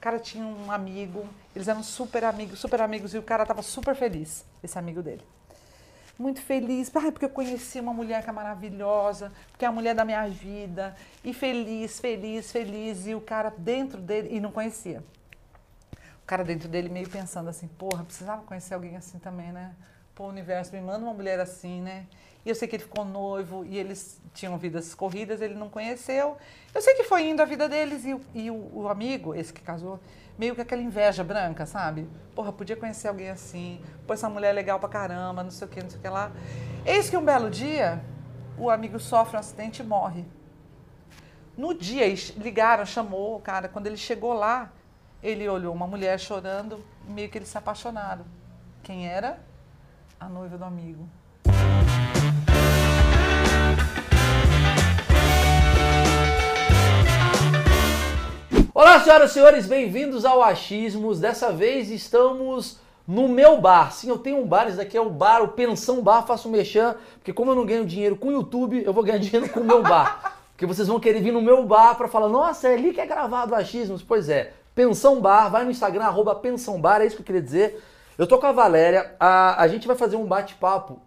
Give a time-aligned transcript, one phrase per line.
[0.00, 3.94] Cara tinha um amigo, eles eram super amigos, super amigos, e o cara tava super
[3.94, 5.22] feliz, esse amigo dele.
[6.18, 9.94] Muito feliz, Ai, porque eu conheci uma mulher que é maravilhosa, porque é a mulher
[9.94, 15.02] da minha vida, e feliz, feliz, feliz, e o cara dentro dele, e não conhecia.
[16.22, 19.74] O cara dentro dele meio pensando assim, porra, precisava conhecer alguém assim também, né?
[20.14, 22.06] Pô, o universo me manda uma mulher assim, né?
[22.44, 26.36] E eu sei que ele ficou noivo e eles tinham vidas corridas, ele não conheceu.
[26.74, 29.60] Eu sei que foi indo a vida deles e, e o, o amigo, esse que
[29.60, 30.00] casou,
[30.38, 32.08] meio que aquela inveja branca, sabe?
[32.34, 35.70] Porra, podia conhecer alguém assim, pô, essa mulher é legal pra caramba, não sei o
[35.70, 36.32] que, não sei o que lá.
[36.86, 38.02] Eis que um belo dia,
[38.56, 40.24] o amigo sofre um acidente e morre.
[41.56, 42.06] No dia,
[42.38, 43.68] ligaram, chamou o cara.
[43.68, 44.72] Quando ele chegou lá,
[45.22, 48.24] ele olhou uma mulher chorando, meio que eles se apaixonaram.
[48.82, 49.38] Quem era?
[50.18, 51.06] A noiva do amigo.
[58.80, 61.20] Olá, senhoras e senhores, bem-vindos ao Achismos.
[61.20, 63.92] Dessa vez estamos no meu bar.
[63.92, 66.50] Sim, eu tenho um bar, esse daqui é o bar, o Pensão Bar, faço um
[66.50, 69.60] mexer, porque como eu não ganho dinheiro com o YouTube, eu vou ganhar dinheiro com
[69.60, 70.34] o meu bar.
[70.52, 73.04] Porque vocês vão querer vir no meu bar para falar, nossa, é ali que é
[73.04, 74.02] gravado o Achismos.
[74.02, 77.42] Pois é, Pensão Bar, vai no Instagram, arroba Pensão Bar, é isso que eu queria
[77.42, 77.84] dizer.
[78.16, 81.02] Eu tô com a Valéria, a, a gente vai fazer um bate-papo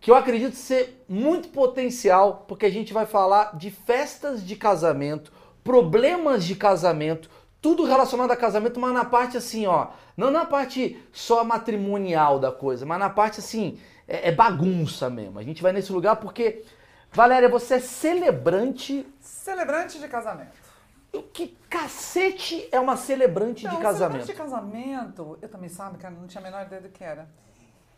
[0.00, 5.32] que eu acredito ser muito potencial, porque a gente vai falar de festas de casamento,
[5.64, 11.02] problemas de casamento, tudo relacionado a casamento, mas na parte assim, ó, não na parte
[11.10, 15.38] só matrimonial da coisa, mas na parte assim, é, é bagunça mesmo.
[15.38, 16.62] A gente vai nesse lugar porque,
[17.10, 19.06] Valéria, você é celebrante.
[19.18, 20.62] Celebrante de casamento.
[21.10, 24.26] O que cacete é uma celebrante então, de casamento?
[24.26, 27.28] Celebrante de casamento, eu também sabe, cara, não tinha a menor ideia do que era.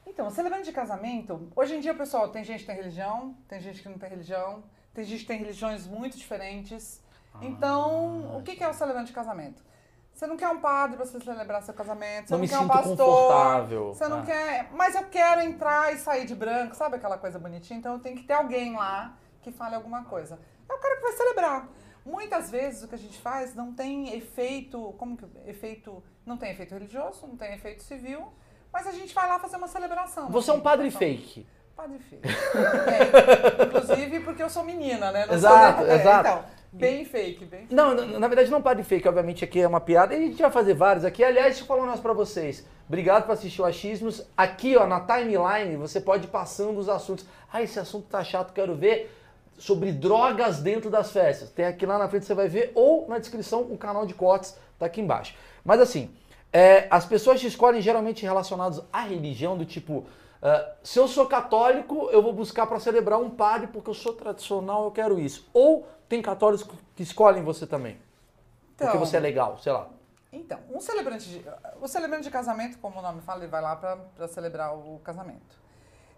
[0.06, 3.83] Então, celebrante de casamento, hoje em dia, pessoal, tem gente que tem religião, tem gente
[3.83, 4.62] que não tem religião,
[4.94, 7.05] tem gente que tem religiões muito diferentes.
[7.42, 9.62] Então, ah, o que é o celebrante de casamento?
[10.12, 12.69] Você não quer um padre para você celebrar seu casamento, você não, não quer um
[12.69, 14.25] pastor, você não Ah.
[14.25, 17.78] quer, mas eu quero entrar e sair de branco, sabe aquela coisa bonitinha?
[17.78, 20.38] Então tem que ter alguém lá que fale alguma coisa.
[20.69, 21.69] É o cara que vai celebrar.
[22.05, 26.50] Muitas vezes o que a gente faz não tem efeito, como que efeito, não tem
[26.50, 28.33] efeito religioso, não tem efeito civil,
[28.72, 30.28] mas a gente vai lá fazer uma celebração.
[30.31, 31.47] Você é um padre então, fake.
[31.77, 32.22] Padre fake.
[32.89, 35.21] É, inclusive porque eu sou menina, né?
[35.21, 36.28] Não sou- Exato, é, exato.
[36.28, 36.44] Então,
[36.78, 37.75] bem fake, bem fake.
[37.75, 40.14] Não, na, na verdade não padre fake, obviamente aqui é uma piada.
[40.14, 41.22] E a gente vai fazer vários aqui.
[41.25, 42.66] Aliás, deixa eu falar um negócio pra vocês.
[42.88, 44.22] Obrigado por assistir o Achismos.
[44.37, 47.26] Aqui, ó, na timeline, você pode ir passando os assuntos.
[47.53, 49.10] Ah, esse assunto tá chato, quero ver
[49.59, 51.50] sobre drogas dentro das festas.
[51.50, 54.56] Tem aqui lá na frente, você vai ver, ou na descrição, o canal de cortes
[54.78, 55.34] tá aqui embaixo.
[55.65, 56.10] Mas assim,
[56.53, 60.06] é, as pessoas te escolhem geralmente relacionados à religião, do tipo,
[60.42, 64.12] ah, se eu sou católico, eu vou buscar para celebrar um padre porque eu sou
[64.12, 65.48] tradicional, eu quero isso.
[65.53, 67.99] Ou tem católicos que escolhem você também,
[68.77, 69.89] porque Então, você é legal, sei lá.
[70.33, 71.44] Então, um celebrante de,
[71.81, 75.65] o celebrante de casamento, como o nome fala, ele vai lá para celebrar o casamento.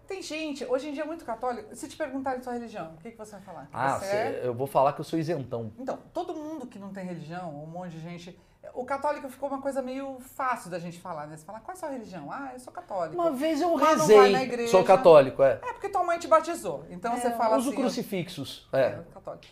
[0.07, 3.11] Tem gente, hoje em dia é muito católico, se te perguntarem sua religião, o que,
[3.11, 3.61] que você vai falar?
[3.67, 4.41] Que Ah, você cê- é...
[4.43, 5.71] eu vou falar que eu sou isentão.
[5.77, 8.37] Então, todo mundo que não tem religião, um monte de gente...
[8.73, 11.37] O católico ficou uma coisa meio fácil da gente falar, né?
[11.37, 12.29] Você fala, qual é a sua religião?
[12.31, 13.19] Ah, eu sou católico.
[13.21, 14.71] Uma vez eu Mas não vai na rezei, igreja.
[14.71, 15.53] sou católico, é.
[15.63, 16.85] É porque tua mãe te batizou.
[16.89, 17.77] Então você É, fala uso assim...
[17.77, 19.03] eu- crucifixos, É, é.
[19.13, 19.45] católico.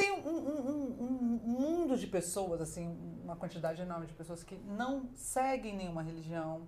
[0.00, 5.10] Tem um, um- um- mundo de pessoas, assim, uma quantidade enorme de pessoas que não
[5.14, 6.62] seguem nenhuma religião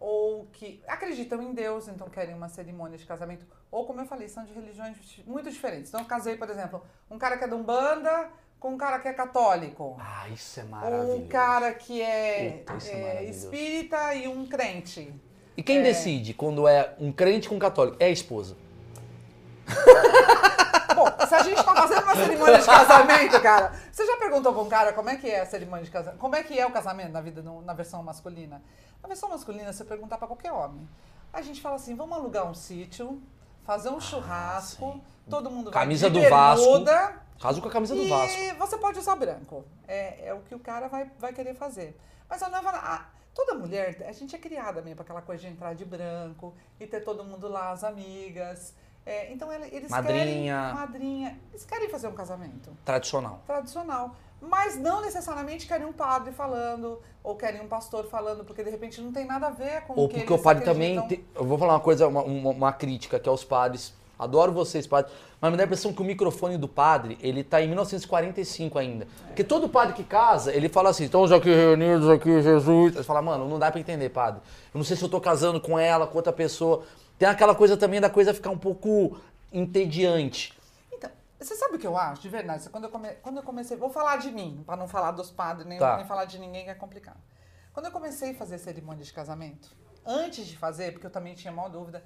[0.00, 4.26] ou que acreditam em Deus, então querem uma cerimônia de casamento, ou como eu falei,
[4.28, 5.90] são de religiões muito diferentes.
[5.90, 8.28] Então eu casei, por exemplo, um cara que é de Umbanda
[8.58, 9.96] com um cara que é católico.
[10.00, 11.12] Ah, isso é maravilhoso.
[11.22, 15.14] um cara que é, isso é é, espírita e um crente.
[15.56, 15.82] E quem É.
[15.82, 17.96] decide quando é um crente com um católico?
[18.00, 18.56] É a esposa.
[20.94, 24.68] Bom, se a gente fazendo uma cerimônia de casamento, cara, você já perguntou pra um
[24.68, 26.18] cara como é que é a cerimônia de casamento?
[26.18, 28.62] Como é que é o casamento na vida, na versão masculina?
[29.02, 30.88] Na versão masculina, você perguntar pra qualquer homem.
[31.32, 33.20] A gente fala assim, vamos alugar um sítio,
[33.64, 35.02] fazer um churrasco, Ah, sim.
[35.30, 36.64] todo mundo Camisa vai de do Vasco.
[36.66, 38.38] bermuda, Caso com a camisa do e Vasco.
[38.58, 39.64] você pode usar branco.
[39.88, 41.98] É, é o que o cara vai, vai querer fazer.
[42.28, 45.48] Mas a noiva, a- toda mulher, a gente é criada mesmo para aquela coisa de
[45.48, 48.74] entrar de branco e ter todo mundo lá, as amigas.
[49.04, 50.22] É, então ele- eles Madrinha.
[50.60, 51.38] querem madrinha.
[51.50, 53.40] Eles querem fazer um casamento Tradicional.
[53.46, 54.14] tradicional.
[54.40, 59.00] Mas não necessariamente querem um padre falando, ou querem um pastor falando, porque de repente
[59.00, 60.98] não tem nada a ver com Ou o que porque o padre também.
[60.98, 61.24] acreditam.
[61.32, 63.94] tem- Eu vou falar uma coisa, uma, uma- uma crítica que aos padres.
[64.18, 65.12] Adoro vocês, padres.
[65.40, 69.06] Mas me dá a impressão que o microfone do padre, ele tá em 1945 ainda.
[69.26, 72.94] Porque todo padre que casa, ele fala assim, estamos aqui reunidos aqui, Jesus.
[72.94, 74.40] Você fala, mano, não dá pra entender, padre.
[74.72, 76.84] Eu não sei se eu tô casando com ela, com outra pessoa.
[77.22, 79.16] Tem aquela coisa também da coisa ficar um pouco
[79.52, 80.58] entediante.
[80.92, 81.08] Então,
[81.38, 82.68] Você sabe o que eu acho, de verdade?
[82.68, 83.10] Quando eu, come...
[83.22, 83.76] Quando eu comecei.
[83.76, 85.98] Vou falar de mim, para não falar dos padres, nem, Tá.
[85.98, 87.20] nem falar de ninguém que é complicado.
[87.72, 89.68] Quando eu comecei a fazer cerimônia de casamento,
[90.04, 92.02] antes de fazer, porque eu também tinha maior dúvida.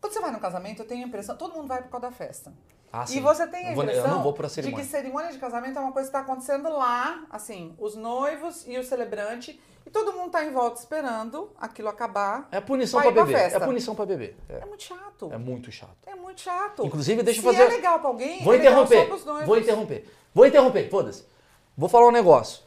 [0.00, 1.36] Quando você vai no casamento, eu tenho a impressão.
[1.36, 2.50] Todo mundo vai por causa da festa.
[2.90, 6.16] Ah, E você tem a impressão de que cerimônia de casamento é uma coisa que
[6.16, 10.78] está acontecendo lá, assim, os noivos e o celebrante, e todo mundo tá em volta
[10.80, 12.48] esperando aquilo acabar.
[12.50, 13.32] É punição pra bebê.
[13.34, 14.34] É punição pra bebê.
[14.48, 15.30] É, É muito chato.
[15.32, 15.96] é muito chato.
[16.06, 16.84] É muito chato.
[16.86, 19.08] Inclusive, deixa eu Se fazer- é legal pra alguém, Vou é interromper.
[19.46, 20.10] Vou interromper.
[20.34, 21.24] Vou interromper, foda-se.
[21.76, 22.62] Vou falar um negócio.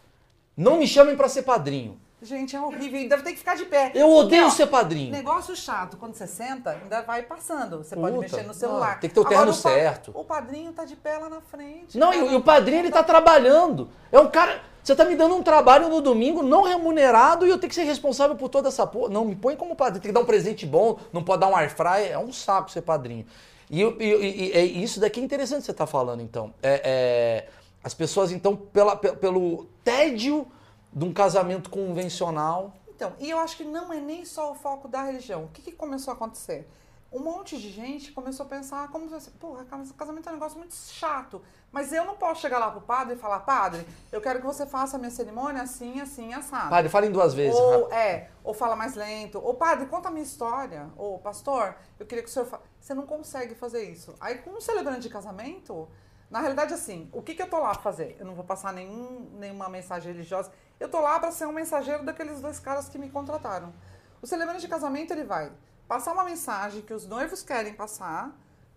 [0.55, 1.99] Não me chamem pra ser padrinho.
[2.23, 2.99] Gente, é horrível.
[2.99, 3.91] Ainda tem que ficar de pé.
[3.93, 5.11] Eu odeio Porque, ó, ser padrinho.
[5.11, 7.79] Negócio chato, quando você senta, ainda vai passando.
[7.79, 8.93] Você pode Puta, mexer no celular.
[8.93, 10.11] não, tem que ter o Agora, terno pa- certo.
[10.15, 11.97] O padrinho tá de pé lá na frente.
[11.97, 13.89] Não, e, o padrinho ele tá trabalhando.
[14.11, 14.61] É um cara.
[14.81, 17.83] Você tá me dando um trabalho no domingo não remunerado e eu tenho que ser
[17.83, 19.09] responsável por toda essa porra.
[19.09, 20.01] Não, me põe como padrinho.
[20.01, 22.11] Tem que dar um presente bom, não pode dar um air fryer.
[22.11, 23.25] É um saco ser padrinho.
[23.69, 26.53] E, eu- e- e- e- é isso daqui é interessante você tá falando, então.
[26.61, 27.47] É, é,
[27.81, 30.45] as pessoas, então, pela, pe- pelo tédio
[30.93, 32.73] de um casamento convencional.
[32.89, 35.45] Então, e eu acho que não é nem só o foco da religião.
[35.45, 36.69] O que, que começou a acontecer?
[37.11, 40.57] Um monte de gente começou a pensar como se, porra, cas- casamento é um negócio
[40.57, 41.41] muito chato.
[41.71, 44.65] Mas eu não posso chegar lá pro padre e falar, padre, eu quero que você
[44.65, 46.69] faça a minha cerimônia assim, assim, assado.
[46.69, 47.59] Padre, fala em duas vezes.
[47.59, 47.93] Ou, rápido.
[47.93, 49.39] é, ou fala mais lento.
[49.43, 50.89] Ou, padre, conta a minha história.
[50.97, 52.45] Ou, pastor, eu queria que o senhor...
[52.45, 52.59] Fa...
[52.79, 54.15] Você não consegue fazer isso.
[54.19, 55.87] Aí, com um celebrante de casamento,
[56.29, 58.17] na realidade, assim, o que, que eu tô lá pra fazer?
[58.19, 60.51] Eu não vou passar nenhum, nenhuma mensagem religiosa.
[60.79, 63.73] Eu tô lá pra ser um mensageiro daqueles dois caras que me contrataram.
[64.21, 65.51] O celebrante de casamento, ele vai
[65.87, 68.31] passar uma mensagem que os noivos querem passar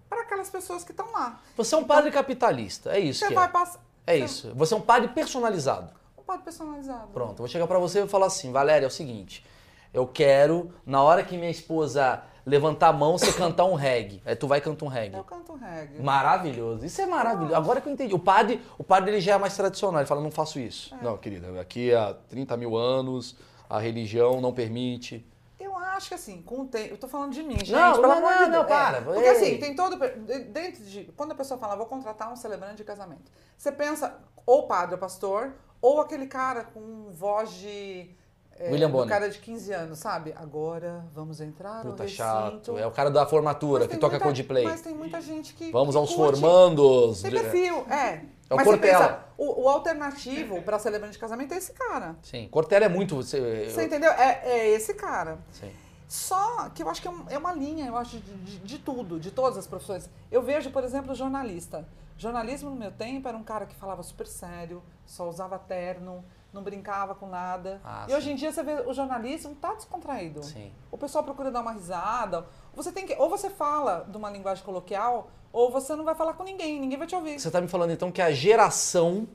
[0.08, 1.40] para aquelas pessoas que estão lá.
[1.56, 2.90] Você é um padre capitalista.
[2.92, 3.48] É isso Você que vai é.
[3.48, 3.80] passar...
[4.06, 4.52] É isso.
[4.54, 5.92] Você é um padre personalizado.
[6.16, 7.08] Um padre personalizado.
[7.08, 9.44] Pronto, vou chegar pra você e falar assim, Valéria, é o seguinte,
[9.92, 14.22] eu quero, na hora que minha esposa levantar a mão, você cantar um reggae.
[14.24, 15.16] Aí tu vai cantar um reggae.
[15.16, 16.00] Eu canto reggae.
[16.00, 17.54] Maravilhoso, isso é maravilhoso.
[17.56, 18.14] Agora que eu entendi.
[18.14, 20.94] O padre, o padre ele já é mais tradicional, ele fala, não faço isso.
[20.94, 21.02] É.
[21.04, 23.36] Não, querida, aqui há 30 mil anos,
[23.68, 25.26] a religião não permite.
[25.58, 26.94] Eu acho que assim, com o tempo.
[26.94, 27.72] Eu tô falando de mim, gente.
[27.72, 28.52] Não, pelo não, amor não, de Deus.
[28.52, 29.02] não, É, para.
[29.02, 29.28] porque Ei.
[29.30, 29.96] assim, tem todo.
[29.98, 31.04] de- Dentro de.
[31.16, 35.00] Quando a pessoa fala, vou contratar um celebrante de casamento, você pensa ou padre ou
[35.00, 38.10] pastor, ou aquele cara com voz de.
[38.58, 39.08] É, William Bonner.
[39.08, 40.32] cara de 15 anos, sabe?
[40.36, 42.16] Agora vamos entrar no Puta recinto.
[42.22, 42.78] chato.
[42.78, 44.64] É o cara da formatura que toca muita- Coldplay.
[44.64, 45.70] Mas tem muita gente que.
[45.70, 46.40] Vamos que aos curte.
[46.40, 47.22] formandos.
[47.22, 48.22] Tem perfil, é.
[48.48, 49.08] É o mas Cortella.
[49.08, 52.16] pensa, o, o alternativo para celebrante de casamento é esse cara.
[52.22, 53.16] Sim, Cortella é muito...
[53.16, 54.10] Você, Você entendeu?
[54.12, 55.38] É, é esse cara.
[55.50, 55.70] Sim.
[56.08, 58.78] Só que eu acho que é um- é uma linha, eu acho, de, de- de
[58.78, 60.08] tudo, de todas as profissões.
[60.30, 61.86] Eu vejo, por exemplo, jornalista.
[62.16, 66.24] Jornalismo no meu tempo era um cara que falava super sério, só usava terno,
[66.56, 67.80] não brincava com nada.
[67.84, 70.42] Ah, e hoje em dia você vê o jornalismo tá descontraído.
[70.42, 70.72] Sim.
[70.90, 72.46] O pessoal procura dar uma risada.
[72.74, 76.34] Você tem que, ou você fala de uma linguagem coloquial, ou você não vai falar
[76.34, 77.38] com ninguém, ninguém vai te ouvir.
[77.38, 79.28] Você tá me falando então que a geração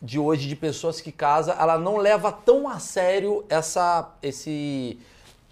[0.00, 5.00] de hoje de pessoas que casa, ela não leva tão a sério essa esse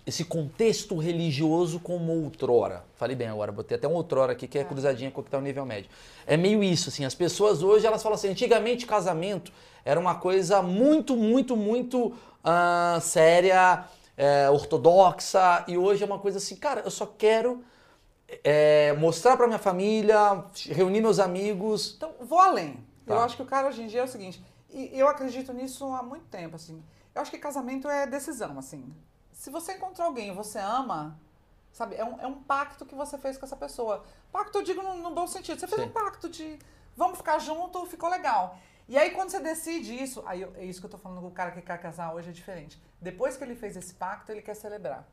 [0.06, 2.85] esse contexto religioso como outrora.
[2.95, 5.39] Falei bem agora, botei até um outrora aqui que é, cruzadinha com o que tá
[5.39, 5.91] no nível médio.
[6.27, 9.51] É meio isso, assim, as pessoas hoje elas falam assim, antigamente casamento
[9.85, 13.85] era uma coisa muito, muito, muito ah, séria,
[14.17, 17.65] é, ortodoxa, e hoje é uma coisa assim, cara, eu só quero
[18.43, 22.77] é, mostrar pra minha família, reunir meus amigos, Então, vou além.
[23.07, 23.25] Eu Tá.
[23.25, 26.03] acho que o cara hoje em dia é o seguinte, e eu acredito nisso há
[26.03, 26.83] muito tempo, assim.
[27.15, 28.85] Eu acho que casamento é decisão, assim.
[29.35, 31.19] Se você encontrar alguém e você ama,
[31.73, 34.05] sabe, é um, é um pacto que você fez com essa pessoa.
[34.33, 35.59] Pacto eu digo no, no bom sentido.
[35.61, 35.88] Você fez Sim.
[35.88, 36.59] um pacto de
[36.97, 38.57] vamos ficar junto, ficou legal.
[38.88, 41.26] E aí quando você decide isso, aí eu- é isso que eu tô falando com
[41.29, 42.81] o cara que quer casar hoje é diferente.
[43.00, 45.05] Depois que ele fez esse pacto, ele quer celebrar.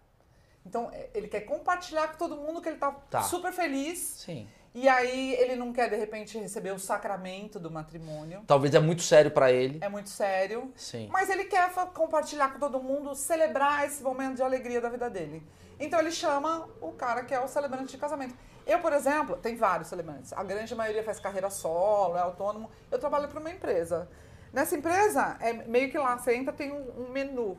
[0.63, 3.23] Então, é, ele quer compartilhar com todo mundo que ele tá, Tá.
[3.23, 3.97] super feliz.
[3.99, 4.47] sim.
[4.73, 8.41] E aí ele não quer, de repente, receber o sacramento do matrimônio.
[8.47, 9.79] Talvez é muito sério pra ele.
[9.81, 10.71] É muito sério.
[10.77, 11.09] Sim.
[11.11, 15.43] Mas ele quer compartilhar com todo mundo, celebrar esse momento de alegria da vida dele.
[15.77, 18.33] Então ele chama o cara que é o celebrante de casamento.
[18.65, 20.31] Eu, por exemplo, tem vários celebrantes.
[20.31, 22.69] A grande maioria faz carreira solo, é autônomo.
[22.89, 24.07] Eu trabalho para uma empresa.
[24.53, 27.57] Nessa empresa, é meio que lá, você entra, tem um, um menu.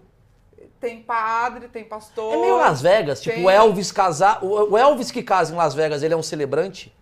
[0.81, 2.33] Tem padre, tem pastor.
[2.35, 4.43] É meio Las Vegas, tipo tem- o Elvis casar.
[4.45, 6.95] O Elvis que casa em Las Vegas, ele é um celebrante?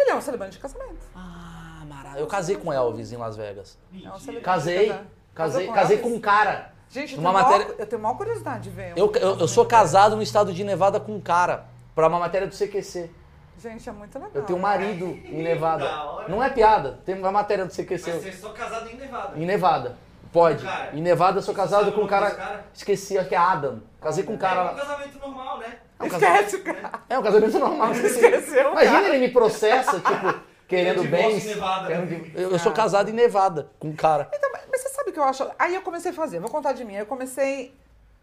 [0.00, 0.98] Ele é um celebrante de casamento.
[1.14, 2.20] Ah, maravilha.
[2.20, 3.78] Eu casei com Elvis em Las Vegas.
[3.92, 4.88] É um celebrante Casei.
[4.88, 4.94] de.
[5.34, 6.10] Casei, Casou casei Elvis?
[6.12, 6.72] com um cara.
[6.88, 8.94] Gente, eu tenho, matéria- maior, eu tenho maior curiosidade de ver.
[8.94, 11.66] um Eu, eu, eu sou casado no estado de Nevada com um cara.
[11.94, 13.10] Pra uma matéria do CQC.
[13.58, 14.30] Gente, é muito legal.
[14.34, 15.84] Eu tenho um marido em Nevada.
[15.84, 16.28] Da hora.
[16.28, 16.98] Não é piada.
[17.04, 18.12] Tem uma matéria do Mas CQC.
[18.12, 19.38] vocês são casados em Nevada.
[19.38, 19.96] Em Nevada.
[20.32, 20.64] Pode.
[20.64, 20.96] Cara.
[20.96, 22.30] Em Nevada eu sou Você casado com um nome cara.
[22.30, 22.64] cara?
[22.72, 23.82] Esqueci, acho que é Adam.
[24.00, 24.74] Casei com um É um cara.
[24.74, 25.76] casamento normal, né?
[26.00, 27.00] É um casamento, Esquece, cara.
[27.08, 27.92] é um casamento normal.
[27.92, 29.08] Esqueceu, Imagina cara.
[29.14, 31.44] ele me processa, tipo, querendo Divórcio bens.
[31.44, 31.86] em Nevada.
[31.86, 34.30] querendo- Eu, eu sou casado em Nevada com um cara.
[34.34, 35.50] Então, mas você sabe o que eu acho?
[35.58, 36.94] Aí eu comecei a fazer, vou contar de mim.
[36.94, 37.74] Eu comecei.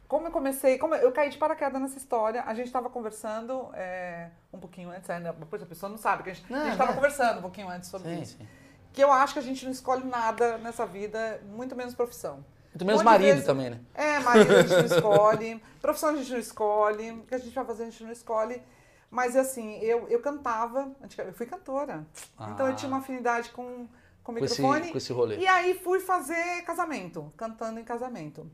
[0.08, 4.30] Como eu comecei, como eu caí de paraquedas nessa história, a gente estava conversando é,
[4.54, 6.94] um pouquinho antes, ainda, depois a pessoa não sabe, que a gente estava não.
[6.96, 8.38] conversando um pouquinho antes sobre Sim, isso.
[8.38, 8.48] sim.
[8.94, 12.40] Que eu acho que a gente não escolhe nada nessa vida, muito menos profissão.
[12.78, 13.80] Muito menos Um marido vezes- também, né?
[13.96, 17.56] É, marido a gente não escolhe, profissão a gente não escolhe, o que a gente
[17.56, 18.62] vai fazer a gente não escolhe.
[19.10, 22.06] Mas assim, eu, eu cantava, eu fui cantora.
[22.52, 23.88] Então eu tinha uma afinidade com,
[24.24, 24.92] com esse, microfone.
[24.92, 25.38] com esse rolê.
[25.38, 28.52] E aí fui fazer casamento, cantando em casamento.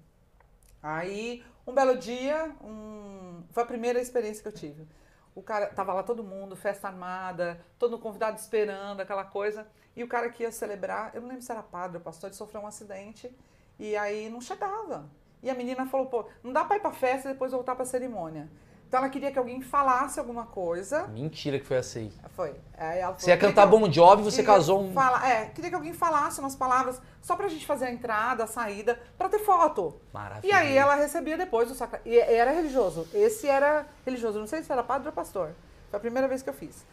[0.81, 3.43] Aí, um belo dia, um...
[3.51, 4.87] foi a primeira experiência que eu tive.
[5.35, 9.67] O cara, tava lá todo mundo, festa armada, todo convidado esperando, aquela coisa.
[9.95, 12.37] E o cara que ia celebrar, eu não lembro se era padre ou pastor, ele
[12.37, 13.35] sofreu um acidente
[13.79, 15.05] e aí não chegava.
[15.41, 17.83] E a menina falou, pô, não dá pra ir pra festa e depois voltar pra
[17.85, 18.49] cerimônia.
[18.87, 21.07] Então ela queria que alguém falasse alguma coisa.
[21.07, 22.13] Mentira que foi assim.
[22.35, 22.53] Foi.
[22.77, 24.93] Ela Você ia falou, cantar "Queria que eu- Bon Jovi e você casou um...
[24.93, 28.47] fala- é, queria que alguém falasse umas palavras só pra gente fazer a entrada, a
[28.47, 29.95] saída, pra ter foto.
[30.13, 30.47] Maravilhoso.
[30.47, 31.89] E aí ela recebia depois o.
[32.05, 33.07] E era religioso.
[33.13, 34.39] Esse era religioso.
[34.39, 35.49] Não sei se era padre ou pastor.
[35.89, 36.85] Foi a primeira vez que eu fiz.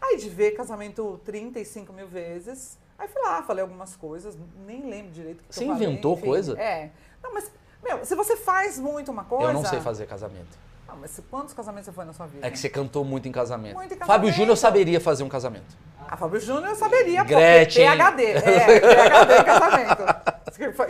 [0.00, 2.78] Aí de ver casamento 35 mil vezes.
[2.98, 4.36] Aí fui lá, falei algumas coisas,
[4.66, 6.26] nem lembro direito o que Você eu falei, inventou enfim.
[6.26, 6.60] coisa?
[6.60, 6.90] É.
[7.22, 7.50] Não, mas,
[7.82, 9.46] meu, se você faz muito uma coisa.
[9.46, 10.58] Eu não sei fazer casamento.
[10.88, 12.46] Ah, mas quantos casamentos você foi na sua vida?
[12.46, 13.74] É que você cantou muito em casamento.
[13.74, 14.34] Muito em Fábio casamento.
[14.36, 15.76] Júnior saberia fazer um casamento.
[16.08, 17.84] A Fábio Júnior eu saberia, Gretchen.
[17.86, 18.24] PHD.
[18.24, 18.40] É,
[18.80, 20.02] PHD em casamento.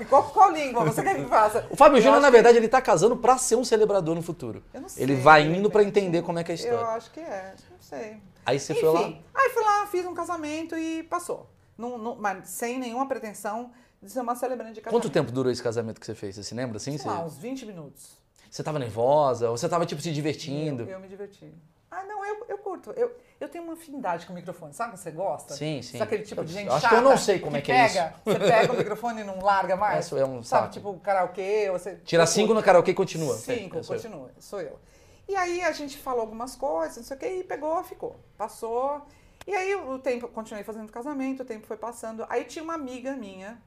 [0.00, 1.66] E qual, qual língua você quer que faça?
[1.68, 4.22] O Fábio Eu Júnior, na que- verdade, ele tá casando pra ser um celebrador no
[4.22, 4.62] futuro.
[4.72, 6.86] Eu não sei, Ele vai indo pra entender como é que é a Eu história.
[6.96, 8.16] acho que é, não sei.
[8.46, 9.12] Aí você Enfim, foi lá.
[9.34, 11.50] aí fui lá, fiz um casamento e passou.
[11.78, 13.70] Não- mas sem nenhuma pretensão
[14.02, 15.02] de ser uma celebrante de casamento.
[15.04, 16.34] Quanto tempo durou esse casamento que você fez?
[16.34, 16.90] Você se lembra assim?
[16.92, 18.18] Sei Você, lá, uns 20 minutos.
[18.50, 19.48] você tava nervosa?
[19.50, 20.82] Ou você tava, tipo, se divertindo?
[20.82, 21.52] Eu, eu me diverti.
[21.90, 22.90] Ah, não, eu, eu curto.
[22.90, 24.74] Eu, eu tenho uma afinidade com o microfone.
[24.74, 25.54] Sabe que você gosta?
[25.54, 25.96] Sim, sim.
[25.98, 27.72] Sabe aquele tipo de Eu gente acho chata que eu não sei como é que
[27.72, 30.04] é pega, Você pega o microfone e não larga mais?
[30.04, 30.72] Isso é um Sabe, saco.
[30.74, 31.96] tipo karaokê, você...
[32.04, 33.34] Tira eu cinco no karaokê e continua.
[33.36, 34.02] Cinco, É, sou eu.
[34.02, 34.78] continua, sou eu.
[35.26, 38.20] E aí a gente falou algumas coisas, não sei o que, e pegou, ficou.
[38.36, 39.02] Passou.
[39.46, 42.26] E aí o tempo, continuei fazendo casamento, o tempo foi passando.
[42.28, 43.60] Aí tinha uma amiga minha,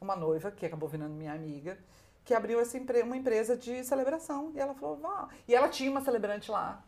[0.00, 1.78] uma noiva, que acabou virando minha amiga,
[2.24, 4.52] que abriu essa empre- uma empresa de celebração.
[4.54, 5.28] E ela falou, vá.
[5.46, 6.82] E ela tinha uma celebrante lá,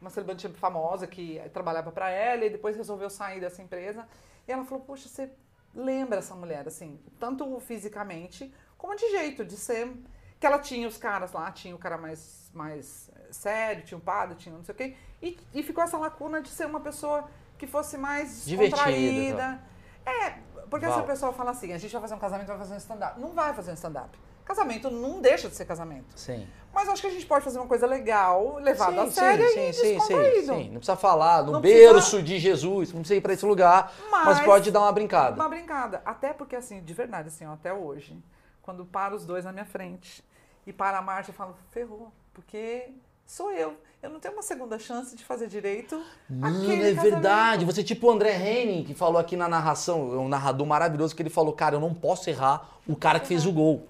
[0.00, 4.06] uma celebrante famosa que trabalhava para ela e depois resolveu sair dessa empresa.
[4.48, 5.30] E ela falou, poxa, você
[5.74, 9.92] lembra essa mulher, assim, tanto fisicamente como de jeito, de ser.
[10.40, 14.00] Que ela tinha os caras lá, tinha o cara mais, mais eh, sério, tinha o
[14.00, 14.96] padre, tinha não sei o quê.
[15.22, 17.30] E, e ficou essa lacuna de ser uma pessoa
[17.62, 19.60] que fosse mais Divertida, contraída.
[20.04, 20.30] É,
[20.68, 20.98] porque Val.
[20.98, 23.20] essa pessoa fala assim, a gente vai fazer um casamento, vai fazer um stand-up.
[23.20, 24.18] Não vai fazer um stand-up.
[24.44, 26.18] Casamento não deixa de ser casamento.
[26.18, 26.44] Sim.
[26.74, 29.72] Mas acho que a gente pode fazer uma coisa legal, levada a sério sim, e
[29.72, 30.64] sim, sim, sim.
[30.70, 33.92] Não precisa falar no Não berço precisa- de Jesus, não precisa ir pra esse lugar,
[34.10, 35.36] mas, Mas- pode dar uma brincada.
[35.36, 36.02] Uma brincada.
[36.04, 38.20] Até porque, assim, de verdade, assim, ó, até hoje,
[38.60, 40.24] quando para os dois na minha frente
[40.66, 42.88] e para a marcha, eu falo, ferrou, porque
[43.26, 43.76] sou eu.
[44.02, 46.02] Eu não tenho uma segunda chance de fazer direito.
[46.28, 47.20] Mano, é verdade.
[47.20, 47.66] casamento.
[47.66, 51.14] Você é tipo o André Henning, que falou aqui na narração, é um narrador maravilhoso,
[51.14, 53.86] que ele falou, cara, eu não posso errar o cara que fez o gol.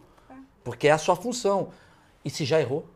[0.62, 1.70] Porque é a sua função.
[2.24, 2.86] E se já errou?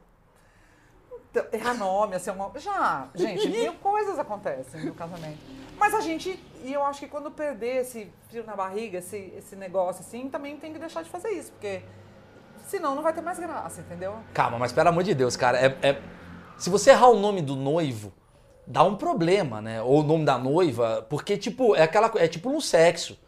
[1.31, 2.51] Então, Errar nome, assim, uma...
[2.57, 5.39] já, gente, mil coisas acontecem no casamento.
[5.79, 9.55] Mas a gente, e eu acho que quando perder esse frio na barriga, esse, esse
[9.55, 11.83] negócio assim, também tem que deixar de fazer isso, porque
[12.67, 14.17] senão não vai ter mais graça, entendeu?
[14.33, 16.03] Calma, mas pelo amor de Deus, cara, é, é-
[16.59, 18.13] se você errar o nome do noivo,
[18.67, 19.83] dá um problema, né?
[19.83, 23.19] Ou o nome da noiva, porque, tipo, é aquela é tipo no sexo.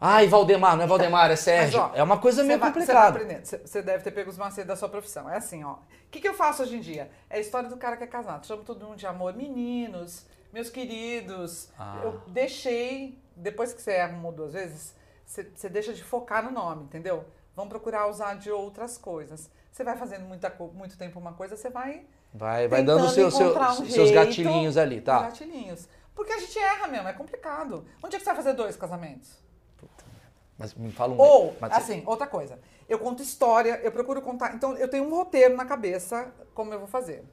[0.00, 1.80] Ai, Valdemar, não é Valdemar, é Sérgio.
[1.80, 3.18] Mas, ó, é uma coisa meio vai- complicada.
[3.42, 5.28] Você, deve ter pego os macetes da sua profissão.
[5.28, 5.72] É assim, ó.
[5.72, 5.78] O
[6.10, 7.10] que, que eu faço hoje em dia?
[7.28, 8.46] É a história do cara que é casado.
[8.46, 9.34] Chamo todo mundo de amor.
[9.34, 11.68] Meninos, meus queridos.
[11.76, 12.00] Ah.
[12.04, 14.94] Eu deixei, depois que você arrumou duas vezes,
[15.26, 17.24] você, deixa de focar no nome, entendeu?
[17.56, 19.50] Vamos procurar usar de outras coisas.
[19.72, 22.06] Você vai fazendo muita, muito tempo uma coisa, você vai
[22.38, 25.22] Vai, vai dando seu, seu- um seus jeito, gatilhinhos ali, tá?
[25.22, 25.88] gatilhinhos.
[26.14, 27.84] Porque a gente erra mesmo, é complicado.
[28.02, 29.36] Onde é que você vai fazer dois casamentos?
[30.56, 31.18] Mas me fala um.
[31.20, 32.58] Ou, mas- assim, outra coisa.
[32.88, 34.54] Eu conto história, eu procuro contar.
[34.54, 37.24] Então, eu tenho um roteiro na cabeça como eu vou fazer.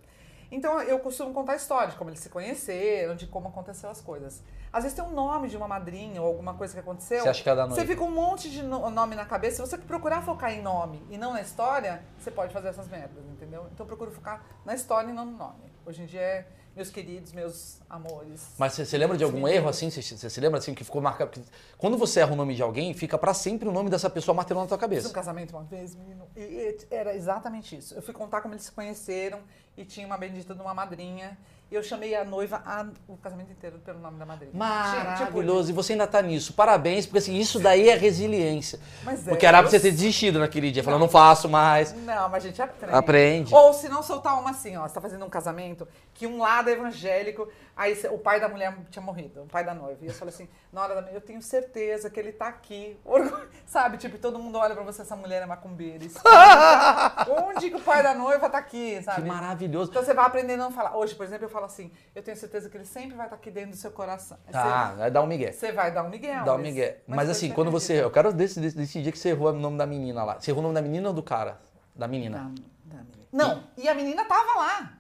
[0.52, 4.44] Então, eu costumo contar histórias, de como eles se conheceram, de como aconteceu as coisas.
[4.76, 7.22] Às vezes tem um nome de uma madrinha ou alguma coisa que aconteceu.
[7.24, 7.88] Você acha que é da Você noiva?
[7.94, 9.56] fica um monte de no- nome na cabeça.
[9.64, 13.24] Se você procurar focar em nome e não na história, você pode fazer essas merdas,
[13.32, 13.68] entendeu?
[13.72, 15.72] Então, eu procuro focar na história e não no nome.
[15.86, 18.50] Hoje em dia é meus queridos, meus amores.
[18.58, 19.90] Mas você, você lembra de algum erro assim?
[19.90, 21.42] Você, você se lembra assim que ficou marcado?
[21.78, 24.66] Quando você erra o nome de alguém, fica pra sempre o nome dessa pessoa martelando
[24.66, 25.14] na tua Fiz um cabeça.
[25.14, 27.96] casamento uma vez, menino, e, e era exatamente isso.
[27.96, 29.40] Eu fui contar como eles se conheceram
[29.78, 31.38] e tinha uma bendita de uma madrinha.
[31.72, 34.52] E eu chamei a noiva, a- o casamento inteiro, pelo nome da madrinha.
[34.52, 35.72] Tipo, Maravilhoso.
[35.72, 36.54] E você ainda tá nisso.
[36.54, 38.80] Parabéns, porque assim, isso daí é resiliência.
[39.04, 40.84] Mas é, Porque era pra você ter desistido naquele dia.
[40.84, 41.92] Falando, não faço mais.
[41.94, 42.94] Não, mas a gente aprende.
[42.96, 43.54] Aprende.
[43.54, 46.70] Ou se não soltar uma assim, ó, você tá fazendo um casamento que um lado
[46.70, 49.98] é evangélico, aí o pai da mulher tinha morrido, o pai da noiva.
[50.04, 52.98] E eu falei assim, na hora da eu tenho certeza que ele tá aqui.
[53.66, 56.06] Sabe, tipo, todo mundo olha pra você, essa mulher é macumbeira.
[57.30, 59.28] Onde que o pai da noiva tá aqui, Que sabe?
[59.28, 59.90] maravilhoso.
[59.92, 60.96] Então você vai aprendendo a não falar.
[60.96, 63.52] Hoje, por exemplo, eu falo assim, eu tenho certeza que ele sempre vai estar aqui
[63.52, 64.38] dentro do seu coração.
[64.52, 65.52] Tá, vai dar um migué.
[65.52, 66.42] Você, você vai dar um migué.
[66.44, 67.02] Dá um mas- migué.
[67.08, 68.02] Mas, depois assim, quando você.
[68.04, 70.40] Eu quero desse, desse, desse dia que você errou o nome da menina lá.
[70.40, 71.60] Você errou o nome da menina ou do cara?
[71.96, 72.38] Da menina.
[72.38, 73.28] Da- da menina.
[73.32, 74.94] Não, e a menina tava lá.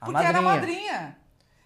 [0.00, 1.16] A Porque era madrinha.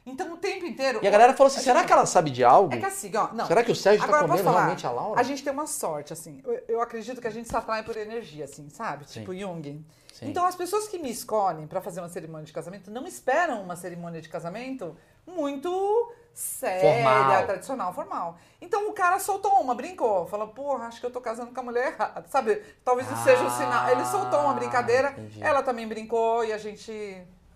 [0.07, 1.01] Então o tempo inteiro.
[1.03, 2.75] E a galera falou assim: será gente- que ela sabe de algo?
[2.75, 3.29] É que assim, ó.
[3.33, 3.47] Não.
[3.47, 4.61] Será que o Sérgio tá Agora, posso comendo falar?
[4.61, 5.19] realmente a Laura?
[5.21, 6.43] A gente tem uma sorte, assim.
[6.45, 9.09] Eu, eu acredito que a gente se atrai por energia, assim, sabe?
[9.09, 9.21] Sim.
[9.21, 9.85] Tipo Jung.
[10.13, 10.29] Sim.
[10.29, 13.75] Então as pessoas que me escolhem pra fazer uma cerimônia de casamento não esperam uma
[13.77, 14.95] cerimônia de casamento
[15.27, 17.47] muito séria, Formal.
[17.47, 18.37] tradicional, formal.
[18.61, 21.63] Então o cara soltou uma, brincou, falou, porra, acho que eu tô casando com a
[21.63, 22.63] mulher errada, sabe?
[22.85, 23.89] Talvez isso seja um sinal.
[23.89, 25.43] Ele soltou uma Ah, brincadeira, entendi.
[25.43, 26.93] ela também brincou e a gente.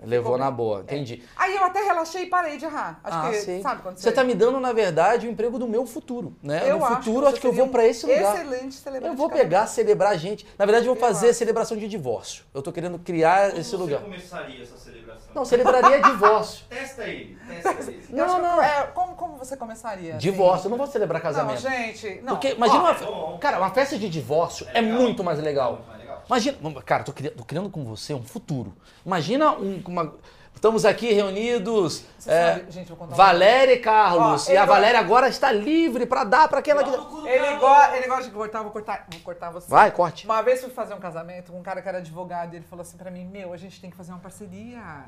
[0.00, 0.56] Levou ficou na bem.
[0.56, 1.22] boa, entendi.
[1.36, 3.00] Aí eu até relaxei e parei de errar.
[3.02, 3.60] Acho ah, que, sei.
[3.62, 6.62] sabe quando Você tá me dando, na verdade, o emprego do meu futuro, né?
[6.70, 8.34] Eu no acho futuro, que acho você que eu vou pra esse um lugar.
[8.36, 10.46] Excelente celebrante Eu vou pegar, celebrar a gente.
[10.56, 11.38] Na verdade, eu vou Eu fazer acho.
[11.38, 12.44] celebração de divórcio.
[12.54, 14.00] Eu tô querendo criar Como esse você lugar.
[14.02, 15.28] começaria essa celebração?
[15.34, 16.64] Não, celebraria divórcio.
[16.68, 18.04] Testa ele, testa ele.
[18.12, 18.62] Eu acho Não, que- não.
[18.62, 20.10] é, como, como você começaria?
[20.16, 20.18] assim?
[20.20, 21.60] Divórcio, eu não vou celebrar Não, casamento.
[21.60, 22.20] gente.
[22.22, 22.34] Não.
[22.34, 23.38] Porque imagina Ó, uma, é bom.
[23.40, 25.00] cara, uma festa de divórcio é, legal.
[25.00, 25.80] muito mais legal.
[26.28, 28.74] Imagina, cara, tô criando, tô criando com você um futuro.
[29.04, 30.14] Imagina um, uma,
[30.54, 34.56] estamos aqui reunidos, Você é, sabe, gente, eu vou contar Valéria e Carlos, Ó, e
[34.56, 38.30] a Valéria agora está livre pra dar pra aquela que Ele, go ele gosta de
[38.30, 39.70] cortar, vou cortar, vou cortar você.
[39.70, 40.26] vai corte.
[40.26, 42.82] Uma vez fui fazer um casamento com um cara que era advogado e ele falou
[42.82, 45.06] assim pra mim: Meu, a gente tem que fazer uma parceria.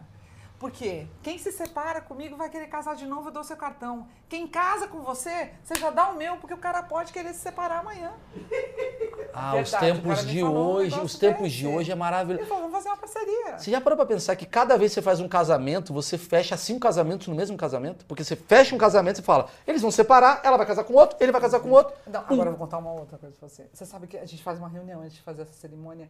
[0.61, 1.07] Por quê?
[1.23, 4.07] Quem se separa comigo vai querer casar de novo, eu dou seu cartão.
[4.29, 7.41] Quem casa com você, você já dá o meu, porque o cara pode querer se
[7.41, 8.13] separar amanhã.
[9.33, 12.49] Ah, Verdade, os tempos de um hoje, os tempos de hoje é maravilhoso.
[12.49, 13.59] falou: Vamos fazer uma parceria.
[13.59, 16.57] Você já parou pra pensar que cada vez que você faz um casamento, você fecha
[16.57, 18.05] cinco casamentos no mesmo casamento?
[18.07, 21.17] Porque você fecha um casamento e fala, eles vão separar, ela vai casar com outro,
[21.21, 21.95] ele vai casar com outro.
[22.09, 23.69] Não, agora eu vou contar uma outra coisa pra você.
[23.73, 26.09] Você sabe que a gente faz uma reunião antes de fazer essa cerimônia.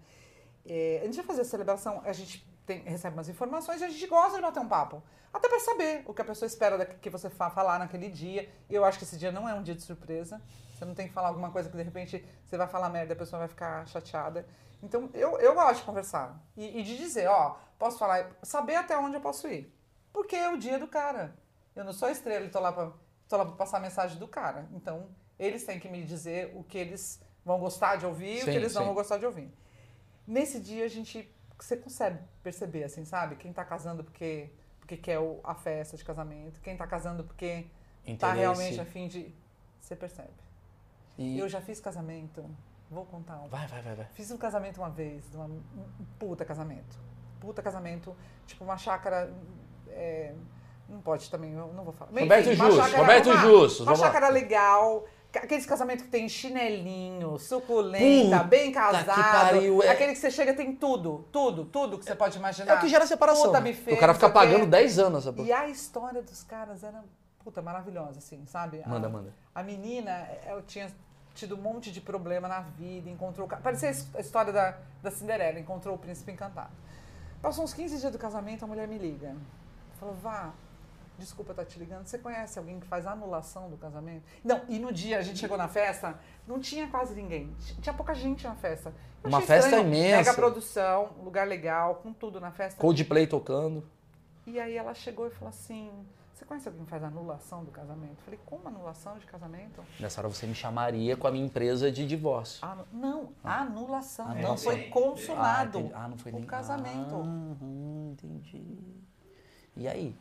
[0.67, 4.07] É, antes de fazer a celebração, a gente tem- recebe umas informações e a gente
[4.07, 5.03] gosta de bater um papo.
[5.33, 8.49] Até pra saber o que a pessoa espera da- que você fa falar naquele dia.
[8.69, 10.41] Eu acho que esse dia não é um dia de surpresa.
[10.75, 13.15] Você não tem que falar alguma coisa que de repente você vai falar merda e
[13.15, 14.47] a pessoa vai ficar chateada.
[14.83, 16.41] Então eu, eu gosto de conversar.
[16.57, 19.75] E, e de dizer, ó, posso falar, saber até onde eu posso ir.
[20.13, 21.37] Porque é o dia do cara.
[21.77, 22.93] Eu não sou estrela e tô lá pra,
[23.29, 24.69] tô lá pra passar a mensagem do cara.
[24.73, 28.45] Então, eles têm que me dizer o que eles vão gostar de ouvir e o
[28.45, 28.87] que eles não sim.
[28.87, 29.51] vão gostar de ouvir.
[30.27, 31.33] Nesse dia, a gente...
[31.65, 33.37] Você consegue perceber, assim, sabe?
[33.37, 36.61] Quem tá casando porque, porque quer o- a festa de casamento.
[36.61, 37.67] Quem tá casando porque
[38.05, 38.39] tá Interesse.
[38.39, 39.35] realmente a fim de...
[39.81, 40.31] Você percebe.
[41.19, 42.45] E- Eu já fiz casamento.
[42.91, 43.49] Vou contar um.
[43.49, 44.07] Vai, vai, vai, vai.
[44.15, 45.63] Fiz um casamento uma vez, uma, um
[46.19, 46.99] puta casamento.
[47.41, 49.33] Puta casamento, tipo uma chácara.
[49.89, 50.35] é,
[50.89, 52.11] não pode também, eu não vou falar.
[52.11, 53.97] Roberto uma chácara- Roberto uma- Justus, Uma lá.
[53.97, 55.07] chácara legal.
[55.39, 59.07] Aqueles casamentos que tem chinelinho, suculenta, Puta bem que casado.
[59.07, 62.73] pariu, é- Aquele que você chega tem tudo, tudo, tudo que você pode imaginar.
[62.73, 63.47] É o que gera separação.
[63.47, 65.47] Puta buffet, o cara fica pagando 10 anos essa porra.
[65.47, 67.05] E a história dos caras era,
[67.45, 68.83] puta, maravilhosa, assim, sabe?
[68.87, 69.35] Manda, a, manda.
[69.55, 70.11] A menina,
[70.45, 70.91] ela tinha
[71.33, 73.47] tido um monte de problema na vida, encontrou...
[73.47, 76.73] Parecia a história da, da Cinderela, encontrou o príncipe encantado.
[77.41, 79.35] Passou uns 15 dias do casamento, a mulher me liga.
[79.99, 80.51] Falou, vá,
[81.21, 84.25] desculpa estar te ligando, você conhece alguém que faz anulação do casamento?
[84.43, 87.55] Não, e no dia, a gente chegou na festa, não tinha quase ninguém.
[87.81, 88.93] Tinha pouca gente na festa.
[89.23, 90.17] Eu Uma festa estranho, imensa.
[90.17, 92.81] Mega produção, lugar legal, com tudo na festa.
[92.81, 93.87] Coldplay tocando.
[94.47, 95.91] E aí ela chegou e falou assim:
[96.33, 98.13] Você conhece alguém que faz anulação do casamento?
[98.19, 99.85] Eu falei: Como anulação de casamento?
[100.01, 102.65] Nessa hora você me chamaria com a minha empresa de divórcio.
[102.67, 104.27] Anu- não, anulação.
[104.29, 106.05] Ah, não não foi consumado Ah.
[106.05, 106.45] Ah, não foi o nem...
[106.47, 107.15] casamento.
[107.15, 108.65] Ah, entendi.
[109.77, 110.17] E aí?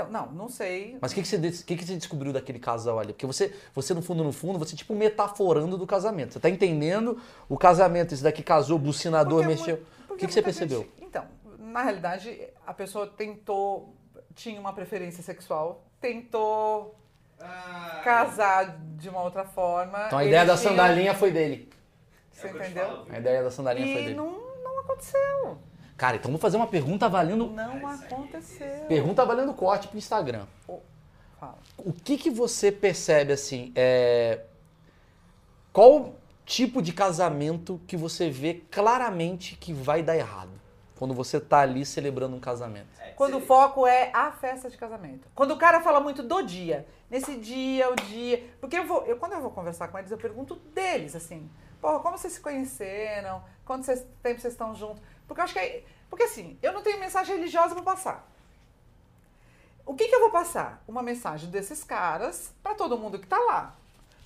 [0.00, 0.96] Então, não, não sei.
[1.00, 3.12] Mas o que, que, você, que, que você descobriu daquele casal ali?
[3.12, 6.34] Porque você, você, no fundo, no fundo, você tipo metaforando do casamento.
[6.34, 9.76] Você tá entendendo o casamento, esse daqui casou, bucinador, Porque mexeu.
[9.78, 10.82] mu- O que, que você muita percebeu?
[10.82, 11.24] gente- então,
[11.58, 13.92] na realidade, a pessoa tentou,
[14.36, 16.94] tinha uma preferência sexual, tentou
[17.40, 20.04] Ah, casar de uma outra forma.
[20.06, 21.68] Então a ideia da tinham- sandalinha foi dele.
[22.32, 22.86] Você é eu te entendeu?
[22.86, 23.06] falo?
[23.10, 24.14] A ideia da sandalinha foi E dele.
[24.16, 24.30] não,
[24.62, 25.58] não aconteceu.
[25.98, 27.50] Cara, então vou fazer uma pergunta valendo.
[27.50, 28.86] Não aconteceu.
[28.86, 30.46] Pergunta valendo corte pro Instagram.
[31.38, 31.58] Fala.
[31.76, 33.72] O que, que você percebe assim?
[33.74, 34.44] É...
[35.72, 36.14] Qual
[36.46, 40.58] tipo de casamento que você vê claramente que vai dar errado?
[40.98, 42.88] quando você tá ali celebrando um casamento?
[42.98, 45.28] É, Quando o foco é a festa de casamento.
[45.32, 48.44] Quando o cara fala muito do dia, nesse dia, o dia.
[48.60, 51.48] Porque eu vou, eu, quando eu vou conversar com eles, eu pergunto deles, assim.
[51.80, 53.42] Porra, como vocês se conheceram?
[53.64, 55.00] Quanto tempo vocês estão juntos?
[55.28, 55.84] Porque eu acho que é.
[56.08, 58.26] Porque assim, eu não tenho mensagem religiosa pra passar.
[59.84, 60.82] O que, que eu vou passar?
[60.88, 63.76] Uma mensagem desses caras pra todo mundo que tá lá.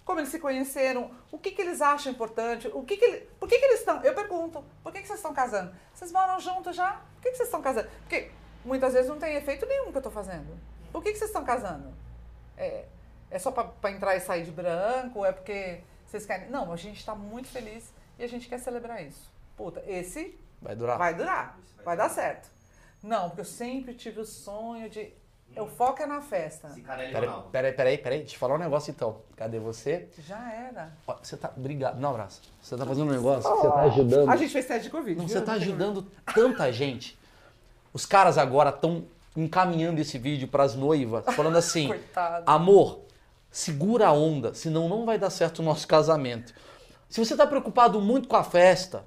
[0.05, 3.59] Como eles se conheceram, o que, que eles acham importante, o que, que por que,
[3.59, 4.03] que eles estão.
[4.03, 5.73] Eu pergunto, por que, que vocês estão casando?
[5.95, 7.01] Vocês moram juntos já?
[7.15, 7.89] Por que, que vocês estão casando?
[8.01, 8.31] Porque
[8.65, 10.59] muitas vezes não tem efeito nenhum que eu tô fazendo.
[10.93, 11.95] Por que, que vocês estão casando?
[12.57, 12.87] É,
[13.31, 15.25] é só pra entrar e sair de branco?
[15.25, 16.51] É porque vocês querem.
[16.51, 19.31] Não, a gente tá muito feliz e a gente quer celebrar isso.
[19.57, 20.97] Puta, esse Vai durar?
[20.99, 22.49] vai durar, vai dar certo.
[23.03, 25.13] Não, porque eu sempre tive o sonho de.
[25.57, 26.69] O foco é na festa.
[26.69, 27.51] Esse cara é Peraí, Ronaldo.
[27.51, 28.19] peraí, peraí, peraí.
[28.21, 29.19] Deixa eu falar um negócio então.
[29.37, 30.09] Cadê você?
[30.27, 30.91] Já era.
[31.07, 31.53] Ó, Você tá.
[31.55, 32.01] Obrigado.
[32.01, 32.41] Não, abraço.
[32.63, 34.31] Você tá fazendo um negócio que você tá ajudando.
[34.31, 35.19] A gente fez teste de Covid.
[35.19, 35.37] Não, viu?
[35.37, 37.19] você tá ajudando tanta gente.
[37.93, 39.05] Os caras agora estão
[39.37, 42.45] encaminhando esse vídeo pras noivas, falando assim: Coitado.
[42.47, 43.01] amor,
[43.51, 46.55] segura a onda, senão não vai dar certo o nosso casamento.
[47.11, 49.05] Se você tá preocupado muito com a festa,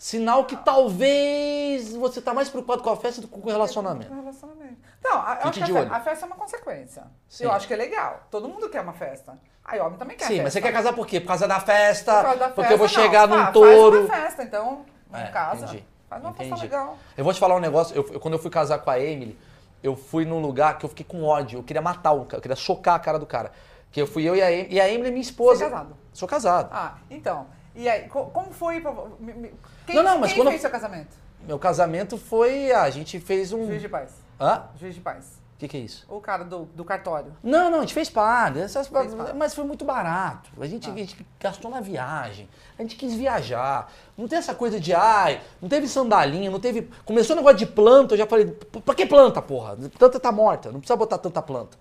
[0.00, 4.12] sinal que talvez você tá mais preocupado com a festa do que com o relacionamento.
[4.12, 4.76] Relacionamento.
[5.04, 7.02] Não, a- eu acho que a, fe- a festa é uma consequência.
[7.28, 7.44] Sim.
[7.44, 8.20] Eu acho que é legal.
[8.30, 9.38] Todo mundo quer uma festa.
[9.64, 10.42] Aí homem também quer Sim, festa.
[10.44, 11.20] mas você quer casar por quê?
[11.20, 12.14] Por causa da festa?
[12.14, 13.36] Por causa da porque eu vou festa, chegar não.
[13.36, 14.06] num Ah, touro.
[14.08, 15.64] Faz uma festa, então, não É, casa.
[15.66, 15.84] entendi.
[16.08, 16.62] Faz uma festa Entendi.
[16.62, 16.98] legal.
[17.16, 17.94] Eu vou te falar um negócio.
[17.94, 19.38] Eu, eu- quando eu fui casar com a Emily,
[19.82, 21.58] eu fui num lugar que eu fiquei com ódio.
[21.58, 23.52] Eu queria matar o cara, eu queria socar a cara do cara.
[23.92, 24.74] Que eu fui eu e a Emily.
[24.74, 25.58] E a Emily é minha esposa.
[25.60, 25.96] Você é casado?
[26.12, 26.68] Sou casado.
[26.72, 27.46] Ah, então.
[27.74, 28.82] E aí, co- como foi
[29.20, 29.54] me- me-
[29.90, 31.16] quem, Não, não, mas quem quando- fez seu casamento?
[31.46, 32.70] Meu casamento foi.
[32.72, 33.66] A gente fez um.
[33.66, 34.10] Juiz de paz.
[34.40, 34.64] Hã?
[34.78, 35.40] Juiz de paz.
[35.56, 36.06] O que, que é isso?
[36.08, 37.36] O cara do, do cartório.
[37.42, 40.48] Não, não, a gente fez padre, essas- Fez mas foi muito barato.
[40.58, 40.92] A gente, Ah.
[40.94, 42.48] a gente gastou na viagem,
[42.78, 43.92] a gente quis viajar.
[44.16, 46.88] Não tem essa coisa de, ai, não teve sandalinha, não teve.
[47.04, 49.76] Começou o negócio de planta, eu já falei, "P- pra que planta, porra?
[49.98, 51.76] Planta tá morta, não precisa botar tanta planta.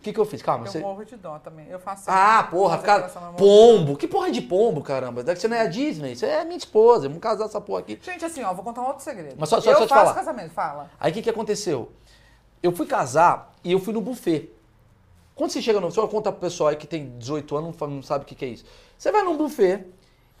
[0.00, 0.40] O que, que eu fiz?
[0.40, 0.78] Calma, Eu você.
[0.78, 1.66] morro de dó também.
[1.68, 2.04] Eu faço.
[2.06, 3.32] Ah, porra, faço cara.
[3.36, 3.96] Pombo.
[3.98, 5.22] Que porra de pombo, caramba?
[5.22, 7.98] Você não é a Disney, você é minha esposa, vamos casar essa porra aqui.
[8.02, 9.34] Gente, assim, ó, vou contar um outro segredo.
[9.38, 10.14] Mas só- só- eu só te faço falar.
[10.14, 10.90] casamento, fala.
[10.98, 11.92] Aí o que, que aconteceu?
[12.62, 14.50] Eu fui casar e eu fui no buffet.
[15.34, 15.90] Quando você chega no.
[15.92, 18.48] Só conta pro pessoal aí que tem 18 anos, não sabe o que, que é
[18.48, 18.64] isso.
[18.96, 19.84] Você vai num buffet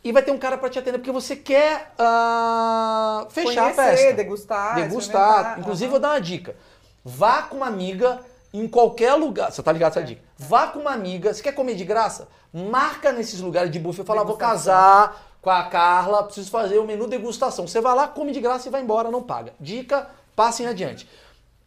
[0.02, 3.84] e vai ter um cara pra te atender, porque você quer ah, fechar Conhecer, a
[3.84, 4.12] festa.
[4.14, 5.58] degustar, Degustar.
[5.60, 5.90] Inclusive, Aham.
[5.92, 6.56] vou dar uma dica.
[7.04, 8.20] Vá com uma amiga
[8.52, 9.50] em qualquer lugar.
[9.52, 10.22] Você tá ligado essa dica?
[10.36, 11.32] Vá com uma amiga.
[11.32, 12.28] Você quer comer de graça?
[12.52, 14.04] Marca nesses lugares de buffet.
[14.04, 14.72] Fala, vou Degustação.
[14.72, 17.66] casar com a Carla, preciso fazer o menu degustação.
[17.66, 19.54] Você vai lá, come de graça e vai embora, não paga.
[19.58, 21.08] Dica, passem adiante.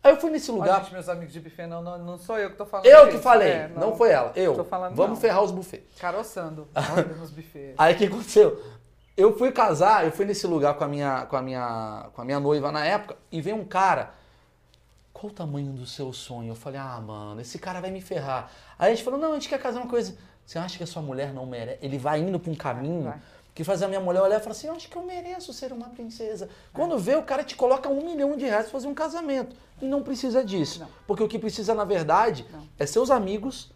[0.04, 0.82] Aí eu fui nesse lugar.
[0.84, 2.86] gente, meus amigos de buffet, não, não, não sou eu que tô falando.
[2.86, 3.96] eu que falei, É, não.
[3.96, 4.34] foi ela.
[4.36, 4.54] Eu.
[4.54, 5.22] Tô falando, Vamos não.
[5.22, 5.98] ferrar os buffets.
[5.98, 6.68] Caroçando.
[7.18, 7.74] Nos buffets.
[7.78, 8.62] Aí o que aconteceu?
[9.16, 12.26] Eu fui casar, eu fui nesse lugar com a minha, com a minha, com a
[12.26, 14.12] minha noiva na época e veio um cara.
[15.24, 16.50] Qual o tamanho do seu sonho?
[16.52, 18.52] Eu falei, ah, mano, esse cara vai me ferrar.
[18.78, 20.18] Aí a gente falou, não, a gente quer casar uma coisa.
[20.46, 21.80] Você acha que a sua mulher não merece?
[21.82, 23.22] Ele vai indo pra um caminho Vai.
[23.56, 25.72] que faz a minha mulher olhar e falar assim, eu acho que eu mereço ser
[25.72, 26.50] uma princesa.
[26.74, 29.56] Quando vê, o cara te coloca um milhão de reais pra fazer um casamento.
[29.82, 30.82] E não precisa disso.
[30.82, 30.90] Não.
[31.08, 32.68] Porque o que precisa, na verdade, Não.
[32.78, 33.72] é seus amigos,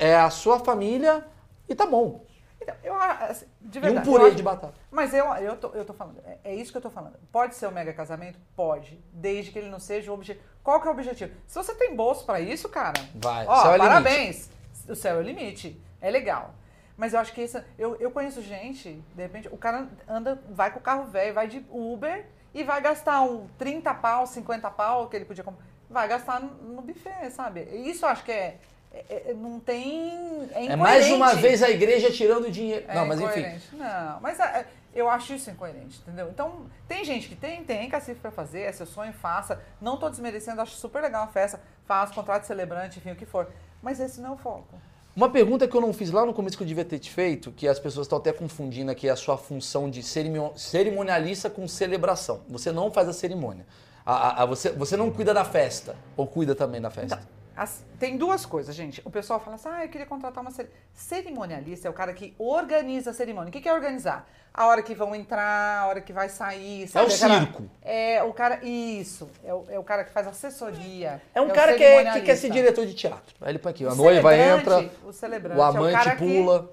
[0.00, 1.24] é a sua família
[1.68, 2.24] e tá bom.
[2.68, 4.08] Então, eu, assim, de E um verdade.
[4.08, 4.74] purê de batata.
[4.90, 7.16] Mas eu, eu, tô, eu tô falando, é, é isso que eu tô falando.
[7.32, 8.38] Pode ser um mega casamento?
[8.54, 9.02] Pode.
[9.12, 10.44] Desde que ele não seja o objetivo.
[10.62, 11.32] Qual que é o objetivo?
[11.46, 13.00] Se você tem bolso pra isso, cara.
[13.14, 14.50] Vai, Ó, céu é parabéns.
[14.88, 15.80] O céu é o limite.
[16.00, 16.54] É legal.
[16.96, 17.62] Mas eu acho que isso.
[17.78, 21.46] Eu, eu conheço gente, de repente, o cara anda, vai com o carro velho, vai
[21.46, 25.64] de Uber e vai gastar um 30 pau, 50 pau que ele podia comprar.
[25.88, 27.62] Vai gastar no, no buffet, sabe?
[27.62, 28.58] Isso eu acho que é.
[29.08, 30.48] É- é- não tem.
[30.52, 32.84] É, É mais uma vez a igreja tirando dinheiro.
[32.88, 33.40] É não, mas enfim.
[33.40, 33.68] incoerente.
[33.76, 36.28] Não, mas é, eu acho isso incoerente, entendeu?
[36.30, 39.60] Então, tem gente que tem, tem cacife pra fazer, é seu sonho, faça.
[39.80, 43.48] Não tô desmerecendo, acho super legal a festa, faz, contrato celebrante, enfim, o que for.
[43.82, 44.74] Mas esse não é o foco.
[45.16, 47.50] Uma pergunta que eu não fiz lá no começo que eu devia ter te feito,
[47.50, 52.42] que as pessoas estão até confundindo aqui a sua função de cerimo- cerimonialista com celebração.
[52.48, 53.66] Você não faz a cerimônia.
[54.06, 57.20] A- a- a- você, você não cuida da festa, ou cuida também da festa?
[57.58, 59.02] As- tem duas coisas, gente.
[59.04, 62.34] O pessoal fala assim, ah, eu queria contratar uma ceri- cerimonialista, é o cara que
[62.38, 63.48] organiza a cerimônia.
[63.48, 64.28] O que que é organizar?
[64.54, 67.10] A hora que vão entrar, a hora que vai sair, É sabe?
[67.10, 67.64] o Aquela- circo.
[67.82, 71.20] É o cara, isso, é o, é o cara que faz assessoria.
[71.34, 72.36] É um o cara que, é- que quer cerimonialista.
[72.36, 73.34] ser diretor de teatro.
[73.40, 76.16] Aí ele põe aqui, a O noiva entra, o celebrante o é o amante cara
[76.16, 76.72] que- pula,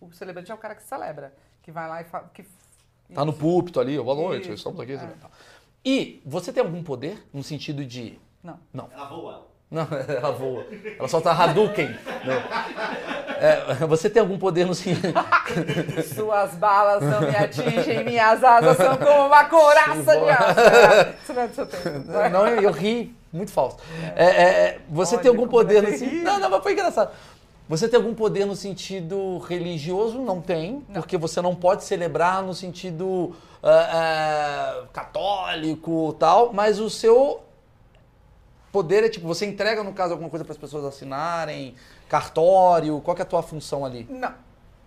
[0.00, 2.30] o celebrante é o cara que celebra, que vai lá e fala.
[2.34, 2.44] Que...
[3.14, 4.54] tá no púlpito ali, boa noite, Isso.
[4.54, 4.92] estamos aqui.
[4.92, 5.08] É.
[5.84, 8.18] E você tem algum poder no sentido de...
[8.42, 8.58] Não.
[8.72, 9.47] Não, Ela voa.
[9.70, 10.66] Não, ela voa.
[10.98, 11.94] Ela solta Hadouken.
[12.24, 13.38] Não.
[13.40, 15.12] É, você tem algum poder no sentido.
[16.14, 21.14] Suas balas não me atingem, minhas asas são como uma couraça de aço.
[21.22, 22.12] Isso não é do seu tempo.
[22.32, 23.76] Não, eu, eu ri muito falso.
[24.16, 26.24] É, é, é, você Olha tem algum poder é no sentido.
[26.24, 27.10] Não, não, mas foi engraçado.
[27.68, 30.18] Você tem algum poder no sentido religioso?
[30.18, 36.88] Não tem, porque você não pode celebrar no sentido ah, ah, católico tal, mas o
[36.88, 37.42] seu
[38.78, 41.74] poder é tipo, você entrega, no caso, alguma coisa para as pessoas assinarem,
[42.08, 44.06] cartório, qual que é a tua função ali?
[44.08, 44.32] Não.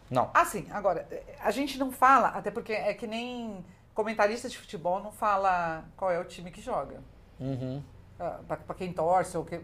[0.10, 0.30] Não.
[0.34, 1.06] Assim, agora,
[1.42, 6.10] a gente não fala, até porque é que nem comentarista de futebol não fala qual
[6.10, 7.02] é o time que joga.
[7.38, 7.84] Uhum.
[8.18, 9.60] Ah, pra quem torce ou que.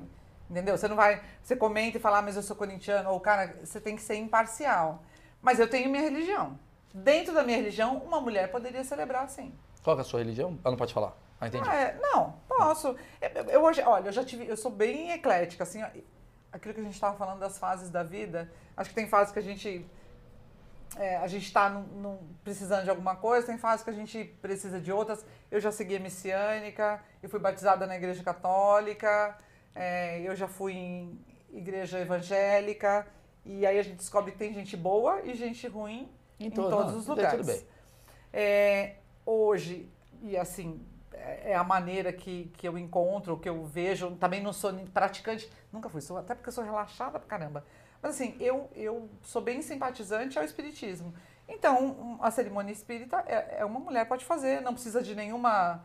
[0.50, 0.78] Entendeu?
[0.78, 1.22] Você não vai.
[1.42, 4.16] Você comenta e fala, ah, mas eu sou corintiano, ou cara, você tem que ser
[4.16, 5.04] imparcial.
[5.42, 6.60] Mas eu tenho minha religião.
[6.94, 9.54] Dentro da minha religião, uma mulher poderia celebrar sim.
[9.84, 10.60] Qual é a sua religião?
[10.66, 11.16] Ah, não pode falar.
[11.40, 11.70] Ah, entendi.
[11.70, 12.96] É, não, posso.
[13.22, 15.82] Eu, eu- hoje, olha, eu já tive, eu sou bem eclética, assim,
[16.52, 18.52] aquilo que a gente estava falando das fases da vida.
[18.76, 19.86] Acho que tem fases que a gente
[20.96, 21.84] é, a gente está
[22.44, 25.24] precisando de alguma coisa, tem fases que a gente precisa de outras.
[25.52, 29.38] Eu já segui a messiânica, eu fui batizada na igreja católica,
[29.76, 31.20] é, eu já fui em
[31.52, 33.06] igreja evangélica,
[33.46, 36.94] e aí a gente descobre que tem gente boa e gente ruim em, todo- todos
[36.94, 37.32] não, os lugares.
[37.46, 37.68] tudo bem.
[38.34, 38.96] É,
[39.26, 39.90] hoje,
[40.22, 40.84] e assim,
[41.18, 45.50] é é a maneira que, que eu encontro, que eu vejo, também não sou praticante,
[45.72, 47.64] nunca fui, sou, até porque eu sou relaxada pra caramba.
[48.02, 51.14] Mas assim, eu, eu sou bem simpatizante ao espiritismo.
[51.48, 55.84] Então, a cerimônia espírita é, é uma mulher pode fazer, não precisa de nenhuma.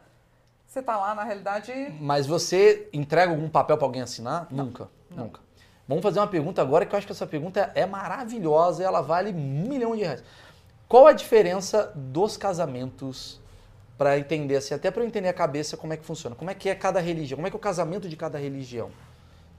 [0.67, 1.73] Você tá lá, na realidade.
[2.01, 4.49] Mas você entrega algum papel para alguém assinar?
[4.51, 5.41] Nunca, nunca.
[5.87, 9.01] Vamos fazer uma pergunta agora que eu acho que essa pergunta é maravilhosa e ela
[9.01, 10.25] vale um milhão de reais.
[10.89, 13.42] Qual a diferença dos casamentos
[14.03, 16.35] para entender assim, até para eu entender a cabeça como é que funciona?
[16.35, 17.37] Como é que é cada religião?
[17.37, 18.91] Como é que é o casamento de cada religião?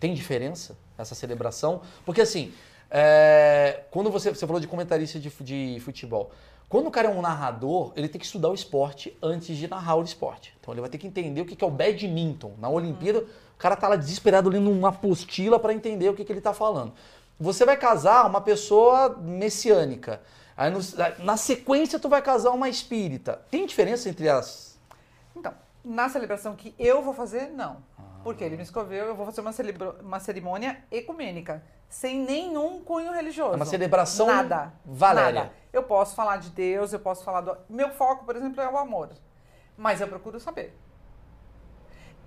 [0.02, 1.80] Tem diferença essa celebração?
[2.06, 2.52] Porque assim,
[2.92, 6.30] é, quando você, você falou de comentarista de, de futebol,
[6.68, 9.96] quando o cara é um narrador, ele tem que estudar o esporte antes de narrar
[9.96, 10.54] o esporte.
[10.60, 12.52] Então ele vai ter que entender o que que é o badminton.
[12.60, 16.34] Na Olimpíada, o cara tá lá desesperado lendo uma apostila para entender o que, que
[16.34, 16.92] ele tá falando.
[17.40, 20.20] Você vai casar uma pessoa messiânica.
[20.56, 20.80] Aí no-
[21.24, 23.42] na sequência tu vai casar uma espírita.
[23.50, 24.80] Tem diferença entre as.
[25.36, 27.78] Então, na celebração que eu vou fazer, não.
[28.24, 33.12] Porque ele me escreveu, eu vou fazer uma, celebra- uma cerimônia ecumênica, sem nenhum cunho
[33.12, 33.54] religioso.
[33.54, 34.74] É uma celebração Nada.
[34.86, 35.42] Valéria.
[35.42, 35.54] Nada.
[35.74, 37.58] Eu posso falar de Deus, eu posso falar do.
[37.68, 39.10] Meu foco, por exemplo, é o amor.
[39.78, 40.78] Mas eu procuro saber.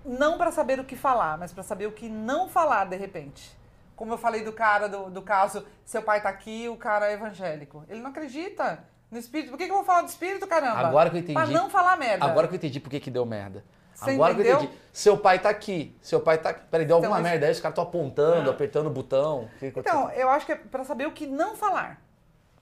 [0.05, 3.57] Não para saber o que falar, mas para saber o que não falar de repente.
[3.97, 7.13] Como eu falei do cara do, do caso, seu pai tá aqui, o cara é
[7.13, 7.83] evangélico.
[7.89, 9.49] Ele não acredita no espírito.
[9.49, 10.77] Por que, que eu vou falar do espírito, caramba?
[10.87, 11.33] Agora que eu entendi.
[11.33, 12.23] Pra não falar merda.
[12.23, 13.65] Agora que eu entendi por que, que deu merda.
[13.95, 14.63] Você Agora que eu entendeu?
[14.65, 14.81] entendi.
[14.93, 15.97] Seu pai tá aqui.
[15.99, 16.61] Seu pai tá aqui.
[16.69, 19.49] Peraí, deu Então, alguma mas- merda aí, os caras estão apontando, apertando o botão.
[19.59, 21.99] Que que Então, eu acho que é pra saber o que não falar.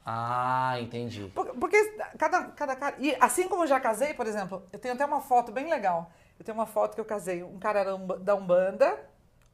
[0.06, 1.30] Ah, entendi.
[1.36, 2.96] Por- Porque cada, cada cara.
[3.00, 6.12] E assim como eu já casei, por exemplo, eu tenho até uma foto bem legal.
[6.40, 7.44] Eu tenho uma foto que eu casei.
[7.44, 8.98] Um cara era umba- da Umbanda,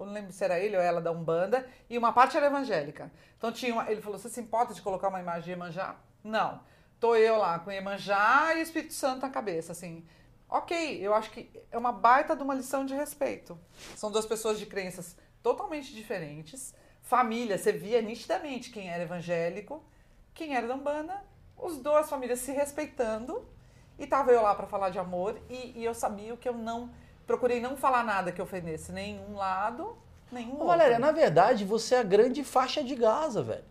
[0.03, 3.11] eu não lembro se era ele ou ela da Umbanda, e uma parte era evangélica.
[3.37, 5.95] Então tinha uma, ele falou: você se importa de colocar uma imagem de Iemanjá?
[6.23, 6.61] Não.
[6.99, 10.05] Tô eu lá com Iemanjá e o Espírito Santo na cabeça, assim.
[10.47, 13.57] Ok, eu acho que é uma baita de uma lição de respeito.
[13.95, 16.75] São duas pessoas de crenças totalmente diferentes.
[17.01, 19.83] Família, você via nitidamente quem era evangélico,
[20.33, 21.23] quem era da Umbanda,
[21.57, 23.47] os duas famílias se respeitando.
[23.97, 26.91] E tava eu lá para falar de amor e, e eu sabia que eu não
[27.31, 29.95] procurei não falar nada que ofendesse nenhum lado,
[30.31, 30.67] nenhum Ô, outro.
[30.67, 33.63] Valéria, na verdade, você é a grande faixa de Gaza, velho.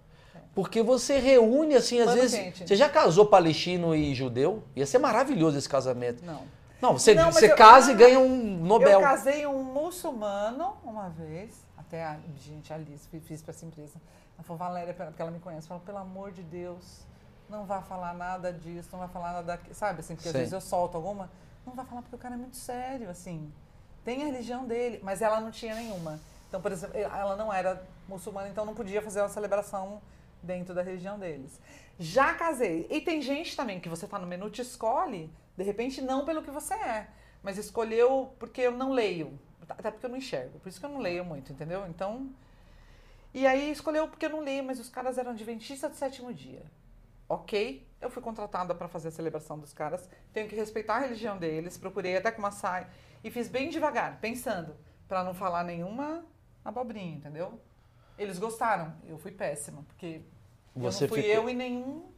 [0.54, 2.58] Porque você reúne, assim, às Pano vezes.
[2.58, 4.62] Você já casou palestino e judeu?
[4.74, 6.24] Ia ser maravilhoso esse casamento.
[6.24, 6.42] Não.
[6.80, 8.92] Não, você, Não, você eu- casa e ah, ganha um Nobel.
[8.92, 13.66] Eu casei um muçulmano uma vez, até a gente, a Alice, fi- fiz para essa
[13.66, 13.92] empresa.
[14.36, 17.02] Ela falou, Valéria, porque ela me conhece, falou, pelo amor de Deus,
[17.50, 20.38] não vá falar nada disso, não vai falar nada daquilo, sabe assim, porque às Sim.
[20.38, 21.30] vezes eu solto alguma,
[21.66, 23.52] não vai falar porque o cara é muito sério, assim,
[24.04, 26.20] tem a religião dele, mas ela não tinha nenhuma.
[26.48, 30.00] Então, por exemplo, ela não era muçulmana, então não podia fazer uma celebração
[30.42, 31.60] dentro da religião deles.
[31.98, 32.86] Já casei.
[32.90, 36.42] E tem gente também que você tá no menu, te escolhe, de repente não pelo
[36.42, 37.08] que você é,
[37.42, 39.38] mas escolheu porque eu não leio.
[39.68, 40.58] Até porque eu não enxergo.
[40.58, 41.86] Por isso que eu não leio muito, entendeu?
[41.86, 42.28] Então.
[43.32, 46.64] E aí escolheu porque eu não leio, mas os caras eram adventistas do sétimo dia.
[47.28, 51.36] Ok, eu fui contratada para fazer a celebração dos caras, tenho que respeitar a religião
[51.38, 52.88] deles, procurei até com uma saia
[53.22, 54.74] e fiz bem devagar, pensando,
[55.06, 56.24] para não falar nenhuma
[56.64, 57.60] abobrinha, entendeu?
[58.18, 60.20] Eles gostaram, eu fui péssima, porque
[60.74, 62.10] Você eu não fui ficou- eu em nenhum,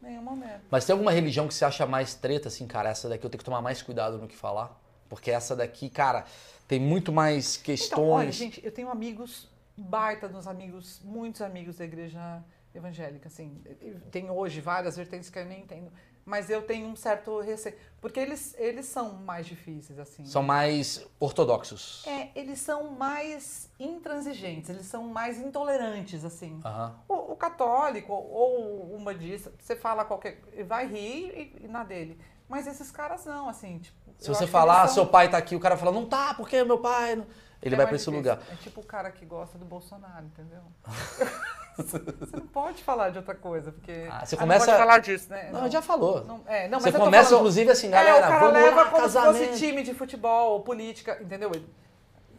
[0.00, 0.62] nenhum momento.
[0.70, 2.90] Mas tem alguma religião que você acha mais treta, assim, cara?
[2.90, 4.78] Essa daqui eu tenho que tomar mais cuidado no que falar?
[5.08, 6.24] Porque essa daqui, cara,
[6.68, 7.92] tem muito mais questões.
[7.92, 12.42] Então, olha, gente, eu tenho amigos, baita dos amigos, muitos amigos da igreja
[12.74, 13.62] evangélica, assim.
[14.10, 15.90] Tem hoje várias vertentes que eu nem entendo.
[16.24, 17.74] Mas eu tenho um certo receio.
[18.00, 20.24] Porque eles, eles são mais difíceis, assim.
[20.26, 22.06] São mais ortodoxos.
[22.06, 26.60] É, eles são mais intransigentes, eles são mais intolerantes, assim.
[26.64, 26.94] Aham.
[27.08, 30.40] O, o católico ou o umbandista, você fala qualquer.
[30.66, 32.18] vai rir e, e na dele.
[32.48, 33.98] Mas esses caras não, assim, tipo.
[34.18, 36.78] Se você falar, são- seu pai tá aqui, o cara fala, não tá, porque meu
[36.78, 37.16] pai.
[37.16, 37.26] não-"
[37.62, 38.32] Ele é vai pra esse difícil.
[38.32, 38.46] lugar.
[38.52, 40.60] É tipo o cara que gosta do Bolsonaro, entendeu?
[41.76, 44.06] você não pode falar de outra coisa, porque.
[44.10, 45.50] Ah, você Ah, começa- Não pode falar disso, né?
[45.52, 46.24] Não, já falou.
[46.24, 48.84] Não, é, não, Você começa, falando- inclusive, assim, é, galera, o cara vamos leva lá,
[48.90, 49.38] como casamento.
[49.38, 51.50] se fosse time de futebol política, entendeu?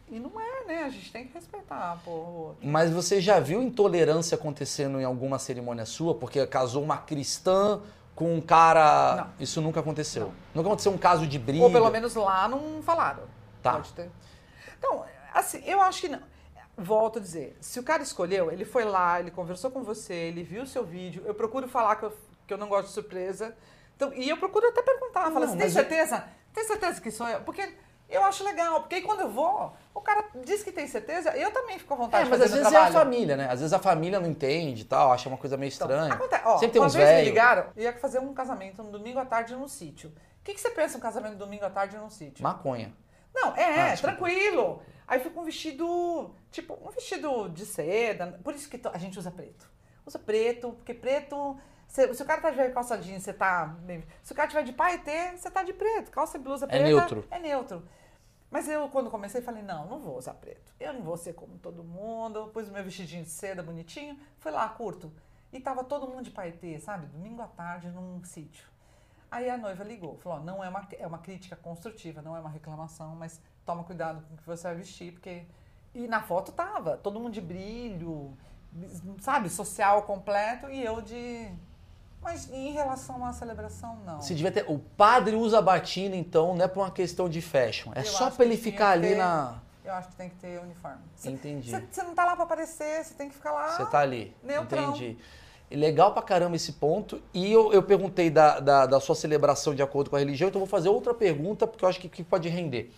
[0.08, 0.82] E não é, né?
[0.84, 2.52] A gente tem que respeitar, pô.
[2.62, 6.14] Mas você já viu intolerância acontecendo em alguma cerimônia sua?
[6.14, 7.80] Porque casou uma cristã
[8.14, 9.16] com um cara.
[9.16, 9.26] Não.
[9.40, 10.26] Isso nunca aconteceu.
[10.26, 10.32] Não.
[10.56, 11.64] Nunca aconteceu um caso de briga.
[11.64, 13.22] Ou pelo menos lá não falaram.
[13.62, 13.72] Tá.
[13.72, 14.10] Pode ter.
[14.82, 16.20] Então, assim, eu acho que não.
[16.76, 20.42] Volto a dizer, se o cara escolheu, ele foi lá, ele conversou com você, ele
[20.42, 22.16] viu o seu vídeo, eu procuro falar que eu,
[22.46, 23.54] que eu não gosto de surpresa.
[23.94, 26.24] Então, e eu procuro até perguntar, Não, fala assim, tem mas eu- certeza?
[26.52, 27.40] Tem certeza que sou eu?
[27.42, 27.74] Porque
[28.08, 31.50] eu acho legal, porque aí quando eu vou, o cara diz que tem certeza, eu
[31.52, 32.92] também fico à vontade É, mas às vezes é a trabalho.
[32.94, 33.44] família, né?
[33.50, 36.14] Às vezes a família não entende e tal, acha uma coisa meio Então, estranha.
[36.14, 36.42] acontece.
[36.46, 37.28] Ó, Sempre tem uma uns vez me velhos.
[37.28, 40.08] ligaram, eu ia fazer um casamento no domingo à tarde num sítio.
[40.40, 42.42] O que, que você pensa um casamento domingo à tarde num sítio?
[42.42, 42.92] Maconha.
[43.34, 44.82] Não, é, Ah, é, tranquilo.
[45.06, 48.38] Aí fui com um vestido, tipo, um vestido de seda.
[48.42, 49.70] Por isso que a gente usa preto.
[50.06, 51.56] Usa preto, porque preto.
[51.86, 53.76] Se, se o cara tá de calça jeans, você tá.
[54.22, 56.10] Se o cara tiver de paetê, você tá de preto.
[56.10, 56.84] Calça e blusa É preta.
[56.84, 57.24] neutro.
[57.30, 57.86] É neutro.
[58.50, 60.72] Mas eu, quando comecei, falei: não, não vou usar preto.
[60.80, 62.48] Eu não vou ser como todo mundo.
[62.52, 64.18] Pus o meu vestidinho de seda bonitinho.
[64.38, 65.12] Fui lá, curto.
[65.52, 67.06] E tava todo mundo de paetê, sabe?
[67.06, 68.66] Domingo à tarde num sítio.
[69.32, 72.40] Aí a noiva ligou, falou, ó, não é uma, é uma crítica construtiva, não é
[72.40, 75.44] uma reclamação, mas toma cuidado com o que você vai vestir, porque...
[75.94, 78.36] E na foto tava, todo mundo de brilho,
[79.20, 81.50] sabe, social completo, e eu de...
[82.20, 84.20] Mas em relação à celebração, não.
[84.20, 84.64] Se devia ter.
[84.70, 87.90] O padre usa batina, então, não é por uma questão de fashion.
[87.96, 89.58] É Eu só pra ele ficar ali ter- na.
[89.84, 90.98] Eu acho que tem que ter uniforme.
[91.16, 91.70] Você- Entendi.
[91.72, 93.70] Você você não tá lá pra aparecer, você tem que ficar lá...
[93.76, 94.36] Você tá ali.
[94.44, 94.90] neutrão.
[94.90, 95.18] Entendi.
[95.72, 97.22] E legal pra caramba esse ponto.
[97.32, 100.58] E eu, eu perguntei da, da, da sua celebração de acordo com a religião, então
[100.58, 102.92] vou fazer outra pergunta, porque eu acho que, que pode render.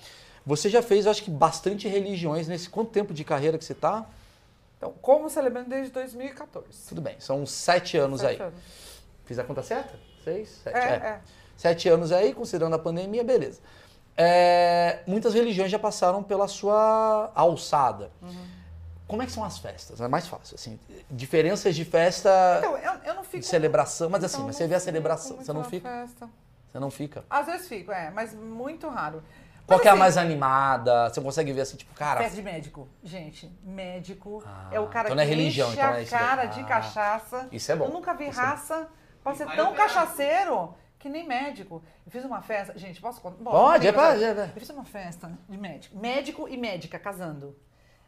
[0.45, 2.69] Você já fez, eu acho que, bastante religiões nesse.
[2.69, 4.05] Quanto tempo de carreira que você tá?
[4.77, 6.67] Então, como celebrando desde 2014.
[6.89, 8.49] Tudo bem, são sete anos Sete aí.
[8.49, 8.61] anos.
[9.25, 9.95] Fiz a conta certa?
[10.25, 10.61] Seis?
[10.65, 10.77] Sete?
[10.77, 11.21] É, é.
[11.57, 13.61] Sete anos aí, considerando a pandemia, beleza.
[14.17, 18.11] É, muitas religiões já passaram pela sua alçada.
[18.21, 18.47] Uhum.
[19.07, 20.01] Como é que são as festas?
[20.01, 20.79] É mais fácil, assim.
[21.11, 23.41] Diferenças de festa, Então, eu, eu não fico...
[23.41, 24.09] de celebração.
[24.09, 25.89] Mas assim, Então, mas não você vê a celebração, você não na fica?
[25.89, 26.31] Festa.
[26.73, 27.25] Você não fica.
[27.31, 29.23] Às vezes fico, é, mas muito raro.
[29.67, 31.09] Qual Mas, que é a assim, mais animada?
[31.09, 32.21] Você consegue ver assim, tipo, cara...
[32.21, 32.87] Festa de médico.
[33.03, 36.03] Gente, médico Ah, é o cara então não é que religião, enche então é a
[36.03, 36.21] isso daí.
[36.21, 37.49] cara de Ah, cachaça.
[37.53, 37.85] isso é bom.
[37.87, 38.89] Eu nunca vi Isso é raça
[39.23, 41.83] pra ser tão cachaceiro que nem médico.
[42.05, 43.43] Eu fiz uma festa, gente, posso contar?
[43.43, 44.45] Bom, Pode, é pra- é, é.
[44.55, 45.97] Eu fiz uma festa de médico.
[45.99, 47.57] Médico e médica casando.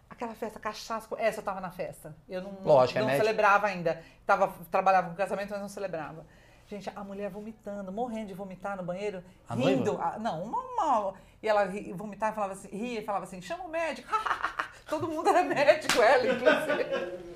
[0.09, 1.09] Aquela festa cachaça.
[1.19, 2.15] Essa eu tava na festa.
[2.29, 4.03] Eu não, Lógico, é não celebrava ainda.
[4.25, 6.25] Tava, trabalhava com casamento, mas não celebrava.
[6.69, 9.99] Gente, a mulher vomitando, morrendo de vomitar no banheiro, A rindo.
[10.01, 13.41] Ah, não, uma, uma- E ela ri- vomitava e falava assim, ria e falava assim,
[13.41, 14.09] chama o médico.
[14.89, 17.36] Todo mundo era médico, ela, inclusive.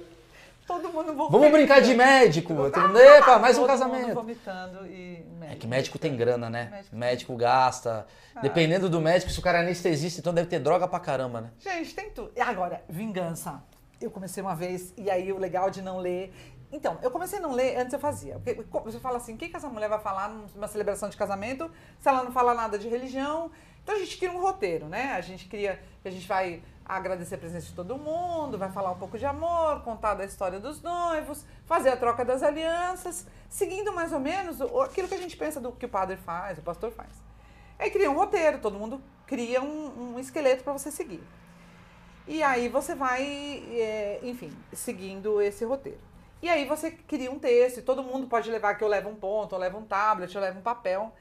[0.70, 1.30] Todo mundo vomitando.
[1.30, 2.54] Vamos brincar de médico.
[2.54, 4.14] Todo mundo, Epa, mais um Todo mundo casamento.
[4.14, 6.68] vomitando e É que médico tem grana, né?
[6.70, 8.06] Médico Médico, gasta.
[8.36, 8.40] Ah.
[8.40, 11.50] Dependendo do médico, se o cara é anestesista, então deve ter droga pra caramba, né?
[11.58, 12.30] Gente, tem tudo.
[12.36, 13.60] E agora, vingança.
[14.00, 16.32] Eu comecei uma vez, e aí o legal de não ler.
[16.70, 18.38] Então, eu comecei a não ler, antes eu fazia.
[18.38, 21.68] Porque você fala assim, o que, que essa mulher vai falar numa celebração de casamento
[21.98, 23.50] se ela não fala nada de religião?
[23.82, 25.14] Então a gente cria um roteiro, né?
[25.14, 26.62] A gente cria, a gente vai
[26.96, 30.58] agradecer a presença de todo mundo, vai falar um pouco de amor, contar da história
[30.58, 35.36] dos noivos, fazer a troca das alianças, seguindo mais ou menos aquilo que a gente
[35.36, 37.10] pensa do que o padre faz, o pastor faz.
[37.78, 41.22] Aí cria um roteiro, todo mundo cria um, um esqueleto para você seguir.
[42.26, 45.98] E aí você vai, é, enfim, seguindo esse roteiro.
[46.42, 49.14] E aí você cria um texto, e todo mundo pode levar que eu levo um
[49.14, 51.12] ponto, eu levo um tablet, eu levo um papel.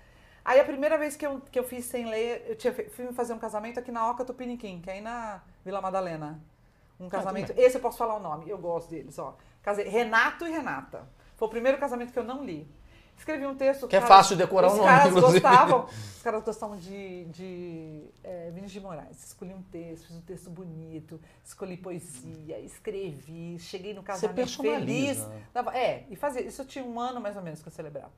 [0.44, 3.34] Aí a primeira vez que eu, que eu fiz sem ler, eu tinha, fui fazer
[3.34, 6.40] um casamento aqui na Oca Tupiniquim, que é aí na Vila Madalena.
[7.00, 9.38] Um casamento, esse eu posso falar o nome, eu gosto deles, ó.
[9.62, 11.08] Casei Renato e Renata.
[11.38, 12.70] Foi o primeiro casamento que eu não li.
[13.18, 13.88] Escrevi um texto.
[13.88, 15.40] Que é cara, fácil decorar o os nome, caras inclusive.
[15.42, 15.88] gostavam.
[16.20, 19.26] Os caras gostavam de, de é, Vinícius de Moraes.
[19.26, 25.26] Escolhi um texto, fiz um texto bonito, escolhi poesia, escrevi, cheguei no casamento feliz.
[25.54, 26.42] Dava- é, e fazia.
[26.42, 28.12] Isso eu tinha um ano mais ou menos que eu celebrava.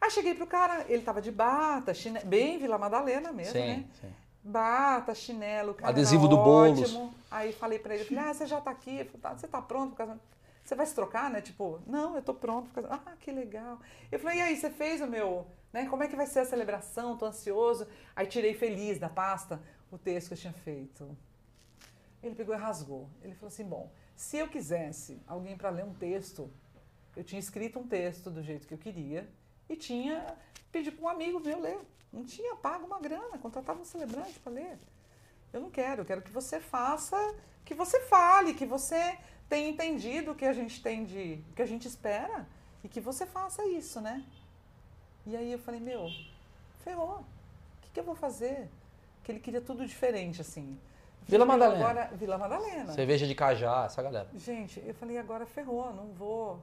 [0.00, 2.20] Aí cheguei pro cara, ele tava de bata, chine...
[2.20, 3.84] bem Vila Madalena mesmo, sim, né?
[4.00, 4.08] sim.
[4.42, 7.14] Bata, chinelo, cara, Adesivo do ótimo.
[7.30, 9.04] Aí falei pra ele, falei, ah, você já tá aqui?
[9.20, 10.22] Tá, você tá pronto pro casamento?
[10.68, 11.40] você vai se trocar, né?
[11.40, 12.68] Tipo, não, eu tô pronto.
[12.90, 13.80] Ah, que legal.
[14.12, 15.86] Eu falei, e aí, você fez o meu, né?
[15.86, 17.16] Como é que vai ser a celebração?
[17.16, 17.86] Tô ansioso.
[18.14, 21.16] Aí tirei feliz da pasta o texto que eu tinha feito.
[22.22, 23.08] Ele pegou e rasgou.
[23.22, 26.50] Ele falou assim, bom, se eu quisesse alguém para ler um texto,
[27.16, 29.26] eu tinha escrito um texto do jeito que eu queria
[29.68, 30.36] e tinha
[30.72, 31.78] pedido para um amigo meu ler.
[32.12, 34.78] Não tinha pago uma grana, contratava um celebrante para ler.
[35.52, 37.16] Eu não quero, eu quero que você faça,
[37.64, 41.62] que você fale, que você tenha entendido o que a gente tem de, o que
[41.62, 42.46] a gente espera
[42.82, 44.24] e que você faça isso, né?
[45.26, 46.08] E aí eu falei, meu,
[46.80, 47.20] ferrou.
[47.20, 48.68] O que, que eu vou fazer?
[49.22, 50.78] Que ele queria tudo diferente, assim.
[51.26, 51.84] Vila Madalena.
[51.84, 52.92] Agora, Vila Madalena.
[52.92, 54.28] Cerveja de cajá, essa galera.
[54.34, 56.60] Gente, eu falei, agora ferrou, não vou.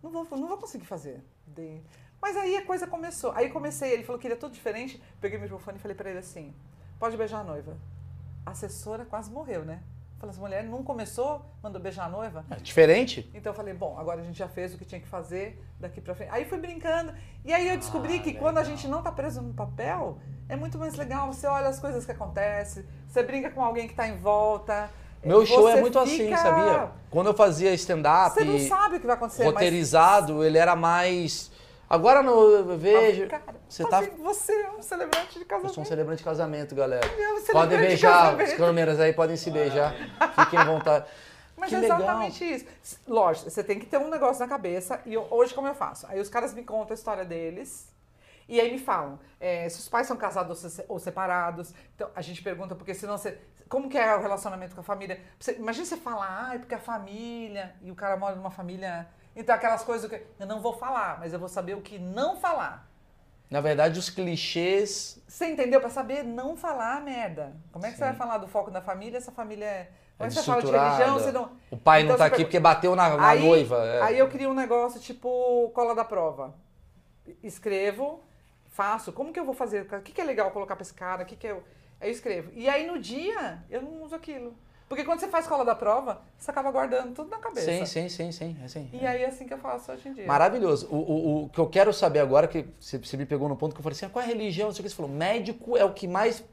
[0.00, 1.20] Não vou, não vou conseguir fazer.
[1.44, 1.80] De...
[2.26, 3.30] Mas aí a coisa começou.
[3.36, 5.00] Aí comecei, ele falou que queria tudo diferente.
[5.20, 6.52] Peguei o microfone e falei para ele assim:
[6.98, 7.76] pode beijar a noiva.
[8.44, 9.78] A assessora quase morreu, né?
[10.18, 12.44] Falei, essa mulher não começou, mandou beijar a noiva.
[12.50, 13.30] É diferente?
[13.32, 16.00] Então eu falei, bom, agora a gente já fez o que tinha que fazer daqui
[16.00, 16.30] pra frente.
[16.32, 17.14] Aí fui brincando.
[17.44, 18.42] E aí eu descobri Ah, que legal.
[18.42, 20.18] quando a gente não tá preso no papel,
[20.48, 21.32] é muito mais legal.
[21.32, 24.90] Você olha as coisas que acontecem, você brinca com alguém que tá em volta.
[25.22, 26.90] Meu show é muito assim, fica- sabia?
[27.10, 30.74] Quando eu fazia stand-up Você não sabe o que vai acontecer, mas roteirizado, ele era
[30.74, 31.54] mais.
[31.88, 33.28] Agora no, eu vejo.
[33.28, 35.74] Cara, Você tá assim, você é um celebrante de Eu casamento.
[35.74, 37.06] sou um celebrante de casamento, galera.
[37.06, 39.94] É um Podem beijar, as câmeras aí podem se beijar.
[40.40, 41.06] Fiquem à vontade.
[41.56, 41.98] Mas que é legal.
[42.00, 42.98] exatamente isso.
[43.06, 45.00] Lógico, você tem que ter um negócio na cabeça.
[45.06, 46.06] E eu- hoje, como eu faço?
[46.08, 47.90] Aí os caras me contam a história deles.
[48.48, 51.72] E aí me falam é, se os pais são casados ou separados.
[51.94, 53.38] Então, a gente pergunta, porque senão você.
[53.68, 55.20] Como que é o relacionamento com a família?
[55.40, 57.74] Você- imagina você falar, ah, é porque a família.
[57.82, 59.08] E o cara mora numa família.
[59.36, 62.36] Então, aquelas coisas que eu não vou falar, mas eu vou saber o que não
[62.36, 62.88] falar.
[63.50, 65.22] Na verdade, os clichês.
[65.28, 65.78] Você entendeu?
[65.80, 67.54] Pra saber não falar merda.
[67.70, 68.08] Como é que você Sim.
[68.10, 69.90] vai falar do foco da família se a família é.
[70.16, 71.14] Como É é que você fala de religião?
[71.18, 71.52] Você não.
[71.70, 73.76] O pai não Então tá você aqui pergunta- porque bateu na, na aí, noiva.
[73.84, 74.02] é.
[74.02, 76.54] Aí eu crio um negócio tipo cola da prova.
[77.42, 78.22] Escrevo,
[78.68, 79.12] faço.
[79.12, 79.82] Como que eu vou fazer?
[79.92, 81.22] O que, que é legal colocar pra esse cara?
[81.22, 81.62] O que, que eu.
[82.00, 82.50] Aí eu escrevo.
[82.54, 84.54] E aí no dia eu não uso aquilo.
[84.88, 87.66] Porque quando você faz cola da prova, você acaba guardando tudo na cabeça.
[87.66, 88.56] Sim, sim, sim, sim.
[88.62, 88.88] é assim.
[88.92, 90.26] E aí é assim que eu faço hoje em dia.
[90.26, 90.86] Maravilhoso.
[90.88, 93.74] O, o, o que eu quero saber agora, que você, você me pegou no ponto
[93.74, 94.68] que eu falei assim, ah, qual é a religião?
[94.68, 95.10] Não sei o que você falou.
[95.10, 96.44] Médico é o que mais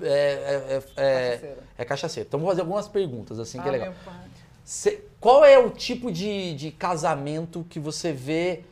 [0.00, 1.60] é, é, é, Cachaceiro.
[1.76, 2.26] é cachaceiro.
[2.26, 3.88] Então vou fazer algumas perguntas, assim, que é Ah, legal.
[3.90, 4.28] meu pai.
[4.64, 8.64] Cê- qual é o tipo de, de casamento que você vê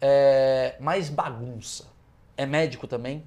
[0.00, 1.86] é, mais bagunça?
[2.36, 3.24] É médico também?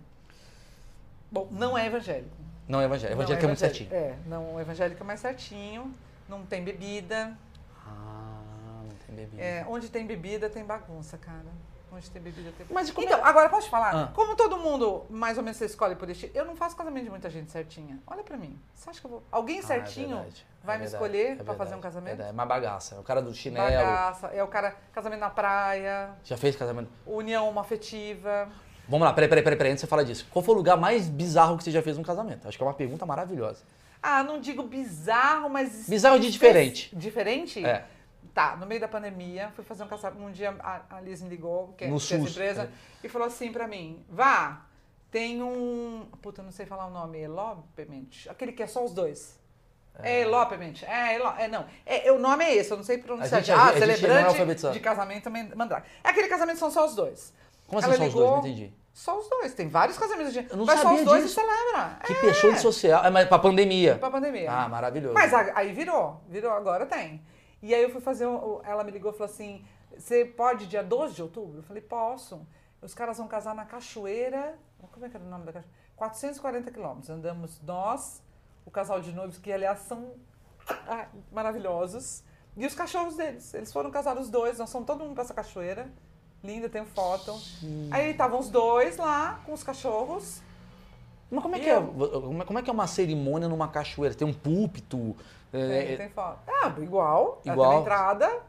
[1.30, 2.43] Bom, não é evangélico.
[2.68, 3.16] Não é evangélico.
[3.16, 3.93] Não Evangélico é muito certinho.
[3.93, 5.93] É, não, o evangélico é mais certinho.
[6.30, 7.38] Não tem bebida.
[7.86, 8.39] Ah,
[8.84, 9.41] não tem bebida.
[9.43, 11.45] É, onde tem bebida tem bagunça, cara.
[11.91, 13.93] Onde tem bebida tem Mas como Então, é- agora posso te falar?
[13.95, 14.11] Ah.
[14.16, 17.09] Como todo mundo, mais ou menos, você escolhe por estilo, eu não faço casamento de
[17.11, 17.99] muita gente certinha.
[18.07, 18.59] Olha pra mim.
[18.74, 19.24] Você acha que eu vou.
[19.32, 20.18] Alguém Ah, é certinho
[20.64, 22.07] vai é me verdade, escolher é pra fazer um casamento?
[22.18, 22.30] verdade.
[22.30, 22.95] É uma bagaça.
[22.95, 23.68] É o cara do chinelo.
[23.68, 24.28] Bagaça.
[24.28, 26.89] É o cara, casamento na praia, Já fez casamento?
[27.05, 28.49] união afetiva.
[28.88, 30.28] Vamos lá, peraí, peraí, peraí, peraí, antes você falar disso.
[30.32, 32.48] Qual foi o lugar mais bizarro que você já fez num casamento?
[32.48, 33.64] Acho que é uma pergunta maravilhosa.
[34.02, 35.88] Ah, não digo bizarro, mas.
[35.88, 36.94] Bizarro de diferente.
[36.96, 37.66] Diferente?
[37.66, 37.86] É.
[38.34, 40.22] Tá, no meio da pandemia, fui fazer um casamento.
[40.24, 43.06] Um dia a, a Liz me ligou, que é No que é SUS, empresa, é.
[43.06, 44.66] e falou assim pra mim: vá,
[45.12, 46.08] tem um.
[46.22, 48.08] Puta, eu não sei falar o nome, Elopement.
[48.28, 49.40] Aquele que é só os dois.
[50.00, 50.74] É, Elopement.
[50.88, 51.66] É, elo, é, não.
[51.86, 53.40] É, o nome é esse, eu não sei pronunciar.
[53.40, 54.74] A gente- ah, a gente é celebrante alfabetizado.
[54.74, 55.88] de casamento mandrake.
[56.04, 57.32] É aquele casamento são só os dois.
[57.74, 58.30] Como assim são os dois?
[58.32, 58.74] Não entendi.
[58.94, 59.54] Só os dois.
[59.54, 60.34] Tem vários casamentos.
[60.34, 60.48] De...
[60.50, 61.40] Eu não só sabia os dois disso.
[61.40, 62.00] e celebra.
[62.06, 62.52] Que é.
[62.52, 63.04] de social.
[63.04, 63.98] É, mas pra pandemia.
[63.98, 64.52] Pra pandemia.
[64.52, 65.14] Ah, maravilhoso.
[65.14, 67.22] Mas a- aí virou, virou, agora tem.
[67.62, 69.66] E aí eu fui fazer, um- ela me ligou e falou assim,
[69.98, 71.60] você pode dia 12 de outubro?
[71.60, 72.46] Eu falei, posso.
[72.82, 74.60] Os caras vão casar na cachoeira,
[74.92, 75.78] como é que era o nome da cachoeira?
[75.96, 77.10] 440 quilômetros.
[77.10, 78.22] Andamos nós,
[78.66, 80.14] o casal de noivos, que aliás são
[80.88, 82.24] ah, maravilhosos,
[82.56, 83.54] e os cachorros deles.
[83.54, 85.92] Eles foram casar os dois, nós fomos todo mundo pra essa cachoeira.
[86.44, 87.39] Linda, tem foto.
[87.91, 90.41] Aí estavam os dois lá, com os cachorros.
[91.32, 94.14] Mas como é, que é, como é- como é que é uma cerimônia numa cachoeira?
[94.14, 95.16] Tem um púlpito?
[95.54, 96.39] é, Tem, tem foto.
[96.48, 97.41] Ah, igual.
[97.46, 97.72] Igual.
[97.72, 98.39] Tem entrada,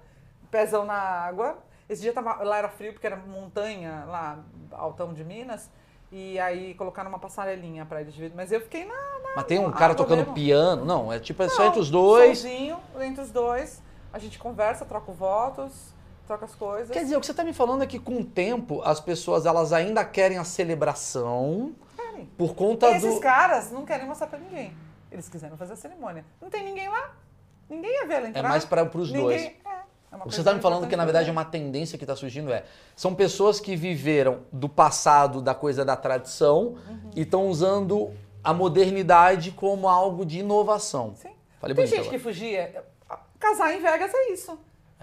[0.51, 1.59] pezão na água.
[1.89, 4.39] Esse dia tava, lá era frio porque era montanha, lá,
[4.73, 5.71] altão de Minas.
[6.11, 8.37] E aí colocaram uma passarelinha pra eles vidro.
[8.37, 8.95] Mas eu fiquei na.
[8.95, 10.35] na Mas tem um cara tocando mesmo.
[10.35, 10.85] piano?
[10.85, 12.39] Não, é tipo é só Não, entre os dois.
[12.39, 13.83] Sozinho, entre os dois.
[14.13, 15.94] A gente conversa, troca votos,
[16.27, 16.91] troca as coisas.
[16.91, 19.47] Quer dizer, o que você está me falando é que com o tempo as pessoas
[19.47, 22.27] elas ainda querem a celebração Querem.
[22.39, 23.21] por conta Esses do.
[23.21, 24.73] caras não querem mostrar pra ninguém.
[25.11, 26.25] Eles quiseram fazer a cerimônia.
[26.41, 27.13] Não tem ninguém lá.
[27.69, 28.49] Ninguém ia ver ela É entrar.
[28.49, 29.43] mais para os Ninguém- dois.
[29.43, 29.47] É,
[30.13, 31.31] é que você está me falando que na verdade ver.
[31.33, 32.65] uma tendência que está surgindo é
[32.97, 37.11] são pessoas que viveram do passado da coisa da tradição Uhum.
[37.17, 38.13] e estão usando
[38.43, 41.15] a modernidade como algo de inovação.
[41.17, 41.31] Sim.
[41.61, 42.23] Falei Tem gente que agora.
[42.23, 42.85] fugia.
[43.41, 44.59] Casar em Vegas é isso.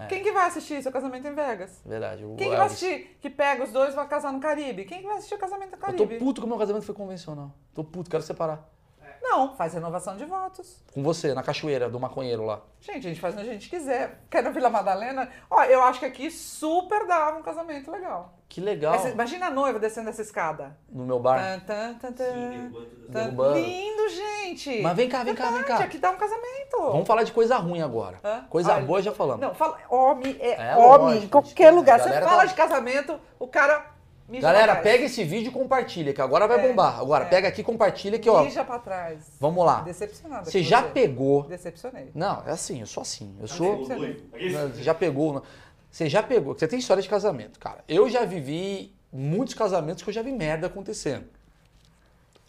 [0.08, 1.80] Quem que vai assistir seu casamento em Vegas?
[1.84, 2.24] Verdade.
[2.36, 4.84] Quem que vai assistir que pega os dois e vai casar no Caribe?
[4.84, 6.18] Quem que vai assistir o casamento no Eu Caribe?
[6.18, 7.52] tô puto que o meu casamento foi convencional.
[7.74, 8.68] Tô puto, quero separar.
[9.32, 10.82] Não, faz renovação de votos.
[10.92, 12.60] Com você, na cachoeira do maconheiro lá.
[12.80, 14.20] Gente, a gente faz onde a gente quiser.
[14.30, 15.26] Quer na Vila Madalena?
[15.48, 18.34] Ó, eu acho que aqui super dava um casamento legal.
[18.46, 18.92] Que legal.
[18.94, 20.76] Essa- imagina a noiva descendo essa escada.
[20.90, 21.62] No meu bar.
[21.66, 22.72] Tan, tan, tan.
[23.08, 23.54] Derrubando.
[23.58, 24.82] Lindo, gente.
[24.82, 25.78] Mas vem cá, vem cá, vem cá.
[25.78, 26.76] Aqui dá um casamento.
[26.78, 28.18] Vamos falar de coisa ruim agora.
[28.22, 28.44] Hã?
[28.50, 29.40] Coisa Olha, boa já falamos.
[29.40, 31.74] Não, fala, homem é, É, homem, lógico, em qualquer gente.
[31.76, 31.98] lugar.
[32.00, 33.86] Você fala tá- de casamento, o cara
[34.28, 36.98] mija Galera, pega esse vídeo e compartilha, que agora vai É, bombar.
[36.98, 37.28] Agora, é.
[37.28, 38.42] pega aqui e compartilha que, ó.
[38.44, 39.32] Mija pra trás.
[39.40, 39.80] Vamos lá.
[39.82, 40.50] Decepcionada.
[40.50, 41.44] Você já pegou.
[41.44, 42.10] Decepcionei.
[42.14, 43.34] Não, é assim, eu sou assim.
[43.40, 43.84] Eu Tá sou.
[43.84, 45.42] Você já pegou.
[45.90, 46.54] Você já pegou.
[46.54, 47.84] Você tem história de casamento, cara.
[47.88, 51.26] Eu já vivi muitos casamentos que eu já vi merda acontecendo.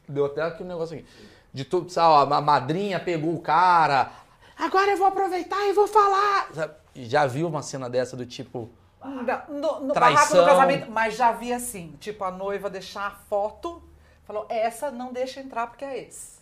[0.08, 1.06] Deu até aqui um negócio aqui.
[1.54, 4.12] De tudo, sabe, a madrinha pegou o cara.
[4.58, 6.50] Agora eu vou aproveitar e vou falar.
[6.96, 8.70] Já viu uma cena dessa do tipo.
[9.04, 13.82] No, no, barraco do casamento, mas já vi assim, tipo, a noiva deixar a foto,
[14.26, 16.40] falou, essa não deixa entrar porque é esse.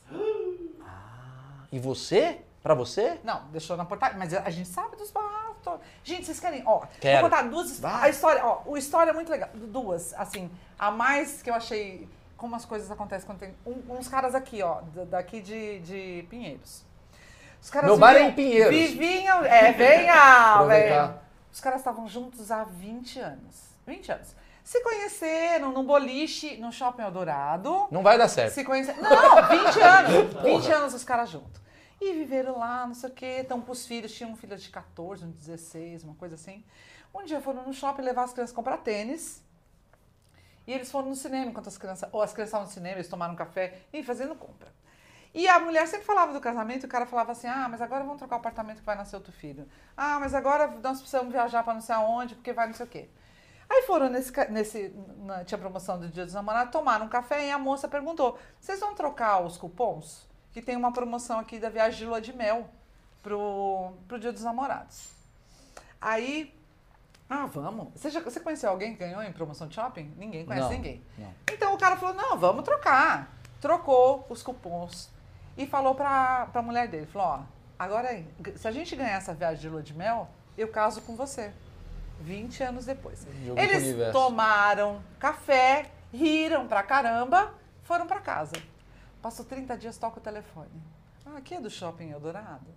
[1.71, 2.41] E você?
[2.61, 3.19] Pra você?
[3.23, 5.79] Não, deixou na portaria, mas a gente sabe dos barracos.
[6.03, 7.21] Gente, vocês querem, ó, Quero.
[7.21, 8.05] vou contar duas, Vai.
[8.07, 12.07] a história, ó, o história é muito legal, duas, assim, a mais que eu achei,
[12.35, 16.25] como as coisas acontecem quando tem, um- uns caras aqui, ó, da- daqui de, de
[16.29, 16.83] Pinheiros.
[17.61, 18.69] Os caras Meu bar é em Pinheiros.
[18.75, 21.23] Vivinham, é, venha, Aproveitar.
[21.51, 24.35] Os caras estavam juntos há 20 anos, 20 anos.
[24.63, 27.87] Se conheceram num boliche, no Shopping Eldorado.
[27.91, 28.53] Não vai dar certo.
[28.53, 28.93] Se conhece...
[28.93, 30.43] Não, 20 anos.
[30.43, 31.59] 20 anos os caras juntos.
[31.99, 33.37] E viveram lá, não sei o quê.
[33.41, 36.63] Então, pros filhos, tinha um filho de 14, um de 16, uma coisa assim.
[37.13, 39.43] Um dia foram no shopping levar as crianças comprar tênis.
[40.65, 42.07] E eles foram no cinema enquanto as crianças.
[42.11, 44.71] Ou as crianças estavam no cinema, eles tomaram um café e fazendo compra.
[45.33, 48.17] E a mulher sempre falava do casamento o cara falava assim: ah, mas agora vamos
[48.19, 49.67] trocar o apartamento que vai nascer outro filho.
[49.95, 52.89] Ah, mas agora nós precisamos viajar para não sei aonde, porque vai não sei o
[52.89, 53.09] quê.
[53.69, 54.33] Aí foram nesse.
[54.49, 58.37] nesse na- tinha promoção do Dia dos Namorados, tomaram um café e a moça perguntou:
[58.59, 60.27] vocês vão trocar os cupons?
[60.51, 62.69] Que tem uma promoção aqui da viagem de lua de mel
[63.23, 65.11] pro, pro Dia dos Namorados.
[66.01, 66.53] Aí.
[67.29, 67.87] Ah, vamos.
[67.95, 70.13] Você, já, você conheceu alguém que ganhou em promoção de shopping?
[70.17, 71.01] Ninguém conhece Não, ninguém.
[71.17, 71.33] não.
[71.49, 73.31] Então o cara falou: não, vamos trocar.
[73.61, 75.09] Trocou os cupons
[75.63, 77.39] e falou pra, pra mulher dele: falou, ó,
[77.77, 81.15] agora aí, se a gente ganhar essa viagem de lua de mel, eu caso com
[81.15, 81.51] você.
[82.21, 83.25] 20 anos depois.
[83.43, 87.53] Jogou pro Eles tomaram café, riram pra caramba,
[87.83, 88.53] foram pra casa.
[89.21, 90.69] Passou 30 dias, toca o telefone.
[91.25, 92.67] Ah, aqui é do Shopping Eldorado.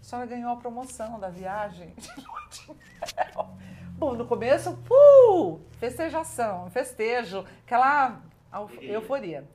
[0.00, 3.50] A senhora ganhou a promoção da viagem de lua de mel.
[3.92, 8.20] Bom, no começo, uh, festejação, festejo, aquela
[8.80, 9.46] euforia.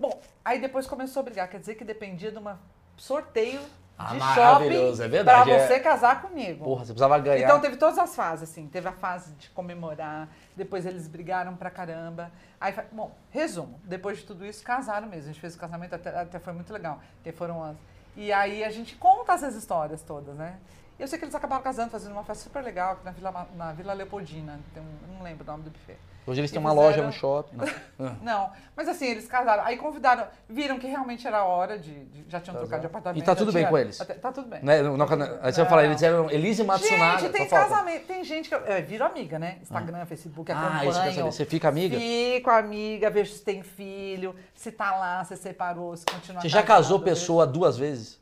[0.00, 2.56] Bom, aí depois começou a brigar, quer dizer que dependia de um
[2.96, 3.60] sorteio
[3.98, 5.66] Ah, de shopping é verdade, pra é.
[5.68, 6.64] você casar comigo.
[6.64, 7.44] Porra, você precisava ganhar.
[7.44, 8.66] Então teve todas as fases, assim.
[8.66, 10.26] Teve a fase de comemorar,
[10.56, 12.32] depois eles brigaram pra caramba.
[12.58, 15.24] Aí, bom, resumo, depois de tudo isso, casaram mesmo.
[15.24, 16.98] A gente fez o casamento, até, até foi muito legal.
[17.16, 17.76] Porque foram as...
[18.16, 20.58] E aí a gente conta essas histórias todas, né?
[21.00, 23.72] Eu sei que eles acabaram casando, fazendo uma festa super legal aqui na Vila, na
[23.72, 24.60] Vila Leopoldina.
[24.74, 25.96] Tem um, não lembro o nome do buffet.
[26.26, 27.56] Hoje eles têm uma loja no shopping.
[27.56, 27.66] Não.
[28.02, 28.14] Ah.
[28.22, 29.62] Não, mas assim, eles casaram.
[29.62, 31.92] Aí convidaram, viram que realmente era a hora de.
[32.06, 33.22] de- já tinham trocado de apartamento.
[33.22, 34.00] E tá tudo bem tinha- com eles?
[34.00, 34.62] até- tá tudo bem.
[34.62, 34.80] Né?
[34.82, 35.06] Não, não,
[35.42, 37.20] aí você vai falar, eles eram Elise Matsunaga.
[37.20, 38.06] Gente, tem casamento.
[38.06, 38.54] Tem gente que.
[38.54, 39.58] Eu, eu viro amiga, né?
[39.60, 40.90] Instagram, Facebook, Ah, acompanho.
[40.90, 41.32] isso que eu saber.
[41.32, 41.98] Você fica amiga?
[41.98, 46.62] Fico amiga, vejo se tem filho, se tá lá, se separou, se continua Você já
[46.62, 47.10] casou vejo.
[47.10, 48.18] pessoa duas vezes?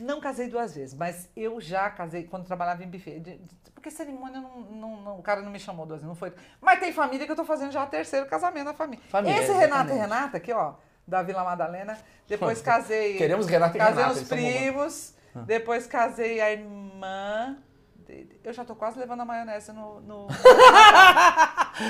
[0.00, 3.20] Não casei duas vezes, mas eu já casei quando trabalhava em buffet.
[3.20, 6.14] De- de- Porque cerimônia, não, não- não- o cara não me chamou duas vezes, não
[6.14, 6.32] foi.
[6.60, 9.04] Mas tem família que eu tô fazendo já terceiro casamento na família.
[9.10, 9.94] Família, Esse Renato e.
[9.94, 10.74] Renata aqui, ó,
[11.06, 11.98] da Vila Madalena.
[12.28, 13.16] Depois casei.
[13.18, 15.14] Queremos Renato e Casei Renata, os são primos.
[15.46, 17.56] Depois casei a irmã.
[18.44, 20.00] Eu já tô quase levando a maionese no.
[20.00, 20.26] no...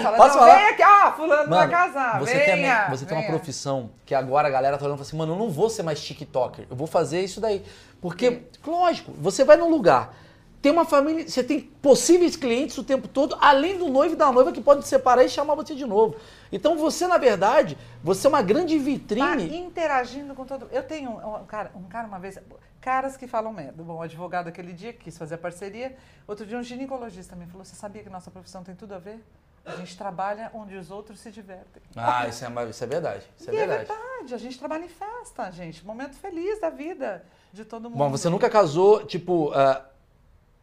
[0.03, 0.57] Fala, Posso não, falar?
[0.59, 2.19] Vem aqui, ó, fulano vai Mano, casar.
[2.21, 3.33] você, venha, tem, a- você tem uma venha.
[3.33, 5.83] profissão que agora a galera tá olhando e fala assim, mano, eu não vou ser
[5.83, 7.65] mais TikToker, eu vou fazer isso daí.
[8.01, 10.15] Porque, lógico, você vai num lugar,
[10.61, 14.31] tem uma família, você tem possíveis clientes o tempo todo, além do noivo e da
[14.31, 16.15] noiva que podem separar e chamar você de novo.
[16.53, 19.57] Então você, na verdade, você é uma grande Tá vitrine.
[19.59, 22.39] interagindo com todo Eu tenho um, um cara, um cara uma vez,
[22.81, 23.83] caras que falam merda.
[23.83, 25.97] Bom, o advogado aquele dia quis fazer a parceria.
[26.29, 29.21] Outro dia um ginecologista me falou: Você sabia que nossa profissão tem tudo a ver?
[29.65, 31.83] A gente trabalha onde os outros se divertem.
[31.97, 33.25] Ah, isso é, isso é verdade.
[33.39, 33.83] Isso é e verdade.
[33.83, 35.87] é verdade, a gente trabalha em festa, gente.
[35.87, 37.97] Momento feliz da vida de todo mundo.
[37.99, 39.85] Bom, você nunca casou, tipo, ah,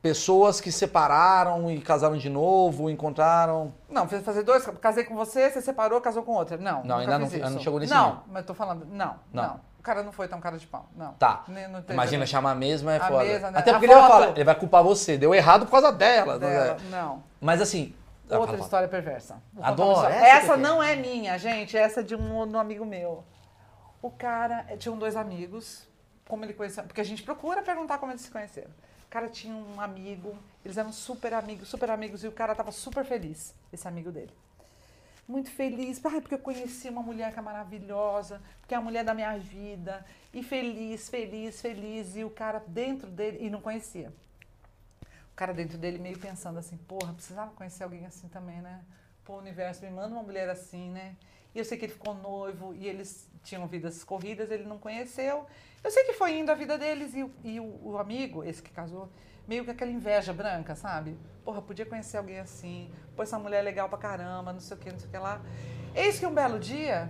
[0.01, 3.73] pessoas que separaram e casaram de novo, encontraram.
[3.89, 6.57] Não, fez fazer dois, casei com você, você separou, casou com outra.
[6.57, 8.23] Não, Não, ainda não- ainda não chegou nesse Não, nível.
[8.27, 9.43] mas tô falando, não, Não.
[9.43, 9.69] não.
[9.79, 11.13] O cara não foi tão cara de pau, não.
[11.13, 11.45] Tá.
[11.47, 13.23] Nem- não Imagina chamar a mesma é A foda.
[13.23, 13.59] mesma, né?
[13.59, 14.11] Até A porque ele vai, foto.
[14.11, 15.17] falar, ele vai culpar você.
[15.17, 16.37] Deu errado por causa dela.
[16.37, 16.51] não é?
[16.65, 17.23] dela, Não.
[17.39, 17.95] Mas assim.
[18.29, 18.61] Ah, Outra fala, fala.
[18.61, 19.41] história perversa.
[19.51, 21.75] Vou Adoro, essa Essa não é minha, gente.
[21.75, 23.23] Essa é de um, um amigo meu.
[24.01, 25.87] O cara tinham dois amigos.
[26.27, 26.83] Como ele conheceu?
[26.83, 28.69] Porque a gente procura perguntar como eles se conheceram.
[29.07, 32.71] O cara tinha um amigo, eles eram super amigos, super amigos, e o cara tava
[32.71, 34.31] super feliz, esse amigo dele.
[35.27, 39.03] Muito feliz, ai, porque eu conheci uma mulher que é maravilhosa, porque é a mulher
[39.03, 44.13] da minha vida, e feliz, feliz, feliz, e o cara dentro dele, e não conhecia.
[45.39, 48.81] Cara dentro dele meio pensando assim, porra, precisava conhecer alguém assim também, né?
[49.23, 51.15] Pô, o universo me manda uma mulher assim, né?
[51.55, 55.45] E eu sei que ele ficou noivo e eles tinham vidas corridas, ele não conheceu.
[55.81, 58.61] Eu sei que foi indo a vida deles e, o- e o, o amigo, esse
[58.61, 59.09] que casou,
[59.47, 61.17] meio que aquela inveja branca, sabe?
[61.45, 64.79] Porra, podia conhecer alguém assim, pô, essa mulher é legal pra caramba, não sei o
[64.81, 65.41] que, não sei o que lá.
[65.95, 67.09] Eis que um belo dia,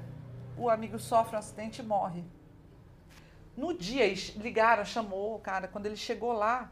[0.55, 2.23] o amigo sofre um acidente e morre.
[3.57, 4.05] No dia,
[4.36, 5.67] ligaram, chamou o cara.
[5.67, 6.71] Quando ele chegou lá,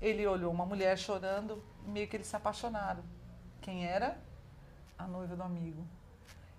[0.00, 3.02] ele olhou uma mulher chorando, meio que eles se apaixonaram.
[3.60, 4.18] Quem era?
[4.96, 5.84] A noiva do amigo.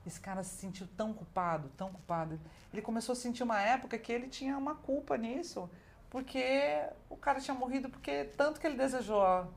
[0.06, 2.40] Esse cara se sentiu tão culpado, tão culpado.
[2.74, 5.70] Ele começou a sentir uma época que ele tinha uma culpa nisso,
[6.10, 9.48] porque o cara tinha morrido porque tanto que ele desejou a,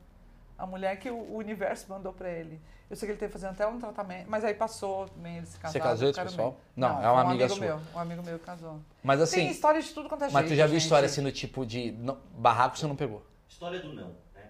[0.57, 2.61] a mulher que o, o universo mandou pra ele.
[2.89, 5.57] Eu sei que ele teve fazendo até um tratamento, mas aí passou também, eles se
[5.57, 5.71] casaram.
[5.71, 6.51] Você casou esse pessoal?
[6.51, 6.59] bem.
[6.75, 7.65] Não, é uma um amiga amigo sua.
[7.65, 8.79] meu, um amigo meu casou.
[9.01, 9.51] Mas Tem assim.
[9.51, 10.83] história de tudo quanto é Mas tu jeito, já viu gente.
[10.83, 11.91] história assim do tipo de.
[11.93, 13.23] não, barraco você não pegou.
[13.53, 14.43] História do não, né?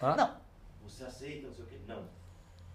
[0.00, 0.14] Hã?
[0.16, 0.30] Não,
[0.84, 1.76] Você aceita, não sei o quê.
[1.88, 2.04] Não.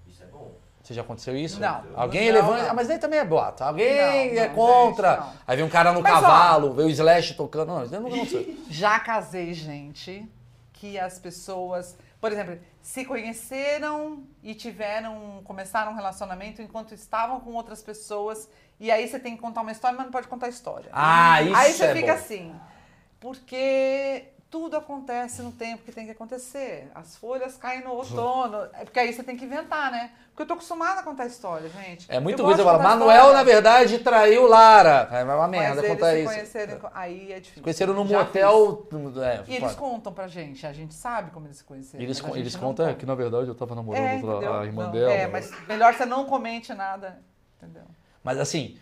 [0.08, 0.52] Isso é bom.
[0.84, 1.60] Você já aconteceu isso?
[1.60, 1.84] Não.
[1.96, 2.64] Alguém Não, levanta.
[2.64, 2.70] não.
[2.72, 3.64] Ah, mas daí também é boato.
[3.64, 4.04] Alguém Não,
[4.44, 5.18] é não, contra.
[5.18, 5.34] não.
[5.48, 6.22] Aí vem um cara no Mas, ó.
[6.22, 7.68] cavalo, vê o Slash tocando.
[7.70, 8.58] Não, isso não aconteceu.
[8.70, 10.30] já casei gente
[10.74, 17.54] que as pessoas, por exemplo, se conheceram e tiveram, começaram um relacionamento enquanto estavam com
[17.54, 18.50] outras pessoas
[18.80, 20.90] e aí você tem que contar uma história, mas não pode contar a história.
[20.92, 22.20] Ah, isso Aí você é fica bom.
[22.20, 22.56] assim,
[23.20, 26.90] porque tudo acontece no tempo que tem que acontecer.
[26.96, 28.68] As folhas caem no outono.
[28.74, 30.12] É porque aí você tem que inventar, né?
[30.30, 32.06] Porque eu tô acostumada a contar história, gente.
[32.10, 32.64] É muita Eu coisa.
[32.64, 35.08] gosto Fala, de contar Manuel, na verdade, traiu Lara.
[35.12, 36.34] É uma merda Mas eles contar isso.
[36.34, 37.62] conheceram, aí é difícil.
[37.64, 38.88] Conheceram num motel.
[39.24, 42.04] É, E eles contam pra gente, a gente sabe como eles se conheceram.
[42.04, 42.98] Eles, con- eles contam conta.
[42.98, 45.12] que, na verdade, eu tava namorando É, outra- a irmã Não, dela.
[45.12, 47.20] É, mas melhor você não comente nada,
[47.58, 47.84] entendeu?
[48.24, 48.80] Mas assim,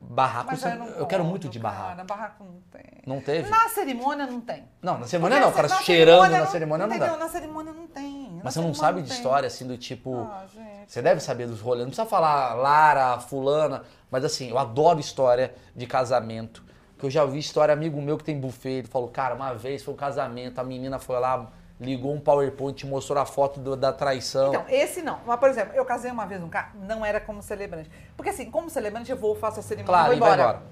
[0.00, 0.54] barraco.
[0.54, 2.06] Eu, não quero muito de cara, barraco.
[2.06, 3.02] barraco não tem.
[3.06, 3.48] Não teve?
[3.48, 4.64] Na cerimônia não tem.
[4.80, 5.66] Não, na cerimônia Porque não.
[5.66, 7.12] O cara cheirando na cerimônia não entendeu?
[7.14, 7.24] dá.
[7.24, 8.32] Na cerimônia não tem.
[8.34, 9.16] Na Mas você não sabe de tem.
[9.16, 10.16] história assim do tipo.
[10.16, 10.44] Ah.
[10.86, 15.54] Você deve saber dos rolês, não precisa falar Lara, fulana, mas assim, eu adoro história
[15.74, 16.64] de casamento.
[16.98, 19.82] Que eu já ouvi história, amigo meu que tem buffet, ele falou, cara, uma vez
[19.84, 21.46] foi um casamento, a menina foi lá,
[21.80, 24.48] ligou um PowerPoint, mostrou a foto do- da traição.
[24.48, 25.20] Então, esse não.
[25.24, 27.90] Mas, por exemplo, eu casei uma vez um cara, não era como celebrante.
[28.16, 30.50] Porque assim, como celebrante, eu vou, faço a cerimônia claro, e e vou vai embora.
[30.58, 30.66] embora.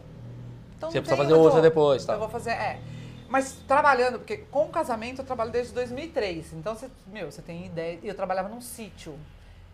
[0.77, 2.15] Então, Você precisa fazer outra depois, tá?
[2.15, 2.81] Eu vou fazer, é.
[3.29, 6.53] Mas trabalhando, porque com o casamento eu trabalho desde 2003.
[6.53, 7.99] Então, você, meu, você tem ideia.
[8.03, 9.19] E eu trabalhava num sítio.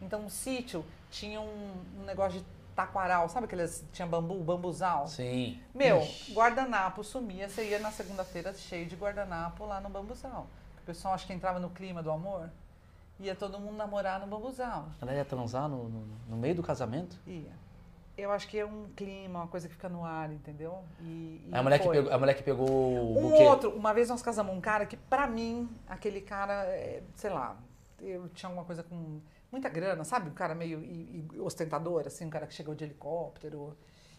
[0.00, 2.44] Então, um sítio tinha um, um negócio de
[2.76, 3.28] taquaral.
[3.28, 3.84] Sabe aqueles.
[3.92, 5.06] Tinha bambu, bambuzal?
[5.08, 5.60] Sim.
[5.74, 6.32] Meu, Ixi.
[6.32, 7.48] guardanapo sumia.
[7.48, 10.46] Você ia na segunda-feira cheio de guardanapo lá no bambuzal.
[10.82, 12.50] O pessoal acho que entrava no clima do amor.
[13.20, 14.88] Ia todo mundo namorar no bambuzal.
[15.00, 17.16] Ela ia transar no, no- no meio do casamento?
[17.26, 17.52] Ia.
[18.18, 20.80] Eu acho que é um clima, uma coisa que fica no ar, entendeu?
[21.00, 23.44] E, e É a mulher, que pegou, a mulher que pegou o Um buquê.
[23.44, 27.56] outro, uma vez nós casamos um cara que, pra mim, aquele cara, é, sei lá,
[28.00, 29.20] eu tinha alguma coisa com
[29.50, 30.28] muita grana, sabe?
[30.28, 33.74] Um cara meio e- e ostentador, assim, um cara que chegou de helicóptero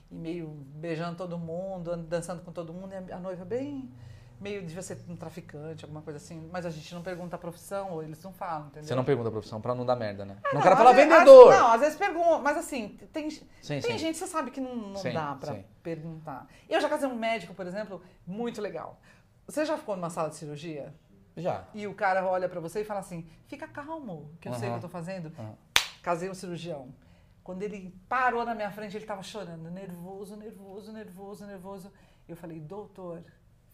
[0.09, 3.91] e meio beijando todo mundo, and- dançando com todo mundo, e a noiva bem,
[4.40, 6.50] meio devia ser um traficante, alguma coisa assim.
[6.52, 8.84] Mas a gente não pergunta a profissão, ou eles não falam, entendeu?
[8.88, 10.38] Você não pergunta a profissão pra não dar merda, né?
[10.44, 11.54] Ah, não quero falar vezes- vendedor.
[11.54, 13.98] às- não, às vezes perguntam, mas assim, tem, Sim, tem sim.
[13.98, 16.48] gente, você sabe que não, não Sim, dá pra perguntar.
[16.70, 19.00] Eu já casei um médico, por exemplo, muito legal.
[19.48, 20.94] Você já ficou numa sala de cirurgia?
[21.36, 21.66] Já.
[21.74, 24.72] E o cara olha pra você e fala assim: fica calmo, que eu sei o
[24.74, 25.32] que eu tô fazendo.
[25.38, 25.56] Aham.
[26.02, 26.94] Casei um cirurgião.
[27.44, 31.92] Quando ele parou na minha frente, ele tava chorando, nervoso, nervoso, nervoso, nervoso.
[32.28, 33.24] Eu falei: doutor,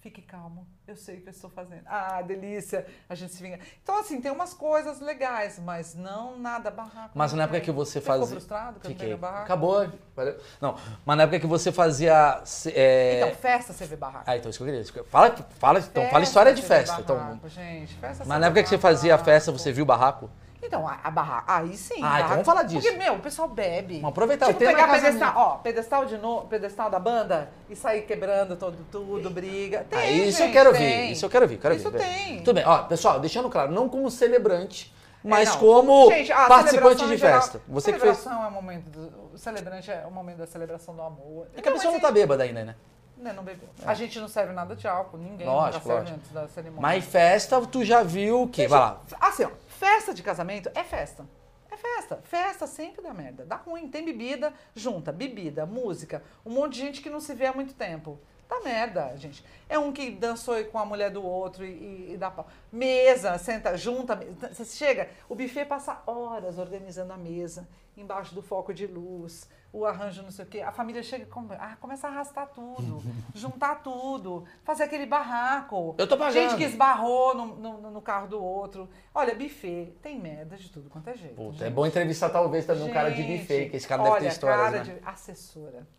[0.01, 1.81] fique calmo, eu sei o que eu estou fazendo.
[1.85, 3.59] Ah, delícia, a gente se vinga.
[3.83, 7.11] Então, assim, tem umas coisas legais, mas não nada barraco.
[7.13, 8.27] Mas na época que você ficou fazia.
[8.35, 9.07] frustrado que eu Fiquei.
[9.07, 9.43] tenho barraco?
[9.43, 9.89] Acabou.
[10.15, 10.39] valeu.
[10.61, 12.41] Não, mas na época que você fazia.
[12.73, 14.23] é, Então, festa você vê barraco.
[14.25, 14.99] Ah, então isso que eu queria.
[15.01, 17.01] eu- Fala, fala, então, fala história de festa.
[17.01, 19.87] Então, barraco, gente, festa mas na época que você fazia a festa, você viu o
[19.87, 20.29] barraco?
[20.61, 21.43] Então, a, a barraca.
[21.55, 22.01] Aí sim.
[22.03, 22.81] Ah, então vamos falar disso.
[22.81, 23.95] Porque, meu, o pessoal bebe.
[23.95, 27.49] Vamos aproveitar, Tipo, o tema é pegar pedestal, ó, pedestal de novo, pedestal da banda
[27.69, 29.85] e sair quebrando todo, tudo, briga.
[29.89, 30.81] Tem, Ah, isso eu gente, quero tem.
[30.81, 31.11] ver.
[31.11, 31.57] Isso eu quero ver.
[31.57, 32.37] Quero Isso ver, tem.
[32.43, 32.65] Tudo bem.
[32.67, 34.93] Ó, pessoal, deixando claro, não como celebrante,
[35.23, 35.59] mas É, não.
[35.59, 37.61] como Gente, participante de geral- festa.
[37.67, 38.17] Você que fez.
[38.17, 41.47] celebração é o momento do, o celebrante é o momento da celebração do amor.
[41.55, 42.75] É que a pessoa não tá bêbada ainda, né?
[43.19, 43.69] Né, não bebeu.
[43.85, 45.49] A gente não serve nada de álcool, ninguém É.
[45.49, 46.81] Lógico, nunca serve antes da cerimônia.
[46.81, 48.67] Mas festa, tu já viu o quê?
[48.67, 49.01] Vai lá.
[49.19, 51.25] Assim, ó, festa de casamento é festa.
[51.71, 52.19] É festa.
[52.23, 53.45] Festa sempre dá merda.
[53.45, 53.87] Dá ruim.
[53.87, 55.11] Tem bebida, junta.
[55.11, 56.23] Bebida, música.
[56.45, 58.19] Um monte de gente que não se vê há muito tempo.
[58.49, 59.45] Dá merda, gente.
[59.69, 62.47] É um que dançou com a mulher do outro e, e- e dá pau.
[62.71, 64.19] Mesa, senta, junta.
[64.51, 69.85] Você chega, o buffet passa horas organizando a mesa, embaixo do foco de luz, o
[69.85, 70.61] arranjo não sei o quê.
[70.61, 73.03] A família chega e come- ah, começa a arrastar tudo,
[73.35, 75.93] juntar tudo, fazer aquele barraco.
[75.95, 76.33] Eu tô pagando.
[76.33, 78.89] Gente que esbarrou no, no- no carro do outro.
[79.13, 81.35] Olha, buffet tem merda de tudo quanto é jeito.
[81.35, 81.63] Puta, gente.
[81.65, 84.25] é bom entrevistar talvez também um cara de Gente, buffet, que esse cara olha, deve
[84.25, 84.83] ter histórias, cara né?
[84.99, 85.98] de assessora.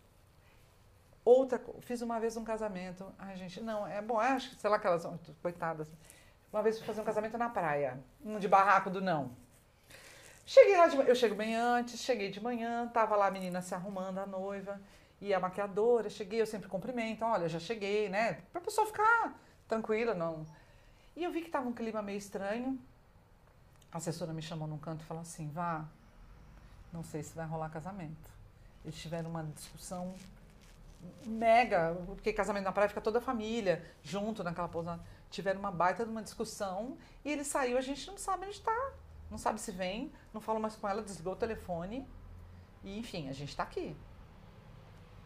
[1.23, 3.05] Outra fiz uma vez um casamento.
[3.17, 5.05] Ai, gente, não, é bom, acho que, sei lá, aquelas
[5.41, 5.87] coitadas.
[6.51, 9.31] Uma vez fui fazer um casamento na praia, um de barraco do não.
[10.45, 13.73] Cheguei lá, de, eu chego bem antes, cheguei de manhã, tava lá a menina se
[13.73, 14.81] arrumando, a noiva,
[15.21, 18.41] e a maquiadora, cheguei, eu sempre cumprimento, olha, já cheguei, né?
[18.51, 20.45] Pra pessoa ficar tranquila, não.
[21.15, 22.79] E eu vi que tava um clima meio estranho.
[23.91, 25.85] A assessora me chamou num canto e falou assim, vá,
[26.91, 28.29] não sei se vai rolar casamento.
[28.83, 30.15] Eles tiveram uma discussão
[31.25, 35.01] mega, porque casamento na praia fica toda a família junto naquela pousada.
[35.29, 38.91] Tiveram uma baita de uma discussão e ele saiu, a gente não sabe onde está.
[39.29, 42.05] Não sabe se vem, não falo mais com ela, desligou o telefone.
[42.83, 43.95] E enfim, a gente tá aqui.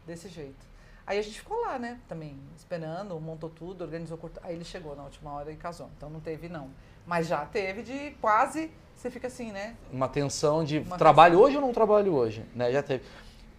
[0.06, 0.76] Desse jeito.
[1.08, 2.00] Aí a gente ficou lá, né?
[2.08, 4.40] Também esperando, montou tudo, organizou curto.
[4.44, 5.90] Aí ele chegou na última hora e casou.
[5.96, 6.70] Então não teve, não.
[7.06, 8.72] Mas já teve de quase.
[8.96, 9.76] Você fica assim, né?
[9.92, 12.46] Uma tensão de Uma trabalho hoje ou não trabalho hoje?
[12.56, 12.72] Né?
[12.72, 13.04] Já teve.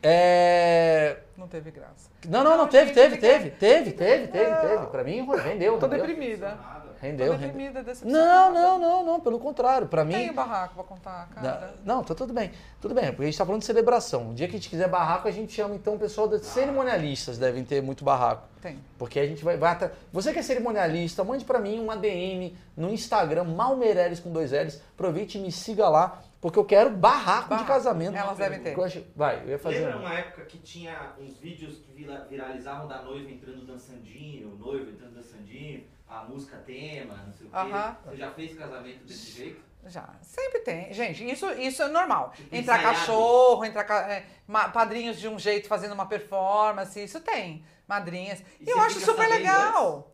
[0.09, 1.17] É...
[1.37, 2.09] Não teve graça.
[2.29, 4.61] Não, não, não, teve, teve, teve, teve, teve, teve, Não.
[4.61, 4.87] teve.
[4.87, 5.79] Pra mim, rendeu.
[5.79, 6.07] Tô rendeu.
[6.07, 6.59] deprimida.
[6.99, 9.87] Rendeu, Tô deprimida, Não, não, não, não, pelo contrário.
[9.87, 10.15] Pra mim.
[10.15, 11.75] Tem barraco pra contar, cara.
[11.85, 12.51] Não, tá tudo bem.
[12.81, 14.31] Tudo bem, porque a gente tá falando de celebração.
[14.31, 17.37] O dia que a gente quiser barraco, a gente chama então o pessoal dos cerimonialistas,
[17.37, 18.45] devem ter muito barraco.
[18.63, 18.79] Tem.
[18.99, 19.59] Porque a gente vai.
[19.59, 24.33] vai atra- Você que é cerimonialista, mande pra mim um ADM no Instagram, Malmeireles com
[24.33, 24.81] dois L's.
[24.95, 28.17] Aproveite e me siga lá, porque eu quero barraco, de casamento.
[28.17, 28.75] Elas devem ter.
[29.17, 29.81] Vai, eu ia fazer.
[29.81, 34.53] Lembra um- uma época que tinha uns vídeos que vira- viralizavam da noiva entrando dançandinho,
[34.53, 37.57] o noivo entrando dançandinho, a música tema, não sei o quê.
[37.57, 37.97] Aham.
[38.05, 39.61] Você já fez casamento desse jeito?
[39.87, 40.09] Já.
[40.23, 40.93] Sempre tem.
[40.93, 42.31] Gente, isso, isso é normal.
[42.37, 42.99] Tipo, Entrar ensaiado.
[43.01, 47.65] cachorro, entrar ca- é, ma- padrinhos de um jeito fazendo uma performance, isso tem.
[47.89, 48.41] Madrinhas.
[48.61, 50.13] E E eu você acho fica super sabendo legal.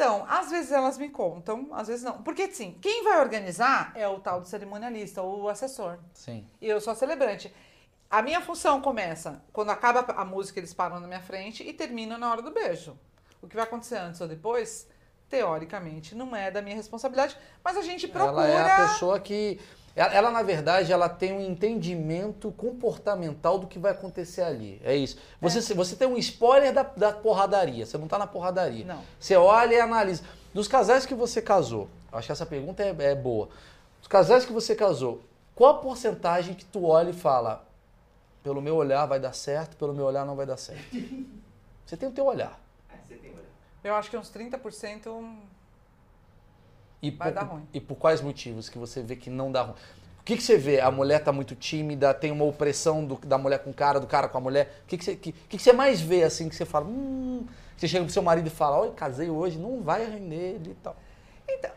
[0.00, 2.22] Então, às vezes elas me contam, às vezes não.
[2.22, 5.98] Porque, assim, quem vai organizar é o tal do cerimonialista, ou o assessor.
[6.14, 6.42] Sim.
[6.58, 7.54] E eu sou a celebrante.
[8.08, 12.16] A minha função começa quando acaba a música, eles param na minha frente e termina
[12.16, 12.98] na hora do beijo.
[13.42, 14.88] O que vai acontecer antes ou depois,
[15.28, 18.48] teoricamente, não é da minha responsabilidade, mas a gente procura.
[18.48, 19.60] Ela é a pessoa que.
[19.94, 24.80] Ela, ela, na verdade, ela tem um entendimento comportamental do que vai acontecer ali.
[24.84, 25.18] É isso.
[25.40, 27.84] Você, você tem um spoiler da, da porradaria.
[27.84, 28.84] Você não tá na porradaria.
[28.84, 29.02] Não.
[29.18, 30.22] Você olha e analisa.
[30.54, 33.48] Dos casais que você casou, acho que essa pergunta é, é boa.
[33.98, 35.22] Dos casais que você casou,
[35.54, 37.64] qual a porcentagem que tu olha e fala,
[38.42, 40.82] pelo meu olhar vai dar certo, pelo meu olhar não vai dar certo?
[41.84, 42.56] Você tem o teu olhar.
[42.88, 43.46] É, você tem olhado.
[43.82, 45.36] Eu acho que uns 30%
[47.02, 47.66] E Vai por, dar ruim.
[47.72, 49.74] E por quais motivos que você vê que não dá ruim?
[50.20, 50.80] O que, que você vê?
[50.80, 54.06] A mulher tá muito tímida, tem uma opressão do- da mulher com o cara, do
[54.06, 54.80] cara com a mulher.
[54.84, 56.86] O que, que, você, que, que, que você mais vê assim que você fala?
[56.86, 57.46] Hum,
[57.76, 60.94] você chega pro seu marido e fala, olha, casei hoje, não vai render e tal.
[61.48, 61.70] Então,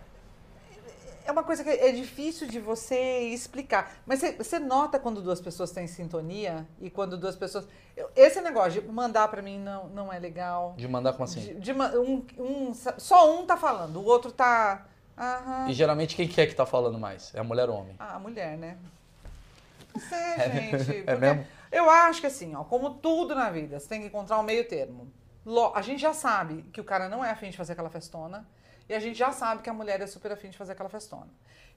[1.25, 3.93] é uma coisa que é difícil de você explicar.
[4.05, 7.65] Mas você, você nota quando duas pessoas têm sintonia e quando duas pessoas.
[7.95, 10.73] eu- Esse negócio de mandar pra mim não, não é legal.
[10.75, 11.39] De mandar como assim?
[11.39, 14.85] De- de um, um- só um tá falando, o outro tá.
[15.17, 15.69] Aham.
[15.69, 17.33] E geralmente quem que é que tá falando mais?
[17.35, 17.95] É a mulher ou homem?
[17.99, 18.77] Ah, a mulher, né?
[19.93, 20.71] Não sei, É gente.
[20.87, 20.93] mesmo?
[20.93, 21.47] É porque mesmo?
[21.71, 24.67] Eu acho que assim, ó, como tudo na vida, você tem que encontrar um meio
[24.67, 25.11] termo.
[25.45, 28.47] Lo- A gente já sabe que o cara não é afim de fazer aquela festona.
[28.87, 31.29] E a gente já sabe que a mulher é super afim de fazer aquela festona.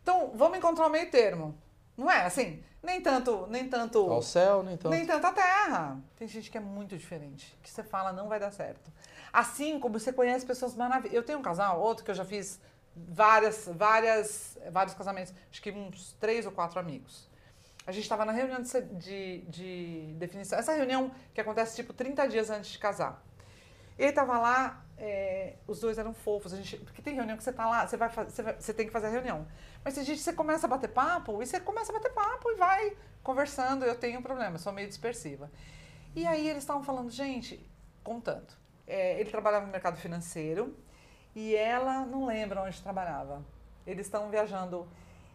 [0.02, 1.56] Então, vamos encontrar um meio termo.
[1.96, 2.62] Não é assim?
[2.82, 4.10] Nem tanto, nem tanto.
[4.10, 4.90] Ao céu, nem tanto.
[4.90, 5.98] Nem tanta terra.
[6.16, 7.56] Tem gente que é muito diferente.
[7.62, 8.90] Que você fala, não vai dar certo.
[9.32, 11.14] Assim como você conhece pessoas maravilhosas.
[11.16, 12.60] Eu tenho um casal, outro que eu já fiz
[12.96, 15.32] várias, várias, vários casamentos.
[15.50, 17.28] Acho que uns três ou quatro amigos.
[17.86, 20.58] A gente estava na reunião de, de, de definição.
[20.58, 23.22] Essa reunião que acontece tipo 30 dias antes de casar.
[23.98, 26.52] Ele tava lá, é, os dois eram fofos.
[26.52, 28.86] A gente, porque tem reunião que você tá lá, você, vai, você, vai- você tem
[28.86, 29.46] que fazer a reunião.
[29.84, 32.50] Mas tem gente que você começa a bater papo, e você começa a bater papo
[32.50, 33.84] e vai conversando.
[33.84, 35.50] Eu tenho um problema, sou meio dispersiva.
[36.14, 37.64] E aí eles estavam falando, gente,
[38.02, 38.52] contando.
[38.86, 40.76] É, ele trabalhava no mercado financeiro
[41.36, 43.42] e ela não lembra onde trabalhava.
[43.86, 44.88] Eles estão viajando.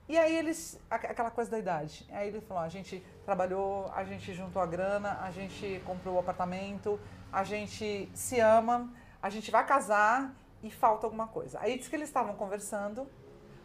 [0.10, 2.06] E aí eles, aqu- aquela coisa da idade.
[2.12, 6.20] Aí ele falou, a gente trabalhou, a gente juntou a grana, a gente comprou o
[6.20, 7.00] apartamento,
[7.32, 8.92] a gente se ama,
[9.22, 10.34] a gente vai casar
[10.64, 11.60] e falta alguma coisa.
[11.62, 13.08] Aí disse que eles estavam conversando,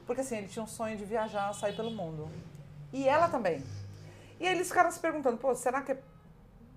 [0.06, 2.30] porque assim, ele tinha um sonho de viajar, sair pelo mundo.
[2.92, 3.64] E ela também.
[4.38, 5.96] E aí eles ficaram se perguntando, pô, será que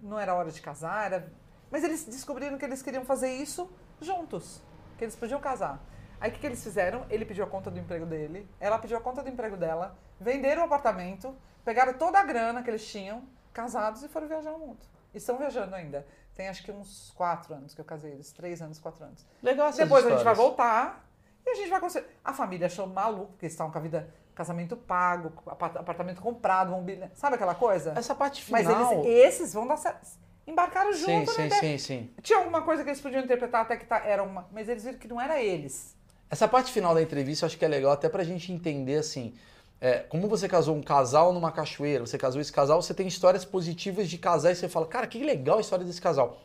[0.02, 1.06] não era hora de casar?
[1.08, 1.32] Era...
[1.70, 3.70] Mas eles descobriram que eles queriam fazer isso
[4.02, 4.62] juntos,
[5.00, 5.80] que eles podiam casar.
[6.22, 7.06] Aí o que, que eles fizeram?
[7.10, 10.62] Ele pediu a conta do emprego dele, ela pediu a conta do emprego dela, venderam
[10.62, 11.34] o apartamento,
[11.64, 13.24] pegaram toda a grana que eles tinham,
[13.54, 14.80] casados e foram viajar o mundo.
[15.14, 16.06] E estão viajando ainda.
[16.36, 19.26] Tem acho que uns quatro anos que eu casei eles, três anos, quatro anos.
[19.42, 20.38] Legal essas Depois a gente vai histórias.
[20.58, 21.06] voltar
[21.46, 22.06] e a gente vai conseguir.
[22.24, 26.72] A família achou maluco, porque eles estavam com a vida, casamento pago, apart- apartamento comprado,
[26.72, 27.16] mobiliário.
[27.16, 27.94] Sabe aquela coisa?
[27.98, 28.92] Essa parte Mas final...
[29.06, 30.06] eles, esses vão dar certo.
[30.50, 31.50] Embarcaram Sim, junto, sim, né?
[31.60, 32.10] sim, sim.
[32.22, 34.48] Tinha alguma coisa que eles podiam interpretar até que tá, era uma.
[34.52, 35.96] Mas eles viram que não era eles.
[36.30, 39.34] Essa parte final da entrevista eu acho que é legal até pra gente entender assim.
[39.82, 43.46] é, como você casou um casal numa cachoeira, você casou esse casal, você tem histórias
[43.46, 46.42] positivas de casais você fala, cara, que legal a história desse casal.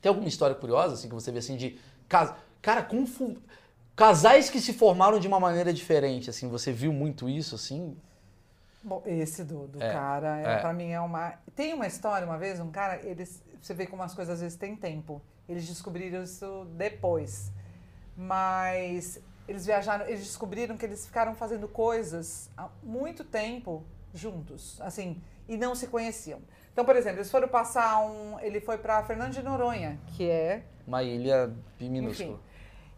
[0.00, 1.78] Tem alguma história curiosa, assim, que você vê assim, de.
[2.08, 2.34] Cas...
[2.60, 3.06] Cara, como.
[3.06, 3.36] fu-
[3.94, 7.94] Casais que se formaram de uma maneira diferente, assim, você viu muito isso, assim?
[8.84, 10.58] Bom, esse do, do É, cara, é, é.
[10.58, 11.34] pra mim é uma.
[11.54, 13.42] Tem uma história, uma vez, um cara, eles.
[13.60, 15.22] Você vê como as coisas às vezes têm tempo.
[15.48, 17.52] Eles descobriram isso depois.
[18.16, 25.20] Mas eles viajaram, eles descobriram que eles ficaram fazendo coisas há muito tempo juntos, assim,
[25.48, 26.40] e não se conheciam.
[26.72, 28.38] Então, por exemplo, eles foram passar um.
[28.40, 30.62] Ele foi pra Fernando de Noronha, que é.
[30.86, 32.30] Uma ilha minúscula.
[32.30, 32.40] Enfim.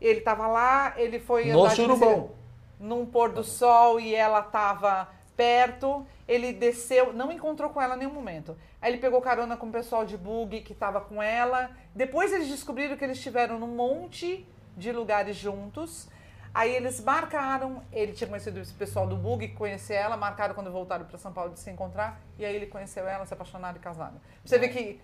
[0.00, 2.30] Ele tava lá, ele foi No surubão.
[2.78, 6.06] num pôr do sol e ela tava perto.
[6.26, 8.56] Ele desceu, não encontrou com ela em nenhum momento.
[8.80, 11.70] Aí ele pegou carona com o pessoal de bug que tava com ela.
[11.94, 16.08] Depois eles descobriram que eles estiveram num monte de lugares juntos.
[16.54, 21.04] Aí eles marcaram, ele tinha conhecido esse pessoal do bug, conhecer ela, marcaram quando voltaram
[21.04, 24.20] para São Paulo de se encontrar, e aí ele conheceu ela, se apaixonaram e casaram.
[24.44, 25.00] Você vê que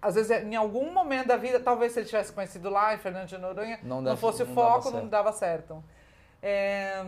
[0.00, 3.26] às vezes, em algum momento da vida, talvez se ele tivesse conhecido lá em Fernando
[3.28, 5.08] de Noronha, Não não, deve- fosse o não dava foco, não certo.
[5.10, 5.84] dava certo.
[6.42, 7.02] É,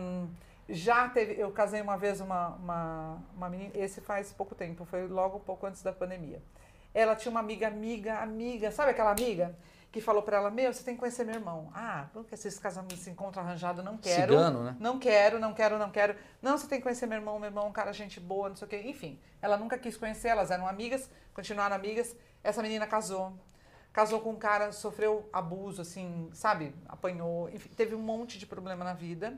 [0.69, 5.07] já teve, eu casei uma vez uma, uma, uma menina, esse faz pouco tempo, foi
[5.07, 6.41] logo um pouco antes da pandemia.
[6.93, 9.55] Ela tinha uma amiga, amiga, amiga, sabe aquela amiga
[9.91, 11.71] que falou pra ela, meu, você tem que conhecer meu irmão.
[11.73, 14.33] Ah, porque esses casamentos se encontram arranjado, não quero.
[14.33, 14.75] Cigano, né?
[14.79, 16.15] Não quero, não quero, não quero.
[16.41, 18.55] Não, você tem que conhecer meu irmão, meu irmão é um cara gente boa, não
[18.55, 18.83] sei o quê.
[18.85, 22.15] Enfim, ela nunca quis conhecer, elas eram amigas, continuaram amigas.
[22.43, 23.33] Essa menina casou.
[23.93, 26.75] Casou com um cara, sofreu abuso, assim, sabe?
[26.87, 29.33] Apanhou, enfim, teve um monte de problema na vida.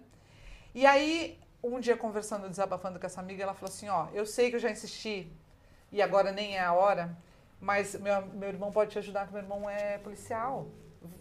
[0.73, 4.49] E aí, um dia conversando, desabafando com essa amiga, ela falou assim, ó, eu sei
[4.49, 5.31] que eu já insisti
[5.91, 7.17] e agora nem é a hora,
[7.59, 10.67] mas meu, meu irmão pode te ajudar, que meu irmão é policial.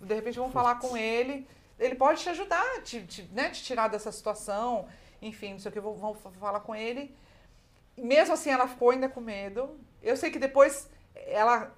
[0.03, 1.46] De repente vamos falar com ele,
[1.78, 4.86] ele pode te ajudar, te, te, né, te tirar dessa situação,
[5.22, 7.14] enfim, não sei o que, vamos falar com ele.
[7.96, 9.76] Mesmo assim, ela ficou ainda com medo.
[10.03, 10.88] Eu sei que depois
[11.26, 11.72] ela,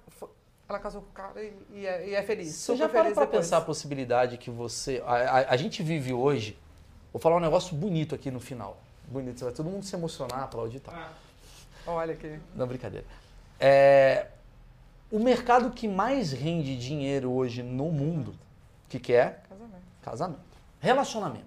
[0.69, 2.49] ela casou com o cara e, e é, e é feliz.
[2.49, 3.29] Você super já parou depois.
[3.29, 5.01] pensar a possibilidade que você.
[5.05, 6.59] A, a- a gente vive hoje.
[7.11, 8.77] Vou falar um negócio bonito aqui no final.
[9.07, 10.93] Bonito, você vai todo mundo se emocionar, aplaudir e tal.
[10.95, 11.11] Ah,
[11.85, 12.39] Olha aqui.
[12.55, 13.05] Não, brincadeira.
[13.59, 14.27] É,
[15.11, 19.39] o mercado que mais rende dinheiro hoje no mundo, o que, que é?
[19.49, 19.83] Casamento.
[20.01, 20.39] Casamento.
[20.79, 21.45] Relacionamento.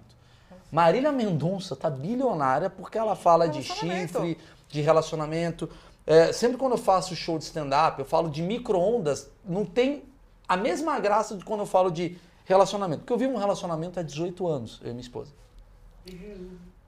[0.71, 4.37] Marília Mendonça tá bilionária porque ela fala de chifre,
[4.69, 5.69] de relacionamento.
[6.05, 10.03] É, sempre quando eu faço show de stand-up, eu falo de micro-ondas, não tem
[10.47, 13.01] a mesma graça de quando eu falo de relacionamento.
[13.01, 15.31] Porque eu vivo um relacionamento há 18 anos, eu e minha esposa.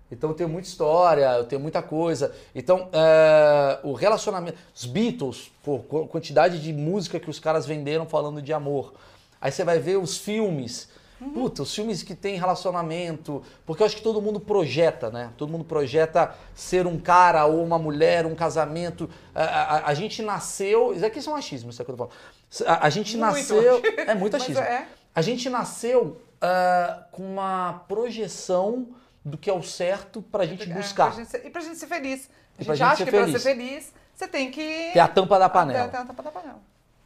[0.10, 2.34] Então eu tenho muita história, eu tenho muita coisa.
[2.56, 4.58] Então, é, o relacionamento.
[4.74, 8.94] Os Beatles, qu- quantidade de música que os caras venderam falando de amor.
[9.42, 10.90] Aí você vai ver os filmes.
[11.34, 13.42] Puta, os filmes que tem relacionamento.
[13.66, 15.32] Porque eu acho que todo mundo projeta, né?
[15.36, 19.10] Todo mundo projeta ser um cara ou uma mulher, um casamento.
[19.36, 20.94] A, a- a gente nasceu.
[20.94, 22.70] Isso aqui são achismos, isso é o que eu tô falando.
[22.72, 23.82] A, a gente Muito nasceu.
[23.98, 24.62] É muito achismo.
[24.62, 24.88] é.
[25.14, 28.88] A gente nasceu ah, com uma projeção
[29.28, 31.14] do que é o certo pra gente É, buscar.
[31.44, 32.30] e pra gente ser feliz.
[32.60, 33.42] A pra gente acha ser que pra feliz.
[33.42, 34.92] ser feliz, você tem que.
[34.94, 35.86] Ter a tampa da panela.
[35.86, 36.60] até a tampa da panela.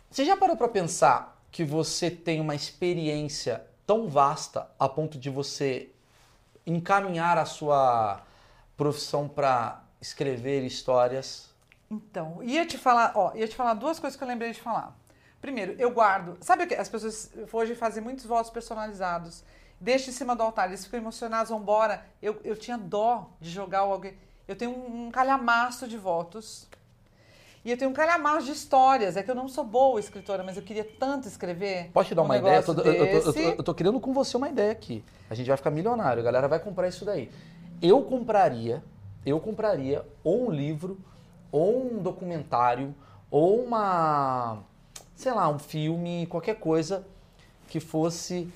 [0.10, 5.30] Você já parou pra pensar que você tem uma experiência tão vasta a ponto de
[5.30, 5.90] você
[6.66, 8.22] encaminhar a sua
[8.78, 11.50] profissão pra escrever histórias?
[11.90, 14.96] Então, ia te falar, ó, ia te falar duas coisas que eu lembrei de falar.
[15.42, 16.38] Primeiro, eu guardo.
[16.40, 19.44] Sabe o que as pessoas hoje fazem muitos votos personalizados?
[19.82, 22.06] Deixa em cima do altar, eles ficam emocionados, vão embora.
[22.22, 24.14] Eu, eu tinha dó de jogar alguém.
[24.48, 26.68] Eu tenho um, um calhamaço de votos.
[27.66, 29.18] E eu tenho um calhamaço de histórias.
[29.18, 31.90] É que eu não sou boa escritora, mas eu queria tanto escrever.
[31.92, 32.58] Posso te dar um uma ideia?
[32.58, 35.04] Eu tô, eu tô- tô- eu tô criando com você uma ideia aqui.
[35.30, 37.32] A gente vai ficar milionário, a galera vai comprar isso daí.
[37.82, 38.84] Eu compraria
[39.26, 40.98] eu compraria ou um livro,
[41.52, 42.96] ou um documentário,
[43.30, 44.64] ou uma,
[45.16, 47.06] sei lá, um filme, qualquer coisa
[47.68, 48.52] que fosse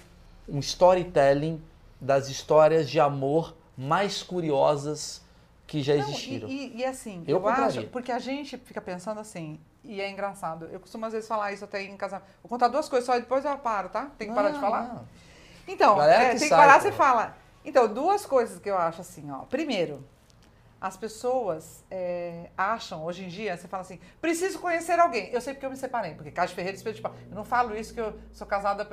[0.47, 1.61] um storytelling
[1.99, 5.23] das histórias de amor mais curiosas
[5.67, 6.47] que já Não, existiram.
[6.47, 10.09] e, e- e assim, Eu eu, acho, porque a gente fica pensando assim, e é
[10.09, 10.65] engraçado.
[10.71, 12.27] Eu costumo às vezes falar isso até em casamento.
[12.43, 14.11] Vou contar duas coisas só e depois eu paro, tá?
[14.17, 14.93] Tem que parar de Não, falar?
[14.93, 15.07] não.
[15.67, 16.81] Então, é, que tem que parar, pô.
[16.83, 17.35] você fala.
[17.63, 19.39] Então, duas coisas que eu acho assim, ó.
[19.45, 20.05] Primeiro,
[20.79, 25.29] as pessoas é, acham, hoje em dia, você fala assim, preciso conhecer alguém.
[25.31, 27.15] Eu sei porque eu me separei, porque Cássio Ferreira Espírito de Pau.
[27.27, 28.85] Eu não falo isso que eu sou casada.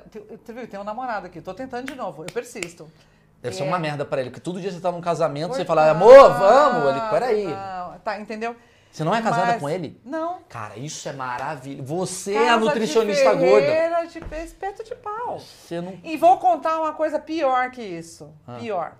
[0.00, 0.66] Tem- Você viu?
[0.68, 1.40] Tem um namorado aqui.
[1.40, 2.90] Tô tentando de novo, eu persisto.
[3.42, 3.66] Deve ser É.
[3.66, 6.32] uma merda pra ele, porque todo dia você tá num casamento, você Coitado, fala, amor,
[6.38, 6.90] vamos!
[6.90, 7.46] Ele, peraí.
[7.46, 8.56] não, Tá, entendeu?
[8.90, 10.00] Você não é casada Mas- com ele?
[10.04, 10.38] Não.
[10.48, 11.84] Cara, isso é maravilhoso.
[11.84, 14.06] Você é a Casa de nutricionista gorda.
[14.06, 15.40] De pe- espeto de pau.
[15.40, 15.98] Você não.
[16.04, 18.32] E vou contar uma coisa pior que isso.
[18.46, 18.56] Ah.
[18.60, 18.94] Pior.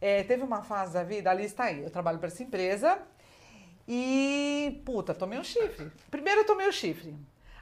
[0.00, 1.82] É, teve uma fase da vida, ali está aí.
[1.82, 2.98] Eu trabalho para essa empresa
[3.88, 5.90] e, puta, tomei um chifre.
[6.10, 7.14] Primeiro eu tomei o chifre.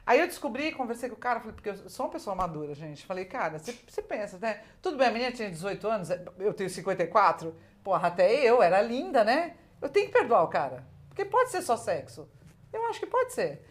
[0.05, 3.05] Aí eu descobri, conversei com o cara, falei, porque eu sou uma pessoa madura, gente.
[3.05, 4.61] Falei, cara, você, pensa, né?
[4.81, 7.55] Tudo bem, a menina tinha 18 anos, eu tenho 54.
[7.81, 9.55] Porra, até eu era linda, né?
[9.81, 10.85] Eu tenho que perdoar o cara.
[11.07, 12.27] Porque pode ser só sexo.
[12.71, 13.65] Eu acho que pode ser.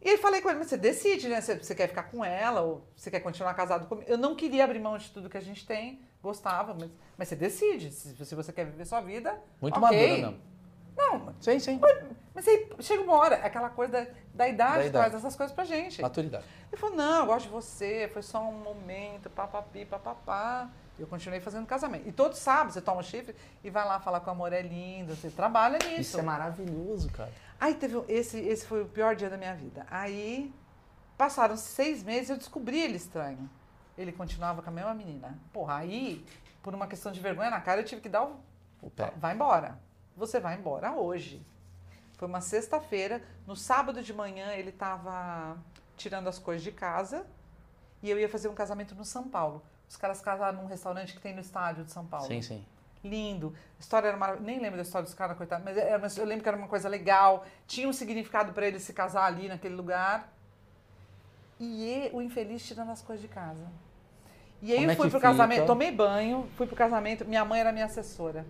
[0.00, 1.40] E aí falei com ele, mas você decide, né?
[1.40, 4.08] Você, você quer ficar com ela ou você quer continuar casado comigo?
[4.08, 7.36] Eu não queria abrir mão de tudo que a gente tem, gostava, mas, mas você
[7.36, 7.90] decide.
[7.90, 9.40] Se, se você quer viver sua vida.
[9.60, 9.98] Muito ok.
[9.98, 10.38] madura, não.
[10.98, 11.80] Não, Sim, sim.
[12.34, 14.00] mas aí chega uma hora, aquela coisa da,
[14.34, 14.90] da idade Da idade.
[14.90, 16.02] traz essas coisas pra gente.
[16.02, 16.44] Maturidade.
[16.70, 20.68] Ele falou, não, eu gosto de você, foi só um momento, papapi, papapá.
[20.98, 22.08] Eu continuei fazendo casamento.
[22.08, 24.60] E todo sábado você toma um chifre e vai lá falar com o amor é
[24.60, 26.00] lindo, você trabalha nisso.
[26.00, 27.30] Isso é maravilhoso, cara.
[27.60, 29.86] Aí teve esse, esse foi o pior dia da minha vida.
[29.88, 30.52] Aí
[31.16, 33.48] passaram seis meses e eu descobri ele estranho.
[33.96, 35.38] Ele continuava com a mesma menina.
[35.52, 36.24] Porra, aí,
[36.62, 38.36] por uma questão de vergonha na cara, eu tive que dar o.
[38.82, 39.12] O pé.
[39.16, 39.78] Vai embora.
[40.18, 41.40] Você vai embora hoje.
[42.16, 43.22] Foi uma sexta-feira.
[43.46, 45.56] No sábado de manhã ele estava
[45.96, 47.24] tirando as coisas de casa
[48.02, 49.62] e eu ia fazer um casamento no São Paulo.
[49.88, 52.64] Os caras casaram num restaurante que tem no estádio de São Paulo Sim, sim.
[53.02, 53.54] lindo.
[53.78, 54.46] A história era maravilhosa.
[54.50, 56.68] Nem lembro da história dos caras, coitado, mas era uma- eu lembro que era uma
[56.68, 57.46] coisa legal.
[57.66, 60.28] Tinha um significado para ele se casar ali naquele lugar.
[61.60, 63.66] E e- o infeliz tirando as coisas de casa.
[64.60, 65.30] E aí Como eu é fui que pro fica?
[65.30, 67.24] casamento, tomei banho, fui pro casamento.
[67.24, 68.44] Minha mãe era minha assessora.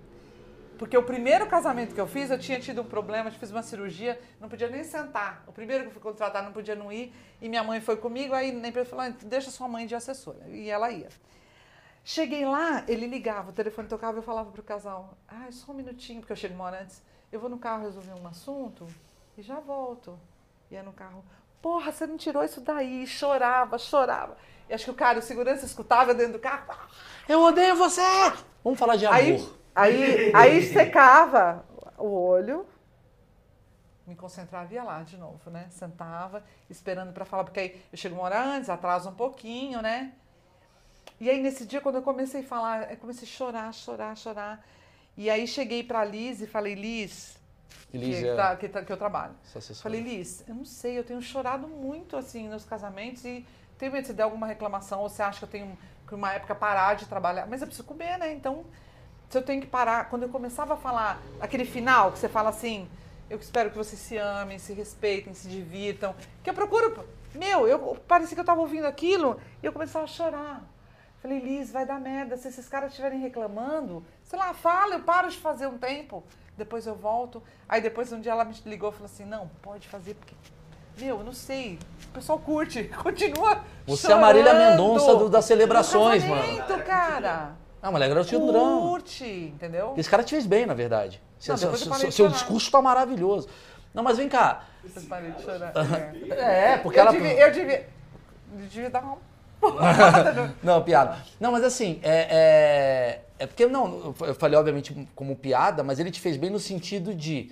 [0.78, 3.62] Porque o primeiro casamento que eu fiz, eu tinha tido um problema, eu fiz uma
[3.62, 5.42] cirurgia, não podia nem sentar.
[5.46, 7.12] O primeiro que eu fui contratar não podia não ir.
[7.42, 10.48] E minha mãe foi comigo, aí empresa falou, "Ah, deixa sua mãe de assessora.
[10.48, 11.08] E ela ia.
[12.04, 16.20] Cheguei lá, ele ligava, o telefone tocava, eu falava pro casal, ah, só um minutinho,
[16.20, 18.86] porque eu chego uma hora antes, eu vou no carro resolver um assunto
[19.36, 20.18] e já volto.
[20.70, 21.22] Ia no carro,
[21.60, 24.38] porra, você não tirou isso daí, chorava, chorava.
[24.70, 26.64] E acho que o cara, o segurança escutava dentro do carro,
[27.28, 28.00] Eu odeio você!
[28.64, 29.16] Vamos falar de amor.
[29.16, 29.48] Aí,
[29.78, 31.64] aí, aí secava
[31.96, 32.66] o olho,
[34.06, 35.66] me concentrava e ia lá de novo, né?
[35.70, 40.12] Sentava, esperando para falar, porque aí eu chego uma hora antes, atraso um pouquinho, né?
[41.20, 44.64] E aí nesse dia, quando eu comecei a falar, eu comecei a chorar, chorar, chorar.
[45.16, 47.36] E aí cheguei para Liz e falei, Liz,
[47.92, 49.34] Liz que, é tá- que, tá- que eu trabalho.
[49.82, 53.44] Falei, Liz, eu não sei, eu tenho chorado muito assim nos casamentos e
[53.76, 55.76] tenho medo de der alguma reclamação ou você acha que eu tenho
[56.06, 57.46] que uma época parar de trabalhar.
[57.46, 58.32] Mas eu preciso comer, né?
[58.32, 58.64] Então,
[59.28, 60.08] se eu tenho que parar.
[60.08, 62.88] Quando eu começava a falar aquele final que você fala assim,
[63.28, 66.14] eu espero que vocês se amem, se respeitem, se divirtam.
[66.42, 67.04] Que eu procuro.
[67.34, 70.62] Meu, eu parecia que eu tava ouvindo aquilo e eu começava a chorar.
[71.20, 72.36] Falei, Liz, vai dar merda.
[72.36, 76.22] Se esses caras estiverem reclamando, sei lá, fala, eu paro de fazer um tempo.
[76.56, 77.42] Depois eu volto.
[77.68, 80.34] Aí depois um dia ela me ligou e falou assim: não, pode fazer, porque.
[80.98, 81.78] Meu, eu não sei.
[82.06, 83.62] O pessoal curte, continua.
[83.86, 84.70] Você é a Marília chorando.
[84.70, 86.82] Mendonça do- das celebrações, No mano.
[86.84, 87.52] cara.
[87.82, 88.80] Ah, mas legal tinha um drama.
[88.80, 89.94] Curte, entendeu?
[89.96, 91.20] Esse cara te fez bem, na verdade.
[91.38, 93.48] Seu, Não, seu, seu- parei seu discurso tá maravilhoso.
[93.94, 94.64] Não, mas vem cá.
[94.82, 95.72] Vocês parem de chorar.
[96.36, 97.12] É, porque eu, ela.
[97.12, 97.88] devia, eu devia.
[98.52, 99.18] eu devia dar uma.
[100.62, 101.18] Não, piada.
[101.40, 106.12] Não, mas assim, é, é, é porque, não, eu falei obviamente como piada, mas ele
[106.12, 107.50] te fez bem no sentido de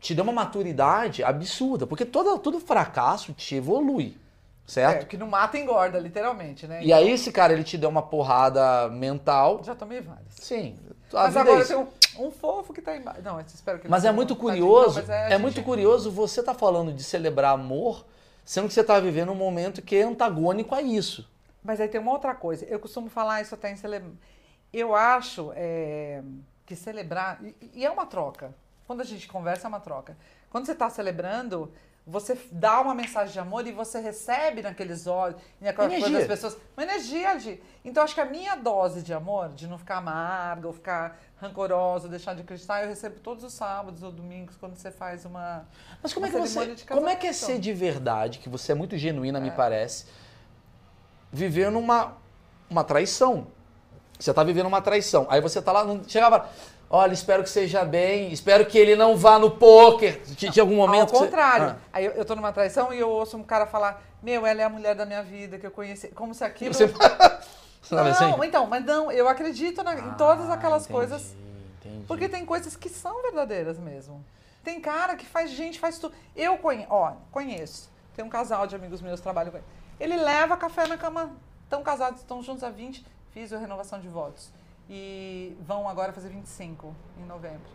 [0.00, 4.16] te deu uma maturidade absurda, porque todo, todo fracasso te evolui,
[4.70, 5.06] É, certo?
[5.06, 6.80] que não mata engorda, literalmente, né?
[6.82, 10.34] E aí esse cara, ele te deu uma porrada mental, Já tomei várias.
[10.34, 10.76] sim,
[11.12, 13.20] Mas vida agora é tem um, um fofo que tá embaixo.
[13.22, 15.62] Não, espero que ele Mas não é muito curioso, não, mas é, a gente- muito
[15.62, 18.06] curioso você tá falando de celebrar amor,
[18.44, 21.28] sendo que você tá vivendo um momento que é antagônico a isso.
[21.62, 22.64] Mas aí tem uma outra coisa.
[22.64, 24.12] Eu costumo falar isso até em celebrar.
[24.72, 26.22] Eu acho é,
[26.64, 27.38] que celebrar.
[27.42, 28.54] E, e é uma troca.
[28.86, 30.16] Quando a gente conversa, é uma troca.
[30.48, 31.70] Quando você está celebrando,
[32.10, 36.18] você dá uma mensagem de amor e você recebe naqueles olhos, e naquela coisa Energia.
[36.18, 37.62] das pessoas, uma energia de.
[37.84, 42.06] Então acho que a minha dose de amor, de não ficar amarga ou ficar rancorosa,
[42.06, 45.66] ou deixar de acreditar, eu recebo todos os sábados ou domingos quando você faz uma.
[46.02, 48.72] Mas como é, que uma você, como é que é ser de verdade, que você
[48.72, 50.06] é muito genuína, me parece,
[51.32, 52.16] viver numa
[52.68, 53.46] uma traição?
[54.18, 55.26] Você tá vivendo uma traição.
[55.30, 56.50] Aí você tá lá, não chegava,
[56.90, 60.20] olha, espero que seja bem, espero que ele não vá no poker.
[60.36, 61.66] Tinha tinha algum momento Ao que você- contrário.
[61.68, 61.76] Ah.
[61.92, 64.64] Aí eu, eu tô numa traição e eu ouço um cara falar: Meu, ela é
[64.64, 66.08] a mulher da minha vida, que eu conheci.
[66.08, 66.74] Como se aquilo.
[66.74, 66.88] Você...
[67.82, 68.46] Sabe não, assim?
[68.46, 71.34] então, mas não, eu acredito na- em todas Ah, aquelas entendi, coisas.
[71.80, 72.04] entendi.
[72.06, 74.22] Porque tem coisas que são verdadeiras mesmo.
[74.62, 76.14] Tem cara que faz gente, faz tudo.
[76.36, 77.90] Eu conheço, ó, conheço.
[78.14, 79.66] Tem um casal de amigos meus que trabalham com ele.
[79.98, 81.30] Ele leva café na cama,
[81.64, 84.50] estão casados, estão juntos há 20, fiz a renovação de votos.
[84.92, 87.70] E vão agora fazer 25 em novembro.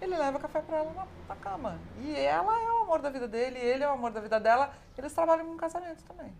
[0.00, 1.78] Ele leva café pra ela na, na cama.
[2.00, 4.72] E ela é o amor da vida dele, ele é o amor da vida dela.
[4.98, 6.34] Eles trabalham com casamento também.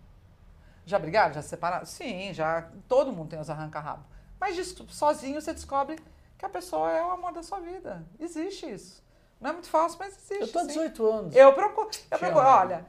[0.84, 1.32] Já brigaram?
[1.32, 1.86] Já se separaram?
[1.86, 2.68] Sim, já.
[2.88, 4.02] Todo mundo tem os arranca-rabo.
[4.40, 4.56] Mas
[4.88, 5.96] sozinho você descobre
[6.36, 8.04] que a pessoa é o amor da sua vida.
[8.18, 9.02] Existe isso.
[9.40, 10.40] Não é muito fácil, mas existe.
[10.40, 10.68] Eu tô há sim.
[10.68, 11.36] 18 anos.
[11.36, 11.88] Eu procuro.
[12.10, 12.44] Eu procuro.
[12.44, 12.84] Olha,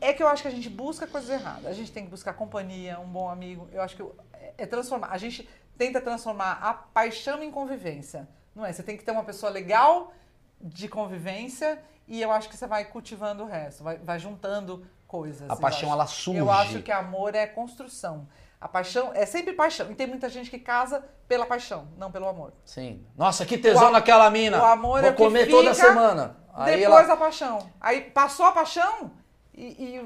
[0.00, 1.66] é que eu acho que a gente busca coisas erradas.
[1.66, 3.68] A gente tem que buscar companhia, um bom amigo.
[3.72, 4.02] Eu acho que
[4.34, 5.08] é- é transformar.
[5.08, 5.48] A gente
[5.80, 8.28] tenta transformar a paixão em convivência.
[8.54, 8.70] Não é?
[8.70, 10.12] Você tem que ter uma pessoa legal
[10.60, 15.48] de convivência e eu acho que você vai cultivando o resto, vai, vai juntando coisas.
[15.48, 15.94] A paixão, acho.
[15.94, 16.38] ela surge.
[16.38, 18.28] Eu acho que amor é construção.
[18.60, 19.90] A paixão é sempre paixão.
[19.90, 22.52] E tem muita gente que casa pela paixão, não pelo amor.
[22.62, 23.02] Sim.
[23.16, 24.60] Nossa, que tesão O naquela mina.
[24.60, 26.36] o amor Vou é comer toda semana.
[26.52, 27.14] Aí Depois ela...
[27.14, 27.70] a paixão.
[27.80, 29.12] Aí passou a paixão
[29.54, 29.64] e,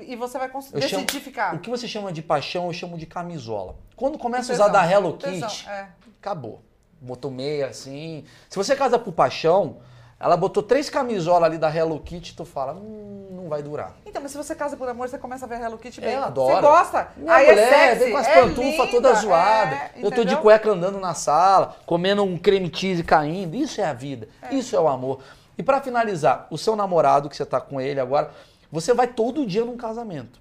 [0.09, 1.55] e, e você vai decidir chamo- ficar.
[1.55, 3.77] O que você chama de paixão, eu chamo de camisola.
[3.97, 5.87] Quando começa a usar da Hello Kitty, é.
[6.21, 6.63] acabou.
[7.01, 8.25] Botou meia assim.
[8.49, 9.77] Se você casa por paixão,
[10.19, 13.95] ela botou três camisolas ali da Hello Kitty, tu fala, hum, não vai durar.
[14.07, 16.15] Então, mas se você casa por amor, você começa a ver Hello Kitty bem.
[16.15, 16.55] Eu adoro.
[16.55, 17.09] Você gosta.
[17.17, 19.79] Minha Aí mulher é sexy, vem com as é pantufas todas zoadas.
[19.79, 23.55] é, eu tô de cueca andando na sala, comendo um creme cheese caindo.
[23.55, 24.29] Isso é a vida.
[24.51, 25.21] Isso é o amor.
[25.59, 28.31] E pra finalizar, o seu namorado, que você tá com ele agora,
[28.75, 30.41] você vai todo dia num casamento.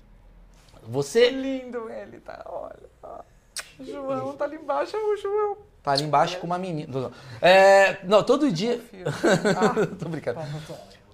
[0.88, 2.44] Você Lindo ele, tá?
[2.48, 2.90] Olha.
[3.04, 3.20] ó.
[3.80, 5.58] João tá ali embaixo, é o João.
[5.82, 6.92] tá ali embaixo com uma menina.
[6.92, 7.12] Não, não.
[7.42, 8.82] É, não, todo dia.
[9.56, 10.40] Ah, Tô brincando.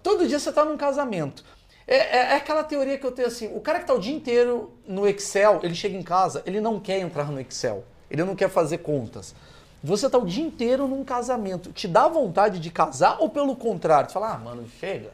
[0.02, 1.44] Todo dia você tá num casamento.
[1.86, 4.16] É, é- é aquela teoria que eu tenho assim: o cara que tá o dia
[4.16, 7.84] inteiro no Excel, ele chega em casa, ele não quer entrar no Excel.
[8.10, 9.36] Ele não quer fazer contas.
[9.84, 11.72] Você tá o dia inteiro num casamento.
[11.72, 14.10] Te dá vontade de casar ou pelo contrário?
[14.10, 15.12] Você fala, ah, mano, chega.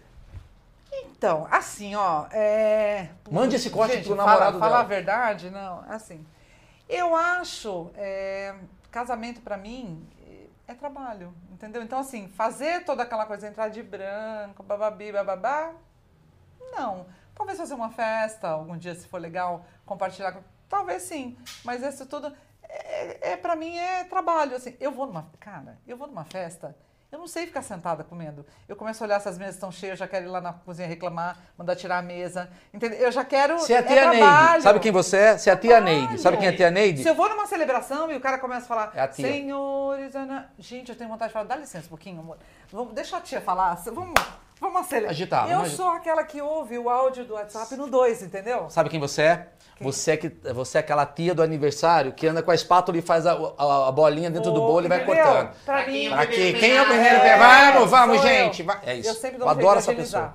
[1.04, 2.28] Então, assim, ó.
[2.32, 3.10] É...
[3.30, 4.90] Mande esse corte Gente, pro fala- namorado Falar a dela.
[4.90, 5.84] verdade, não.
[5.90, 6.26] Assim.
[6.88, 7.92] Eu acho.
[7.96, 8.56] é,
[8.92, 10.08] Casamento pra mim
[10.68, 11.84] é trabalho, entendeu?
[11.84, 15.74] Então, assim, fazer toda aquela coisa, entrar de branco, bababi, bababá.
[16.72, 17.06] Não.
[17.36, 20.32] Talvez fazer uma festa, algum dia, se for legal, compartilhar.
[20.32, 21.38] com- Talvez sim.
[21.64, 22.34] Mas isso tudo.
[22.64, 24.56] É, é, pra mim é trabalho.
[24.56, 25.30] Assim, eu vou numa.
[25.40, 26.76] Cara, eu vou numa festa.
[27.16, 28.46] Eu não sei ficar sentada comendo.
[28.68, 30.52] Eu começo a olhar se as mesas estão cheias, eu já quero ir lá na
[30.52, 32.50] cozinha reclamar, mandar tirar a mesa.
[32.74, 33.00] Entendeu?
[33.00, 33.58] Eu já quero.
[33.58, 34.50] Você é a tia trabalho.
[34.50, 34.64] Neide.
[34.64, 35.38] Sabe quem você é?
[35.38, 36.20] Você é a tia Neide.
[36.20, 37.02] Sabe quem é a tia Neide?
[37.04, 39.26] Se eu vou numa celebração e o cara começa a falar, É a tia.
[39.26, 40.52] senhores, Ana...
[40.60, 42.38] gente, eu tenho vontade de falar, dá licença um pouquinho, amor.
[42.70, 44.14] Vamos, deixa a tia falar, vamos,
[44.60, 45.12] vamos acelerar.
[45.12, 48.70] Agitar, Eu sou aquela que ouve o áudio do WhatsApp no 2, entendeu?
[48.70, 49.48] Sabe quem você é?
[49.82, 53.02] Você é, que, você é aquela tia do aniversário que anda com a espátula e
[53.02, 55.24] faz a, a- a bolinha dentro do O- bolo e vai entendeu?
[55.26, 55.50] cortando.
[55.66, 56.32] Pra mim, Pra quê?
[56.34, 57.16] primeiro Quem é o primeiro?
[57.18, 57.38] É,
[57.74, 58.24] vamos, vamos, eu.
[58.24, 58.64] gente.
[58.64, 58.80] vai.
[58.86, 59.10] É isso.
[59.10, 60.34] Eu sempre Eu, dou um adoro essa pessoa.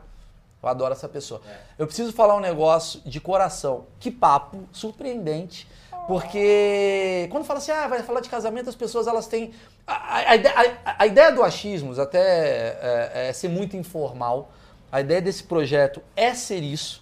[0.63, 1.41] Eu adoro essa pessoa.
[1.79, 3.87] Eu preciso falar um negócio de coração.
[3.99, 5.67] Que papo surpreendente.
[6.11, 9.53] Porque quando fala assim, ah, vai falar de casamento, as pessoas elas têm.
[9.87, 14.51] A, a- a a- ideia do achismos até é, é ser muito informal.
[14.91, 17.01] A ideia desse projeto é ser isso.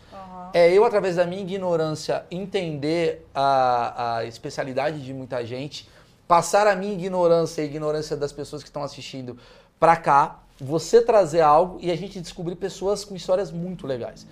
[0.53, 5.89] É eu, através da minha ignorância, entender a, a especialidade de muita gente,
[6.27, 9.39] passar a minha ignorância e a ignorância das pessoas que estão assistindo
[9.81, 14.27] pra cá, você trazer algo e a gente descobrir pessoas com histórias muito legais.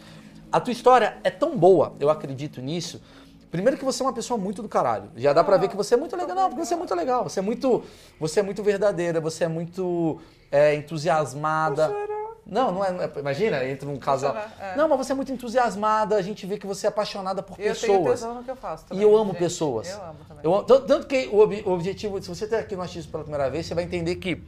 [0.52, 3.00] A tua história é tão boa, eu acredito nisso.
[3.56, 5.10] Primeiro que você é uma pessoa muito do caralho.
[5.16, 6.36] Já dá pra ver que você é muito legal.
[6.36, 7.24] Não, porque você é muito legal.
[7.24, 7.82] Você é muito,
[8.20, 10.20] você é muito verdadeira, você é muito
[10.52, 11.92] é, entusiasmada.
[12.44, 14.36] Não, não é, não é- Imagina, entra um casal.
[14.60, 14.76] é.
[14.76, 17.74] Não, mas você é muito entusiasmada, a gente vê que você é apaixonada por Eu
[17.74, 18.20] tenho pessoas.
[18.20, 19.38] tesão no que eu faço E também, eu amo gente.
[19.40, 19.90] pessoas.
[19.90, 20.44] Eu amo também.
[20.44, 23.50] Eu tanto que o, ob- o objetivo, se você está aqui no Achismo pela primeira
[23.50, 24.40] vez, você vai entender que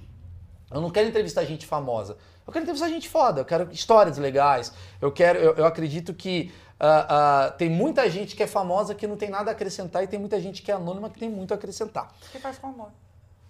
[0.71, 2.17] eu não quero entrevistar gente famosa.
[2.47, 4.73] Eu quero entrevistar gente foda, eu quero histórias legais.
[5.01, 9.17] Eu quero, eu, eu acredito que ah, tem muita gente que é famosa que não
[9.17, 11.57] tem nada a acrescentar e tem muita gente que é anônima que tem muito a
[11.57, 12.15] acrescentar.
[12.29, 12.91] O que faz com amor?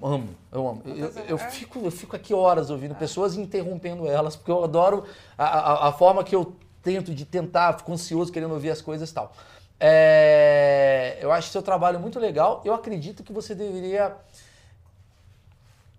[0.00, 0.82] Amo, eu amo.
[0.86, 1.50] Eu, eu é.
[1.50, 5.04] fico, eu fico aqui horas ouvindo pessoas e interrompendo elas, porque eu adoro
[5.36, 9.10] a, a, a forma que eu tento, de tentar, fico ansioso querendo ouvir as coisas
[9.10, 9.32] e tal.
[9.80, 12.62] É, eu acho seu trabalho muito legal.
[12.64, 14.16] Eu acredito que você deveria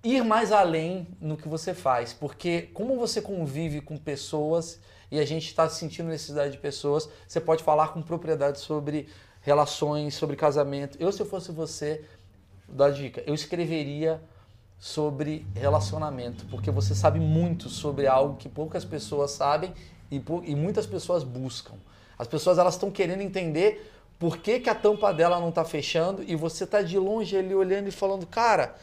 [0.04, 4.80] ir mais além no que você faz, porque como você convive com pessoas
[5.12, 9.08] e a gente está sentindo necessidade de pessoas, você pode falar com propriedade sobre
[9.42, 10.98] relações, sobre casamento.
[11.00, 12.06] Eu, se eu fosse você,
[12.68, 14.22] dá dica, eu escreveria
[14.78, 19.74] sobre relacionamento, porque você sabe muito sobre algo que poucas pessoas sabem
[20.10, 21.76] e, e muitas pessoas buscam.
[22.18, 26.24] As pessoas elas estão querendo entender por que, que a tampa dela não está fechando
[26.24, 28.76] e você está de longe ali olhando e falando, cara,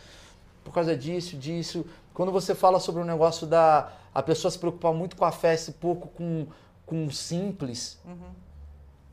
[0.67, 1.87] por causa disso, disso.
[2.13, 5.31] Quando você fala sobre o um negócio da a pessoa se preocupar muito com a
[5.31, 6.47] festa e pouco com,
[6.85, 8.33] com o simples, uhum.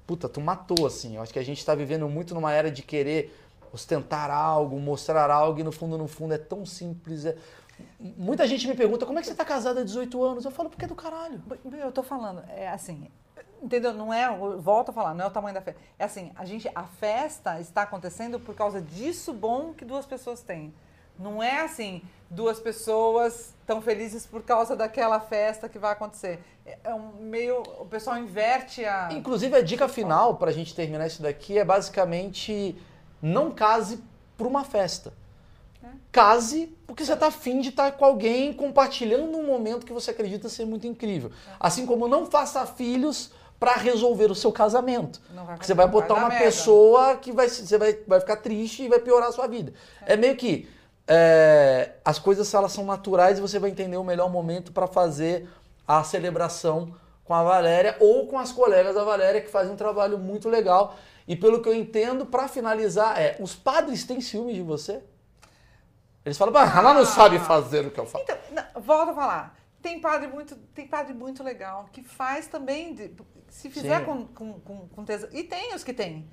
[0.07, 1.15] puta, tu matou assim.
[1.15, 3.37] Eu acho que a gente está vivendo muito numa era de querer
[3.71, 7.25] ostentar algo, mostrar algo e no fundo, no fundo é tão simples.
[7.25, 7.37] É...
[7.99, 10.45] Muita gente me pergunta como é que você está casada há 18 anos?
[10.45, 11.39] Eu falo, porque é do caralho.
[11.65, 13.07] Eu tô falando, é assim,
[13.61, 13.93] entendeu?
[13.93, 14.27] Não é,
[14.57, 15.79] volto a falar, não é o tamanho da festa.
[15.99, 20.41] É assim, a gente, a festa está acontecendo por causa disso bom que duas pessoas
[20.41, 20.73] têm.
[21.17, 26.39] Não é assim, duas pessoas tão felizes por causa daquela festa que vai acontecer.
[26.65, 27.61] É, é um meio.
[27.79, 29.09] O pessoal inverte a.
[29.11, 32.75] Inclusive, a dica final, para a gente terminar isso daqui, é basicamente
[33.21, 34.03] não case
[34.37, 35.13] por uma festa.
[35.83, 35.87] É.
[36.11, 40.11] Case porque você está afim de estar tá com alguém compartilhando um momento que você
[40.11, 41.31] acredita ser muito incrível.
[41.47, 41.55] É.
[41.59, 45.21] Assim como não faça filhos para resolver o seu casamento.
[45.33, 48.89] Vai você vai botar vai uma pessoa que vai, você vai, vai ficar triste e
[48.89, 49.73] vai piorar a sua vida.
[50.05, 50.67] É, é meio que
[51.07, 55.49] é, as coisas elas são naturais e você vai entender o melhor momento para fazer
[55.87, 60.17] a celebração com a Valéria ou com as colegas da Valéria que fazem um trabalho
[60.17, 60.95] muito legal.
[61.27, 65.01] E pelo que eu entendo, para finalizar, é: os padres têm ciúme de você?
[66.25, 68.23] Eles falam, ah, ela não sabe fazer o que eu faço.
[68.23, 69.59] Então, não, volta a falar.
[69.81, 73.13] Tem padre muito, tem padre muito legal que faz também, de,
[73.49, 75.27] se fizer com, com, com, com tesão.
[75.33, 76.29] E tem os que tem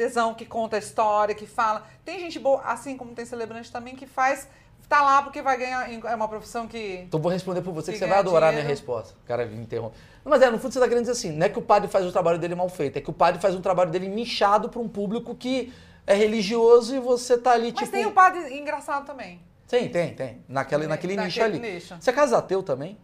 [0.00, 1.86] tesão, que conta a história, que fala.
[2.06, 4.48] Tem gente boa, assim como tem celebrante também, que faz.
[4.88, 5.92] Tá lá porque vai ganhar.
[5.92, 7.04] É uma profissão que.
[7.06, 9.14] Então vou responder por você que, que você vai adorar a minha resposta.
[9.22, 9.96] O cara me interrompe.
[10.24, 12.06] Mas é, no fundo você tá querendo dizer assim: não é que o padre faz
[12.06, 14.80] o trabalho dele mal feito, é que o padre faz um trabalho dele nichado para
[14.80, 15.72] um público que
[16.06, 17.82] é religioso e você tá ali tipo.
[17.82, 19.40] Mas tem o padre engraçado também.
[19.68, 20.44] Tem, tem, tem.
[20.48, 21.58] Naquela, naquele, naquele nicho ali.
[21.60, 21.96] Nicho.
[22.00, 22.98] Você é casa ateu também?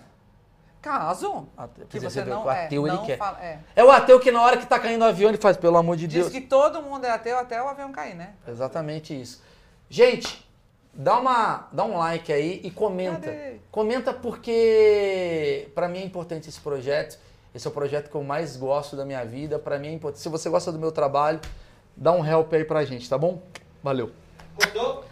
[0.86, 1.48] Caso
[1.88, 3.18] que você não, o ateu é, ele quer.
[3.18, 3.58] Fala, é.
[3.74, 3.82] é.
[3.82, 6.06] o ateu que na hora que tá caindo o avião ele faz, pelo amor de
[6.06, 6.32] Diz Deus.
[6.32, 8.34] Diz que todo mundo é ateu até o avião cair, né?
[8.46, 9.42] Exatamente isso.
[9.90, 10.48] Gente,
[10.94, 13.32] dá, uma, dá um like aí e comenta.
[13.32, 13.56] Cadê?
[13.68, 17.18] Comenta porque para mim é importante esse projeto.
[17.52, 19.58] Esse é o projeto que eu mais gosto da minha vida.
[19.58, 20.22] Para mim é importante.
[20.22, 21.40] Se você gosta do meu trabalho,
[21.96, 23.42] dá um help aí pra gente, tá bom?
[23.82, 24.12] Valeu.
[24.54, 25.04] Gostou?